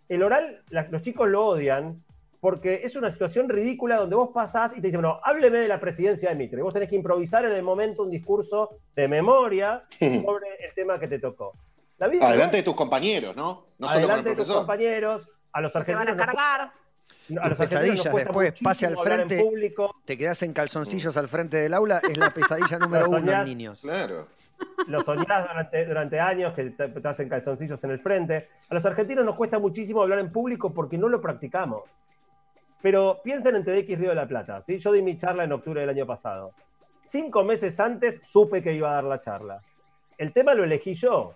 El 0.09 0.23
oral, 0.23 0.63
la- 0.69 0.87
los 0.89 1.01
chicos 1.01 1.27
lo 1.29 1.45
odian 1.45 2.01
porque 2.39 2.81
es 2.83 2.95
una 2.95 3.09
situación 3.11 3.49
ridícula 3.49 3.97
donde 3.97 4.15
vos 4.15 4.29
pasás 4.33 4.71
y 4.71 4.75
te 4.81 4.87
dicen, 4.87 5.01
bueno, 5.01 5.19
hábleme 5.23 5.57
de 5.59 5.67
la 5.67 5.79
presidencia 5.79 6.29
de 6.29 6.35
Mitre. 6.35 6.59
Y 6.59 6.63
vos 6.63 6.73
tenés 6.73 6.87
que 6.89 6.95
improvisar 6.95 7.43
en 7.45 7.51
el 7.51 7.61
momento 7.63 8.03
un 8.03 8.09
discurso 8.09 8.77
de 8.95 9.07
memoria 9.07 9.83
sobre 9.99 10.47
el 10.65 10.73
tema 10.73 10.99
que 10.99 11.07
te 11.07 11.19
tocó. 11.19 11.53
La 11.97 12.07
vida 12.07 12.27
Adelante 12.27 12.57
de 12.57 12.63
tus 12.63 12.75
compañeros, 12.75 13.35
¿no? 13.35 13.65
No 13.79 13.87
solo 13.87 14.01
con 14.01 14.03
el 14.03 14.03
adelante 14.11 14.29
de 14.29 14.35
tus 14.35 14.45
compañeros, 14.55 15.29
a 15.53 15.61
los 15.61 15.71
Te 15.73 15.79
van 15.79 15.89
argentinos. 16.07 16.13
a 16.13 16.25
cargar. 16.25 16.61
a 16.61 16.69
los 17.29 17.43
argentinos 17.43 17.57
pesadillas 17.57 18.07
cuesta 18.09 18.29
después, 18.29 18.61
pase 18.61 18.85
al 18.85 18.97
frente. 18.97 19.39
público. 19.41 19.95
Te 20.05 20.17
quedás 20.17 20.41
en 20.43 20.53
calzoncillos 20.53 21.17
al 21.17 21.27
frente 21.27 21.57
del 21.57 21.73
aula, 21.73 21.99
es 22.09 22.17
la 22.17 22.33
pesadilla 22.33 22.77
número 22.79 23.09
uno 23.09 23.31
en 23.31 23.45
niños. 23.45 23.81
Claro. 23.81 24.27
lo 24.87 25.01
soñás 25.03 25.47
durante, 25.47 25.85
durante 25.85 26.19
años, 26.19 26.53
que 26.53 26.71
te, 26.71 26.87
te 26.89 27.07
hacen 27.07 27.29
calzoncillos 27.29 27.83
en 27.83 27.91
el 27.91 27.99
frente. 27.99 28.49
A 28.69 28.73
los 28.75 28.85
argentinos 28.85 29.23
nos 29.25 29.35
cuesta 29.35 29.59
muchísimo 29.59 30.01
hablar 30.01 30.19
en 30.19 30.31
público 30.31 30.73
porque 30.73 30.97
no 30.97 31.09
lo 31.09 31.21
practicamos. 31.21 31.83
Pero 32.81 33.21
piensen 33.23 33.55
en 33.55 33.63
TDX 33.63 33.97
Río 33.99 34.09
de 34.09 34.15
la 34.15 34.27
Plata. 34.27 34.61
¿sí? 34.61 34.77
Yo 34.79 34.91
di 34.91 35.01
mi 35.01 35.17
charla 35.17 35.43
en 35.43 35.51
octubre 35.51 35.81
del 35.81 35.89
año 35.89 36.05
pasado. 36.05 36.53
Cinco 37.03 37.43
meses 37.43 37.79
antes 37.79 38.21
supe 38.23 38.61
que 38.61 38.73
iba 38.73 38.91
a 38.91 38.95
dar 38.95 39.03
la 39.03 39.21
charla. 39.21 39.61
El 40.17 40.31
tema 40.33 40.53
lo 40.53 40.63
elegí 40.63 40.93
yo. 40.93 41.33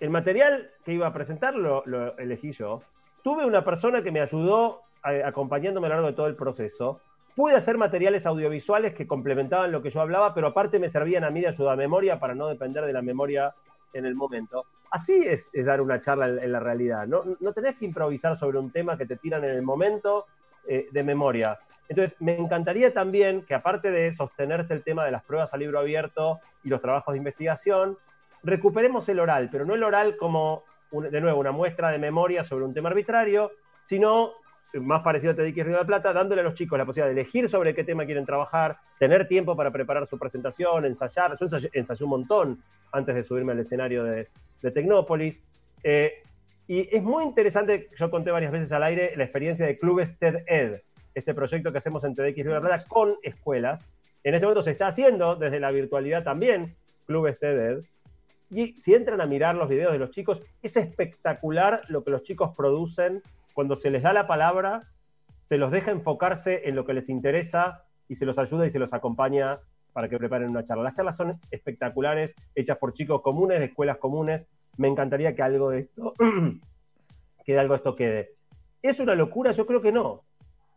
El 0.00 0.10
material 0.10 0.70
que 0.84 0.92
iba 0.92 1.06
a 1.06 1.12
presentar 1.12 1.54
lo, 1.54 1.82
lo 1.86 2.16
elegí 2.18 2.52
yo. 2.52 2.82
Tuve 3.22 3.44
una 3.44 3.64
persona 3.64 4.02
que 4.02 4.10
me 4.10 4.20
ayudó 4.20 4.82
eh, 5.08 5.22
acompañándome 5.24 5.86
a 5.86 5.90
lo 5.90 5.94
largo 5.96 6.08
de 6.08 6.16
todo 6.16 6.26
el 6.26 6.36
proceso. 6.36 7.00
Pude 7.34 7.54
hacer 7.54 7.78
materiales 7.78 8.26
audiovisuales 8.26 8.94
que 8.94 9.06
complementaban 9.06 9.72
lo 9.72 9.82
que 9.82 9.90
yo 9.90 10.00
hablaba, 10.00 10.34
pero 10.34 10.48
aparte 10.48 10.78
me 10.78 10.88
servían 10.88 11.24
a 11.24 11.30
mí 11.30 11.40
de 11.40 11.48
ayuda 11.48 11.72
a 11.72 11.76
memoria 11.76 12.18
para 12.18 12.34
no 12.34 12.48
depender 12.48 12.84
de 12.84 12.92
la 12.92 13.02
memoria 13.02 13.54
en 13.92 14.06
el 14.06 14.14
momento. 14.14 14.66
Así 14.90 15.24
es, 15.26 15.50
dar 15.64 15.80
una 15.80 16.00
charla 16.00 16.26
en, 16.26 16.52
la 16.52 16.60
realidad. 16.60 17.06
No, 17.06 17.52
tenés 17.52 17.76
que 17.76 17.84
improvisar 17.84 18.36
sobre 18.36 18.58
un 18.58 18.72
tema 18.72 18.98
que 18.98 19.06
te 19.06 19.16
tiran 19.16 19.44
en 19.44 19.50
el 19.50 19.62
momento 19.62 20.26
eh, 20.66 20.88
de 20.90 21.02
memoria. 21.04 21.58
Entonces, 21.88 22.16
me 22.20 22.36
encantaría 22.36 22.92
también 22.92 23.44
que 23.46 23.54
aparte 23.54 23.90
de 23.90 24.12
sostenerse 24.12 24.74
el 24.74 24.82
tema 24.82 25.04
de 25.04 25.12
las 25.12 25.22
pruebas 25.22 25.54
a 25.54 25.56
libro 25.56 25.78
abierto 25.78 26.40
y 26.64 26.68
los 26.68 26.80
trabajos 26.80 27.12
de 27.12 27.18
investigación, 27.18 27.98
recuperemos 28.42 29.08
el 29.08 29.20
oral, 29.20 29.48
pero 29.50 29.64
no 29.64 29.74
el 29.74 29.84
oral 29.84 30.16
como, 30.16 30.64
de 30.92 31.20
nuevo, 31.20 31.38
una 31.38 31.52
muestra 31.52 31.90
de 31.90 31.98
memoria 31.98 32.42
sobre 32.44 32.64
un 32.64 32.74
tema 32.74 32.88
arbitrario, 32.88 33.52
sino 33.84 34.32
eh, 34.72 34.80
más 34.80 35.02
parecido 35.02 35.32
a 35.32 35.36
TDX 35.36 35.54
Río 35.54 35.64
de 35.64 35.80
la 35.80 35.84
Plata, 35.84 36.12
dándole 36.12 36.40
a 36.40 36.44
los 36.44 36.54
chicos 36.54 36.78
la 36.78 36.84
posibilidad 36.84 37.14
de 37.14 37.20
elegir 37.20 37.48
sobre 37.48 37.74
qué 37.74 37.84
tema 37.84 38.04
quieren 38.04 38.24
trabajar, 38.24 38.78
tener 38.98 39.26
tiempo 39.26 39.56
para 39.56 39.70
preparar 39.70 40.06
su 40.06 40.18
presentación, 40.18 40.84
ensayar. 40.84 41.36
Yo 41.38 41.46
ensayé, 41.72 42.04
un 42.04 42.10
montón 42.10 42.62
antes 42.92 43.14
de 43.14 43.24
subirme 43.24 43.52
al 43.52 43.60
escenario 43.60 44.04
de, 44.04 44.28
de 44.62 44.70
Tecnópolis. 44.70 45.42
Eh, 45.82 46.22
y 46.68 46.94
es 46.94 47.02
muy 47.02 47.24
interesante, 47.24 47.88
yo 47.98 48.10
conté 48.10 48.30
varias 48.30 48.52
veces 48.52 48.70
al 48.70 48.84
aire, 48.84 49.12
la 49.16 49.24
experiencia 49.24 49.66
de 49.66 49.76
Clubes 49.76 50.16
TED-Ed, 50.18 50.82
este 51.14 51.34
proyecto 51.34 51.72
que 51.72 51.78
hacemos 51.78 52.04
en 52.04 52.14
TEDx 52.14 52.36
Río 52.36 52.50
de 52.50 52.54
la 52.54 52.60
Plata 52.60 52.84
con 52.88 53.16
escuelas. 53.22 53.88
En 54.22 54.34
este 54.34 54.46
momento 54.46 54.62
se 54.62 54.70
está 54.70 54.86
haciendo 54.86 55.34
desde 55.34 55.58
la 55.58 55.72
virtualidad 55.72 56.22
también, 56.22 56.76
Clubes 57.06 57.38
TED-Ed. 57.40 57.82
Y 58.50 58.72
si 58.80 58.94
entran 58.94 59.20
a 59.20 59.26
mirar 59.26 59.54
los 59.54 59.68
videos 59.68 59.92
de 59.92 59.98
los 59.98 60.10
chicos, 60.10 60.42
es 60.62 60.76
espectacular 60.76 61.82
lo 61.88 62.02
que 62.02 62.10
los 62.10 62.22
chicos 62.22 62.50
producen 62.56 63.22
cuando 63.54 63.76
se 63.76 63.90
les 63.90 64.02
da 64.02 64.12
la 64.12 64.26
palabra, 64.26 64.88
se 65.44 65.58
los 65.58 65.70
deja 65.70 65.90
enfocarse 65.90 66.68
en 66.68 66.76
lo 66.76 66.84
que 66.84 66.94
les 66.94 67.08
interesa 67.08 67.84
y 68.08 68.16
se 68.16 68.26
los 68.26 68.38
ayuda 68.38 68.66
y 68.66 68.70
se 68.70 68.78
los 68.78 68.92
acompaña 68.92 69.60
para 69.92 70.08
que 70.08 70.18
preparen 70.18 70.50
una 70.50 70.64
charla. 70.64 70.84
Las 70.84 70.94
charlas 70.94 71.16
son 71.16 71.40
espectaculares, 71.50 72.34
hechas 72.54 72.78
por 72.78 72.92
chicos 72.92 73.22
comunes, 73.22 73.58
de 73.58 73.66
escuelas 73.66 73.98
comunes. 73.98 74.46
Me 74.76 74.88
encantaría 74.88 75.34
que 75.34 75.42
algo 75.42 75.70
de 75.70 75.80
esto, 75.80 76.14
que 77.44 77.58
algo 77.58 77.74
de 77.74 77.78
esto 77.78 77.96
quede. 77.96 78.30
¿Es 78.82 79.00
una 79.00 79.14
locura? 79.14 79.52
Yo 79.52 79.66
creo 79.66 79.82
que 79.82 79.92
no. 79.92 80.22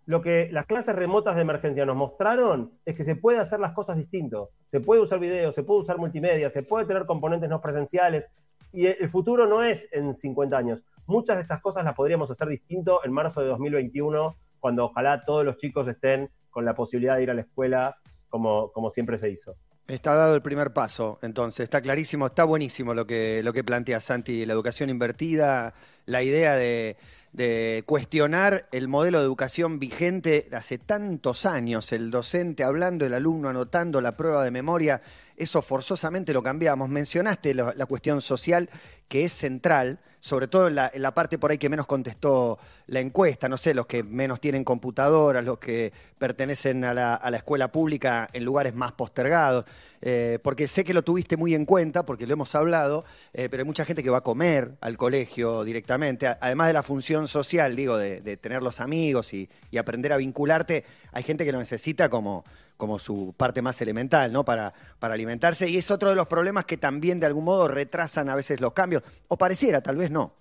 Lo 0.06 0.22
que 0.22 0.50
las 0.52 0.66
clases 0.66 0.96
remotas 0.96 1.36
de 1.36 1.42
emergencia 1.42 1.86
nos 1.86 1.96
mostraron 1.96 2.72
es 2.86 2.96
que 2.96 3.06
se 3.06 3.16
puede 3.16 3.40
hacer 3.40 3.60
las 3.60 3.74
cosas 3.74 3.98
distintos. 3.98 4.50
Se 4.68 4.82
puede 4.82 5.02
usar 5.02 5.20
video, 5.20 5.54
se 5.54 5.64
puede 5.64 5.82
usar 5.82 5.98
multimedia, 5.98 6.50
se 6.50 6.64
puede 6.64 6.86
tener 6.86 7.06
componentes 7.06 7.50
no 7.50 7.62
presenciales. 7.62 8.30
Y 8.74 8.88
el 8.88 9.10
futuro 9.10 9.48
no 9.48 9.64
es 9.64 9.88
en 9.92 10.14
50 10.14 10.58
años. 10.58 10.84
Muchas 11.06 11.38
de 11.38 11.44
estas 11.44 11.62
cosas 11.62 11.86
las 11.86 11.96
podríamos 11.96 12.30
hacer 12.30 12.48
distinto 12.48 13.00
en 13.06 13.14
marzo 13.14 13.42
de 13.42 13.48
2021, 13.48 14.36
cuando 14.60 14.86
ojalá 14.86 15.24
todos 15.26 15.46
los 15.46 15.58
chicos 15.58 15.88
estén 15.88 16.30
con 16.50 16.66
la 16.66 16.74
posibilidad 16.74 17.16
de 17.16 17.24
ir 17.24 17.32
a 17.32 17.34
la 17.34 17.42
escuela 17.42 17.96
como, 18.30 18.72
como 18.72 18.92
siempre 18.92 19.18
se 19.18 19.30
hizo. 19.30 19.56
Está 19.88 20.16
dado 20.16 20.34
el 20.36 20.42
primer 20.42 20.72
paso, 20.72 21.20
entonces, 21.22 21.66
está 21.66 21.82
clarísimo, 21.82 22.28
está 22.28 22.46
buenísimo 22.46 22.94
lo 22.94 23.06
que, 23.06 23.44
lo 23.44 23.52
que 23.52 23.66
plantea 23.66 24.00
Santi, 24.00 24.46
la 24.46 24.54
educación 24.54 24.90
invertida, 24.90 25.74
la 26.06 26.24
idea 26.24 26.56
de, 26.56 26.96
de 27.34 27.84
cuestionar 27.88 28.68
el 28.72 28.88
modelo 28.88 29.20
de 29.20 29.26
educación 29.26 29.80
vigente 29.80 30.48
hace 30.54 30.78
tantos 30.78 31.46
años, 31.46 31.92
el 31.92 32.12
docente 32.12 32.64
hablando, 32.64 33.06
el 33.06 33.14
alumno 33.14 33.50
anotando 33.50 34.02
la 34.02 34.16
prueba 34.16 34.44
de 34.44 34.52
memoria, 34.52 35.02
eso 35.38 35.62
forzosamente 35.62 36.34
lo 36.34 36.44
cambiamos. 36.44 36.90
Mencionaste 36.90 37.54
la, 37.54 37.86
cuestión 37.86 38.22
social 38.22 38.70
que 39.08 39.26
es 39.26 39.34
central, 39.34 40.00
sobre 40.20 40.48
todo 40.48 40.68
en 40.68 40.76
la, 40.76 41.14
parte 41.14 41.38
por 41.38 41.52
ahí 41.52 41.58
que 41.58 41.70
menos 41.70 41.86
contestó 41.86 42.58
la 42.88 43.00
encuesta, 43.00 43.50
no 43.50 43.58
sé, 43.58 43.74
los 43.74 43.86
que 43.86 44.04
menos 44.04 44.40
tienen 44.40 44.64
computadoras, 44.64 45.44
los 45.44 45.60
que 45.60 45.92
pertenecen 46.18 46.84
a 46.86 46.94
la, 46.94 47.16
a 47.16 47.30
la 47.30 47.38
escuela 47.38 47.72
pública 47.72 48.28
en 48.34 48.44
lugares 48.44 48.74
más 48.74 48.94
postergados, 48.94 49.66
eh, 50.02 50.40
porque 50.42 50.68
sé 50.68 50.84
que 50.84 50.94
lo 50.94 51.04
tuviste 51.04 51.38
muy 51.38 51.54
en 51.54 51.66
cuenta, 51.66 52.06
porque 52.06 52.26
lo 52.26 52.34
hemos 52.34 52.56
hablado, 52.56 53.06
eh, 53.34 53.50
pero 53.50 53.62
hay 53.62 53.68
mucha 53.68 53.86
gente 53.86 54.02
que 54.02 54.10
va 54.10 54.20
a 54.20 54.22
comer 54.22 54.72
al 54.82 54.98
colegio 54.98 55.64
directamente, 55.64 56.28
además 56.28 56.68
de 56.68 56.74
la 56.74 56.84
función 56.84 57.28
social, 57.28 57.76
digo, 57.76 57.98
de, 57.98 58.22
de 58.22 58.38
tener 58.38 58.64
los 58.64 58.80
amigos 58.80 59.34
y, 59.34 59.50
y 59.70 59.78
aprender 59.78 60.14
a 60.14 60.18
vincularte, 60.18 60.86
hay 61.12 61.24
gente 61.24 61.46
que 61.46 61.52
lo 61.52 61.60
necesita 61.60 62.10
como 62.10 62.44
como 62.78 63.00
su 63.00 63.34
parte 63.38 63.62
más 63.62 63.82
elemental, 63.82 64.32
¿no? 64.32 64.44
Para, 64.44 64.74
para 65.00 65.14
alimentarse. 65.14 65.70
Y 65.70 65.78
es 65.78 65.92
otro 65.92 66.10
de 66.10 66.16
los 66.16 66.28
problemas 66.28 66.66
que 66.66 66.78
también 66.78 67.20
de 67.20 67.26
algún 67.26 67.46
modo 67.46 67.68
retrasan 67.68 68.30
a 68.30 68.36
veces 68.36 68.62
los 68.62 68.74
cambios. 68.74 69.04
O 69.30 69.38
pareciera, 69.38 69.82
tal 69.82 69.96
vez 69.96 70.12
no. 70.12 70.34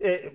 Eh, 0.00 0.32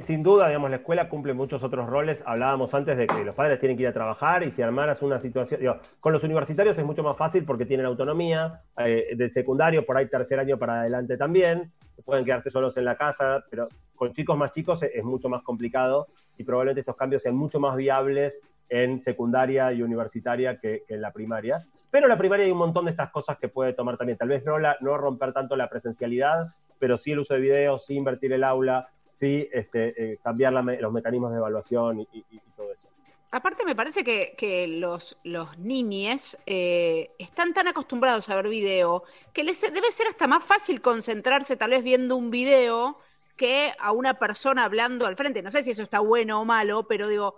sin 0.00 0.22
duda, 0.22 0.48
digamos, 0.48 0.68
la 0.68 0.76
escuela 0.76 1.08
cumple 1.08 1.32
muchos 1.32 1.62
otros 1.62 1.88
roles. 1.88 2.22
Hablábamos 2.26 2.74
antes 2.74 2.98
de 2.98 3.06
que 3.06 3.24
los 3.24 3.34
padres 3.34 3.58
tienen 3.58 3.76
que 3.76 3.84
ir 3.84 3.88
a 3.88 3.92
trabajar 3.92 4.42
y 4.42 4.50
si 4.50 4.60
armaras 4.60 5.00
una 5.00 5.18
situación. 5.20 5.80
Con 6.00 6.12
los 6.12 6.22
universitarios 6.22 6.76
es 6.76 6.84
mucho 6.84 7.02
más 7.02 7.16
fácil 7.16 7.44
porque 7.44 7.64
tienen 7.64 7.86
autonomía. 7.86 8.60
Eh, 8.78 9.14
del 9.16 9.30
secundario, 9.30 9.86
por 9.86 9.96
ahí 9.96 10.06
tercer 10.08 10.38
año 10.38 10.58
para 10.58 10.80
adelante 10.80 11.16
también. 11.16 11.72
Pueden 12.04 12.26
quedarse 12.26 12.50
solos 12.50 12.76
en 12.76 12.84
la 12.84 12.96
casa, 12.96 13.42
pero 13.50 13.66
con 13.94 14.12
chicos 14.12 14.36
más 14.36 14.52
chicos 14.52 14.82
es 14.82 15.02
mucho 15.02 15.30
más 15.30 15.42
complicado 15.42 16.08
y 16.36 16.44
probablemente 16.44 16.80
estos 16.80 16.96
cambios 16.96 17.22
sean 17.22 17.34
mucho 17.34 17.58
más 17.58 17.74
viables 17.74 18.40
en 18.68 19.02
secundaria 19.02 19.72
y 19.72 19.82
universitaria 19.82 20.58
que, 20.58 20.82
que, 20.86 20.94
en 20.94 21.00
la 21.00 21.12
primaria. 21.12 21.66
Pero 21.90 22.06
en 22.06 22.10
la 22.10 22.18
primaria 22.18 22.46
hay 22.46 22.52
un 22.52 22.58
montón 22.58 22.84
de 22.84 22.90
estas 22.90 23.10
cosas 23.10 23.38
que 23.38 23.48
puede 23.48 23.72
tomar 23.72 23.96
también. 23.96 24.18
Tal 24.18 24.28
vez 24.28 24.44
no, 24.44 24.58
la, 24.58 24.76
no 24.80 24.96
romper 24.96 25.32
tanto 25.32 25.56
la 25.56 25.68
presencialidad, 25.68 26.46
pero 26.78 26.98
sí 26.98 27.12
el 27.12 27.20
uso 27.20 27.34
de 27.34 27.40
videos, 27.40 27.86
sí 27.86 27.94
invertir 27.94 28.32
el 28.32 28.44
aula, 28.44 28.88
sí 29.14 29.48
este, 29.52 30.12
eh, 30.12 30.18
cambiar 30.22 30.52
la, 30.52 30.62
los 30.62 30.92
mecanismos 30.92 31.30
de 31.32 31.38
evaluación 31.38 32.00
y, 32.00 32.08
y, 32.12 32.24
y, 32.30 32.40
todo 32.56 32.72
eso. 32.72 32.88
Aparte 33.32 33.64
me 33.64 33.74
parece 33.74 34.04
que, 34.04 34.34
que 34.38 34.66
los, 34.66 35.18
los 35.24 35.58
niñes 35.58 36.38
eh, 36.46 37.10
están 37.18 37.52
tan 37.52 37.66
acostumbrados 37.66 38.28
a 38.30 38.36
ver 38.36 38.48
video 38.48 39.02
que 39.32 39.42
les 39.42 39.60
debe 39.60 39.90
ser 39.90 40.06
hasta 40.06 40.26
más 40.26 40.44
fácil 40.44 40.80
concentrarse 40.80 41.56
tal 41.56 41.70
vez 41.70 41.82
viendo 41.82 42.16
un 42.16 42.30
video 42.30 42.98
que 43.36 43.72
a 43.78 43.92
una 43.92 44.14
persona 44.14 44.64
hablando 44.64 45.06
al 45.06 45.16
frente. 45.16 45.42
No 45.42 45.50
sé 45.50 45.62
si 45.62 45.72
eso 45.72 45.82
está 45.82 46.00
bueno 46.00 46.40
o 46.40 46.44
malo, 46.44 46.86
pero 46.86 47.08
digo, 47.08 47.36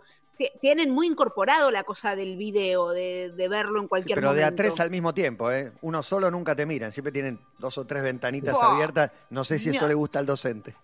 tienen 0.61 0.91
muy 0.91 1.07
incorporado 1.07 1.71
la 1.71 1.83
cosa 1.83 2.15
del 2.15 2.37
video, 2.37 2.91
de, 2.91 3.33
de 3.33 3.49
verlo 3.49 3.81
en 3.81 3.89
cualquier 3.89 4.19
sí, 4.19 4.21
pero 4.21 4.29
momento. 4.29 4.47
Pero 4.47 4.57
de 4.57 4.69
a 4.69 4.71
tres 4.71 4.81
al 4.81 4.91
mismo 4.91 5.13
tiempo, 5.13 5.51
¿eh? 5.51 5.73
Uno 5.83 6.03
solo 6.03 6.31
nunca 6.31 6.55
te 6.55 6.65
miran, 6.65 6.93
siempre 6.93 7.13
tienen 7.13 7.41
dos 7.59 7.77
o 7.79 7.87
tres 7.87 8.03
ventanitas 8.03 8.57
oh, 8.57 8.63
abiertas. 8.63 9.11
No 9.31 9.45
sé 9.45 9.59
si 9.59 9.71
eso 9.71 9.83
no. 9.83 9.89
le 9.89 9.95
gusta 9.95 10.19
al 10.19 10.27
docente. 10.27 10.75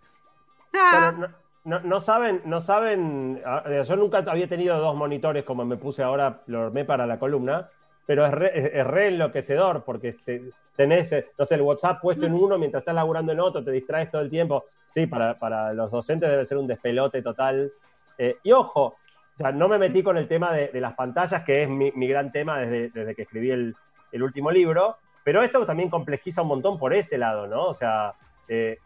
Ah. 0.73 1.13
Bueno, 1.17 1.35
no, 1.65 1.79
no, 1.79 1.89
no, 1.89 2.01
saben, 2.01 2.43
no 2.45 2.61
saben, 2.61 3.43
yo 3.87 3.97
nunca 3.97 4.19
había 4.19 4.49
tenido 4.49 4.79
dos 4.79 4.97
monitores 4.97 5.45
como 5.45 5.65
me 5.65 5.77
puse 5.77 6.03
ahora, 6.03 6.43
lo 6.47 6.63
armé 6.63 6.85
para 6.85 7.07
la 7.07 7.19
columna, 7.19 7.71
pero 8.07 8.27
es 8.27 8.33
re, 8.33 8.79
es 8.81 8.87
re 8.87 9.09
enloquecedor 9.09 9.85
porque 9.85 10.15
te, 10.25 10.51
tenés, 10.77 11.15
no 11.39 11.45
sé, 11.45 11.55
el 11.55 11.63
WhatsApp 11.63 12.01
puesto 12.01 12.27
en 12.27 12.35
uno 12.35 12.59
mientras 12.59 12.83
estás 12.83 12.95
laburando 12.95 13.33
en 13.33 13.41
otro, 13.41 13.65
te 13.65 13.71
distraes 13.71 14.11
todo 14.11 14.21
el 14.21 14.31
tiempo. 14.31 14.65
Sí, 14.91 15.07
para, 15.07 15.39
para 15.39 15.73
los 15.73 15.91
docentes 15.91 16.29
debe 16.29 16.45
ser 16.45 16.59
un 16.59 16.67
despelote 16.67 17.21
total. 17.23 17.73
Eh, 18.17 18.37
y 18.45 18.53
ojo, 18.53 18.97
o 19.35 19.37
sea, 19.37 19.51
no 19.51 19.69
me 19.69 19.79
metí 19.79 20.03
con 20.03 20.17
el 20.17 20.29
tema 20.29 20.53
de, 20.53 20.81
las 20.81 20.95
pantallas, 20.95 21.43
que 21.43 21.65
es 21.65 21.69
mi, 21.69 21.91
gran 22.07 22.31
tema 22.31 22.61
desde, 22.61 23.15
que 23.17 23.23
escribí 23.23 23.51
el, 23.51 23.75
último 24.13 24.53
libro, 24.53 24.97
pero 25.25 25.43
esto 25.43 25.67
también 25.67 25.91
complejiza 25.91 26.43
un 26.43 26.49
montón 26.49 26.79
por 26.79 26.95
ese 26.95 27.19
lado, 27.19 27.49
¿no? 27.49 27.67
O 27.67 27.75
sea, 27.75 28.15
eh, 28.47 28.79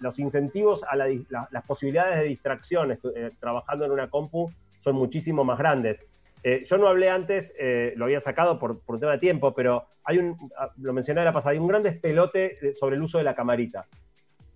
los 0.00 0.18
incentivos 0.18 0.82
a 0.82 0.96
la, 0.96 1.06
las 1.50 1.64
posibilidades 1.64 2.18
de 2.18 2.24
distracción 2.24 2.90
eh, 2.90 3.30
trabajando 3.38 3.84
en 3.84 3.92
una 3.92 4.10
compu 4.10 4.50
son 4.80 4.96
muchísimo 4.96 5.44
más 5.44 5.58
grandes. 5.58 6.04
Eh, 6.42 6.64
yo 6.66 6.76
no 6.76 6.88
hablé 6.88 7.08
antes, 7.08 7.54
lo 7.94 8.06
había 8.06 8.20
sacado 8.20 8.58
por, 8.58 8.80
un 8.84 9.00
tema 9.00 9.12
de 9.12 9.18
tiempo, 9.18 9.54
pero 9.54 9.86
hay 10.02 10.18
un, 10.18 10.36
lo 10.78 10.92
mencioné 10.92 11.20
de 11.20 11.26
la 11.26 11.32
pasada, 11.32 11.52
hay 11.52 11.58
un 11.58 11.68
gran 11.68 11.84
despelote 11.84 12.74
sobre 12.74 12.96
el 12.96 13.02
uso 13.02 13.18
de 13.18 13.24
la 13.24 13.36
camarita. 13.36 13.86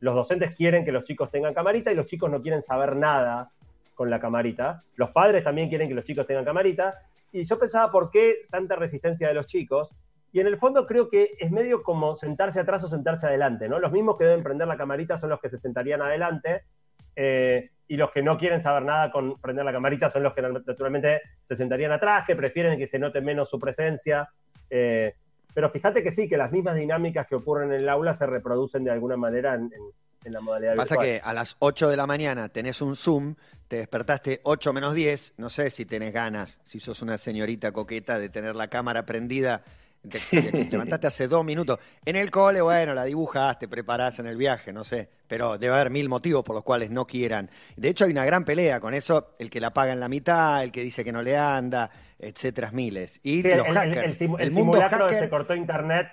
Los 0.01 0.17
docentes 0.17 0.57
quieren 0.57 0.85
que 0.85 0.91
los 0.91 1.05
chicos 1.05 1.31
tengan 1.31 1.55
camarita 1.55 1.93
y 1.93 1.95
los 1.95 2.07
chicos 2.07 2.29
no 2.29 2.43
quieren 2.43 2.61
saber 2.61 2.97
nada 2.97 3.53
con 3.99 4.11
la 4.11 4.21
camarita. 4.21 4.85
Los 4.95 5.11
padres 5.11 5.43
también 5.43 5.69
quieren 5.69 5.89
que 5.89 5.95
los 5.95 6.05
chicos 6.05 6.25
tengan 6.25 6.45
camarita. 6.45 6.95
Y 7.33 7.43
yo 7.43 7.59
pensaba, 7.59 7.91
¿por 7.91 8.13
qué 8.13 8.47
tanta 8.49 8.77
resistencia 8.77 9.27
de 9.27 9.35
los 9.35 9.47
chicos? 9.47 9.93
Y 10.31 10.39
en 10.39 10.47
el 10.47 10.57
fondo 10.57 10.87
creo 10.87 11.09
que 11.09 11.33
es 11.37 11.51
medio 11.51 11.83
como 11.83 12.15
sentarse 12.15 12.61
atrás 12.61 12.85
o 12.85 12.89
sentarse 12.89 13.27
adelante, 13.27 13.69
¿no? 13.69 13.81
Los 13.81 13.91
mismos 13.91 14.17
que 14.17 14.25
deben 14.25 14.45
prender 14.45 14.69
la 14.69 14.77
camarita 14.77 15.17
son 15.19 15.31
los 15.31 15.41
que 15.41 15.49
se 15.49 15.57
sentarían 15.57 16.01
adelante. 16.01 16.63
Eh, 17.17 17.71
y 17.89 17.97
los 17.97 18.13
que 18.13 18.23
no 18.23 18.39
quieren 18.39 18.63
saber 18.63 18.85
nada 18.85 19.11
con 19.11 19.41
prender 19.41 19.65
la 19.65 19.73
camarita 19.73 20.09
son 20.09 20.23
los 20.23 20.33
que 20.33 20.43
naturalmente 20.43 21.21
se 21.43 21.57
sentarían 21.57 21.91
atrás, 21.91 22.25
que 22.25 22.37
prefieren 22.37 22.79
que 22.79 22.87
se 22.87 23.01
note 23.01 23.21
menos 23.21 23.51
su 23.51 23.59
presencia. 23.59 24.29
Eh, 24.71 25.13
pero 25.53 25.71
fíjate 25.71 26.05
que 26.05 26.13
sí, 26.13 26.29
que 26.29 26.37
las 26.37 26.53
mismas 26.53 26.77
dinámicas 26.77 27.27
que 27.27 27.35
ocurren 27.35 27.73
en 27.73 27.81
el 27.81 27.89
aula 27.89 28.15
se 28.15 28.27
reproducen 28.27 28.85
de 28.85 28.93
alguna 28.93 29.17
manera 29.17 29.55
en, 29.55 29.63
en, 29.63 29.83
en 30.25 30.33
la 30.33 30.41
modalidad 30.41 30.77
Pasa 30.77 30.97
virtual. 30.97 31.07
que 31.07 31.21
a 31.25 31.33
las 31.33 31.57
8 31.59 31.89
de 31.89 31.97
la 31.97 32.07
mañana 32.07 32.49
tenés 32.49 32.81
un 32.83 32.97
Zoom, 32.97 33.35
te 33.69 33.77
despertaste 33.77 34.41
8 34.45 34.73
menos 34.73 34.95
10, 34.95 35.35
no 35.37 35.51
sé 35.51 35.71
si 35.71 35.85
tenés 35.85 36.13
ganas, 36.13 36.61
si 36.65 36.81
sos 36.81 37.03
una 37.03 37.19
señorita 37.19 37.73
coqueta, 37.73 38.19
de 38.19 38.29
tener 38.29 38.57
la 38.57 38.69
cámara 38.69 39.05
prendida 39.05 39.63
te, 40.07 40.19
te, 40.19 40.53
levantaste 40.71 41.07
hace 41.07 41.29
dos 41.29 41.45
minutos. 41.45 41.79
En 42.05 42.17
el 42.17 42.31
cole, 42.31 42.61
bueno, 42.61 42.95
la 42.95 43.05
dibujás, 43.05 43.59
te 43.59 43.69
preparás 43.69 44.19
en 44.19 44.27
el 44.27 44.37
viaje, 44.37 44.73
no 44.73 44.85
sé. 44.85 45.09
Pero 45.27 45.59
debe 45.59 45.75
haber 45.75 45.91
mil 45.91 46.09
motivos 46.09 46.45
por 46.45 46.55
los 46.55 46.65
cuales 46.65 46.91
no 46.91 47.07
quieran. 47.07 47.51
De 47.77 47.89
hecho, 47.89 48.05
hay 48.05 48.13
una 48.13 48.25
gran 48.25 48.45
pelea 48.45 48.81
con 48.81 48.95
eso. 48.95 49.35
El 49.39 49.51
que 49.51 49.61
la 49.61 49.73
paga 49.73 49.93
en 49.93 50.01
la 50.01 50.09
mitad, 50.09 50.63
el 50.63 50.73
que 50.73 50.83
dice 50.83 51.05
que 51.05 51.13
no 51.13 51.23
le 51.23 51.37
anda, 51.37 51.91
etcétera, 52.19 52.71
miles. 52.73 53.21
Y 53.23 53.43
sí, 53.43 53.49
los 53.49 53.67
el, 53.67 53.75
hackers. 53.75 54.21
El, 54.21 54.31
el, 54.31 54.41
el 54.41 54.53
simulacro 54.53 54.99
hacker... 55.07 55.19
se 55.19 55.31
cortó 55.31 55.55
internet. 55.55 56.09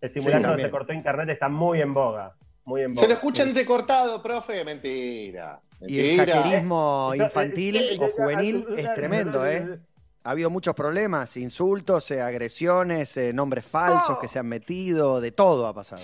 El 0.00 0.10
simulacro 0.10 0.56
sí, 0.56 0.62
se 0.62 0.70
cortó 0.70 0.92
internet 0.92 1.28
está 1.30 1.48
muy 1.48 1.80
en 1.80 1.94
boga. 1.94 2.34
Muy 2.66 2.82
en 2.82 2.94
boga. 2.94 3.02
Se 3.02 3.08
lo 3.08 3.14
escuchan 3.14 3.54
sí. 3.54 3.64
cortado, 3.64 4.22
profe. 4.22 4.64
Mentira. 4.64 5.60
Mentira. 5.80 6.02
Y 6.02 6.10
el 6.10 6.16
hackerismo 6.18 7.12
infantil 7.14 7.98
o 7.98 8.08
juvenil 8.10 8.66
es 8.76 8.92
tremendo, 8.94 9.46
¿eh? 9.46 9.80
ha 10.26 10.30
habido 10.32 10.50
muchos 10.50 10.74
problemas, 10.74 11.36
insultos, 11.36 12.10
eh, 12.10 12.20
agresiones, 12.20 13.16
eh, 13.16 13.32
nombres 13.32 13.64
falsos 13.64 14.16
oh. 14.16 14.18
que 14.18 14.26
se 14.26 14.40
han 14.40 14.46
metido, 14.46 15.20
de 15.20 15.30
todo 15.30 15.68
ha 15.68 15.72
pasado. 15.72 16.02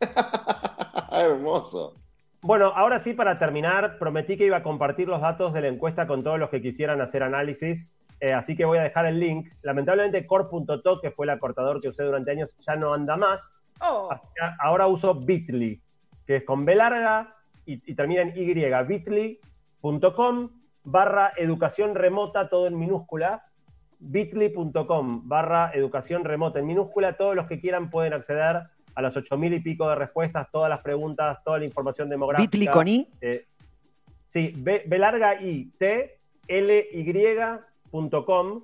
Hermoso. 1.10 1.96
Bueno, 2.40 2.66
ahora 2.66 3.00
sí, 3.00 3.14
para 3.14 3.36
terminar, 3.36 3.98
prometí 3.98 4.36
que 4.36 4.46
iba 4.46 4.58
a 4.58 4.62
compartir 4.62 5.08
los 5.08 5.20
datos 5.20 5.52
de 5.52 5.62
la 5.62 5.68
encuesta 5.68 6.06
con 6.06 6.22
todos 6.22 6.38
los 6.38 6.50
que 6.50 6.62
quisieran 6.62 7.00
hacer 7.00 7.24
análisis, 7.24 7.90
eh, 8.20 8.32
así 8.32 8.54
que 8.54 8.64
voy 8.64 8.78
a 8.78 8.82
dejar 8.82 9.06
el 9.06 9.18
link. 9.18 9.52
Lamentablemente, 9.62 10.24
core.to, 10.24 11.00
que 11.00 11.10
fue 11.10 11.26
el 11.26 11.30
acortador 11.30 11.80
que 11.80 11.88
usé 11.88 12.04
durante 12.04 12.30
años, 12.30 12.56
ya 12.60 12.76
no 12.76 12.94
anda 12.94 13.16
más. 13.16 13.56
Oh. 13.80 14.08
ahora 14.60 14.86
uso 14.86 15.14
Bitly, 15.14 15.82
que 16.26 16.36
es 16.36 16.44
con 16.44 16.64
B 16.64 16.74
larga 16.74 17.36
y, 17.66 17.90
y 17.90 17.94
termina 17.94 18.22
en 18.22 18.36
Y, 18.36 18.54
bit.ly.com 18.86 20.50
barra 20.84 21.32
educación 21.36 21.94
remota, 21.94 22.48
todo 22.48 22.66
en 22.66 22.78
minúscula, 22.78 23.44
bit.ly.com 23.98 25.28
barra 25.28 25.70
educación 25.72 26.24
remota 26.24 26.58
en 26.58 26.66
minúscula. 26.66 27.16
Todos 27.16 27.34
los 27.34 27.46
que 27.46 27.60
quieran 27.60 27.90
pueden 27.90 28.12
acceder 28.12 28.62
a 28.94 29.02
las 29.02 29.16
ocho 29.16 29.36
mil 29.36 29.52
y 29.54 29.60
pico 29.60 29.88
de 29.88 29.94
respuestas, 29.96 30.50
todas 30.52 30.68
las 30.70 30.80
preguntas, 30.80 31.42
toda 31.42 31.58
la 31.58 31.64
información 31.64 32.08
demográfica. 32.08 32.50
¿Bitly 32.50 32.66
con 32.68 32.86
I? 32.86 33.08
Eh, 33.20 33.46
sí, 34.28 34.52
B, 34.56 34.84
B, 34.86 34.98
larga 34.98 35.40
I, 35.40 35.72
T, 35.78 36.18
L, 36.46 36.88
Y.com 36.92 38.62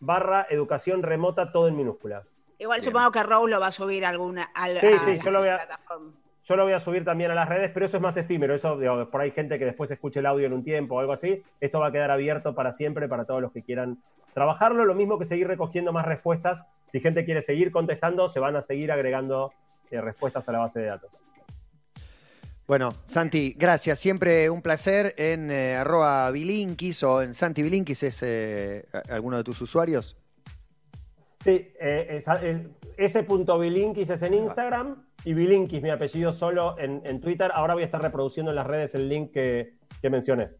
barra 0.00 0.46
educación 0.48 1.02
remota, 1.02 1.52
todo 1.52 1.68
en 1.68 1.76
minúscula. 1.76 2.22
Igual 2.58 2.80
Bien. 2.80 2.90
supongo 2.90 3.10
que 3.12 3.22
Raúl 3.22 3.50
lo 3.50 3.60
va 3.60 3.68
a 3.68 3.72
subir 3.72 4.04
a 4.04 4.08
alguna 4.08 4.44
al, 4.54 4.80
sí, 4.80 4.86
a, 4.86 4.98
sí, 5.04 5.20
yo 5.24 5.30
lo 5.30 5.40
voy 5.40 5.48
a, 5.48 5.58
plataforma. 5.58 6.12
Yo 6.48 6.56
lo 6.56 6.64
voy 6.64 6.72
a 6.72 6.80
subir 6.80 7.04
también 7.04 7.30
a 7.30 7.34
las 7.34 7.46
redes, 7.46 7.70
pero 7.74 7.84
eso 7.84 7.98
es 7.98 8.02
más 8.02 8.16
efímero. 8.16 8.54
Eso, 8.54 8.78
digo, 8.78 9.10
por 9.10 9.20
ahí 9.20 9.32
gente 9.32 9.58
que 9.58 9.66
después 9.66 9.90
escuche 9.90 10.20
el 10.20 10.26
audio 10.26 10.46
en 10.46 10.54
un 10.54 10.64
tiempo 10.64 10.94
o 10.94 11.00
algo 11.00 11.12
así. 11.12 11.42
Esto 11.60 11.78
va 11.78 11.88
a 11.88 11.92
quedar 11.92 12.10
abierto 12.10 12.54
para 12.54 12.72
siempre 12.72 13.06
para 13.06 13.26
todos 13.26 13.42
los 13.42 13.52
que 13.52 13.62
quieran 13.62 13.98
trabajarlo. 14.32 14.86
Lo 14.86 14.94
mismo 14.94 15.18
que 15.18 15.26
seguir 15.26 15.46
recogiendo 15.46 15.92
más 15.92 16.06
respuestas. 16.06 16.64
Si 16.86 17.00
gente 17.00 17.26
quiere 17.26 17.42
seguir 17.42 17.70
contestando, 17.70 18.30
se 18.30 18.40
van 18.40 18.56
a 18.56 18.62
seguir 18.62 18.90
agregando 18.90 19.52
eh, 19.90 20.00
respuestas 20.00 20.48
a 20.48 20.52
la 20.52 20.60
base 20.60 20.80
de 20.80 20.86
datos. 20.86 21.10
Bueno, 22.66 22.94
Santi, 23.06 23.54
gracias. 23.54 23.98
Siempre 23.98 24.48
un 24.48 24.62
placer 24.62 25.14
en 25.18 25.50
eh, 25.50 25.76
arroba 25.76 26.30
bilinkis 26.30 27.02
o 27.02 27.20
en 27.20 27.34
Santi 27.34 27.62
Bilinkis. 27.62 28.02
¿Es 28.04 28.22
eh, 28.22 28.86
alguno 29.10 29.36
de 29.36 29.44
tus 29.44 29.60
usuarios? 29.60 30.16
Sí, 31.40 31.72
eh, 31.78 32.22
ese 32.96 33.22
punto 33.22 33.58
bilinkis 33.58 34.08
es 34.08 34.22
en 34.22 34.32
Instagram 34.32 35.07
y 35.24 35.34
bilinkis, 35.34 35.82
mi 35.82 35.90
apellido 35.90 36.32
solo 36.32 36.78
en, 36.78 37.02
en, 37.04 37.20
Twitter. 37.20 37.50
Ahora 37.54 37.74
voy 37.74 37.82
a 37.82 37.86
estar 37.86 38.00
reproduciendo 38.00 38.50
en 38.50 38.56
las 38.56 38.66
redes 38.66 38.94
el 38.94 39.08
link 39.08 39.32
que, 39.32 39.74
que 40.00 40.10
mencioné. 40.10 40.50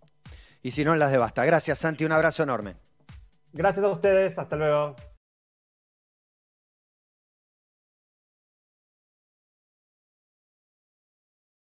Y 0.63 0.73
si 0.73 0.85
no, 0.85 0.93
en 0.93 0.99
las 0.99 1.13
de 1.13 1.19
basta. 1.19 1.45
Gracias, 1.45 1.79
Santi. 1.79 2.05
Un 2.05 2.13
abrazo 2.13 2.43
enorme. 2.43 2.77
Gracias 3.53 3.85
a 3.85 3.89
ustedes. 3.89 4.39
Hasta 4.39 4.57
luego. 4.57 4.97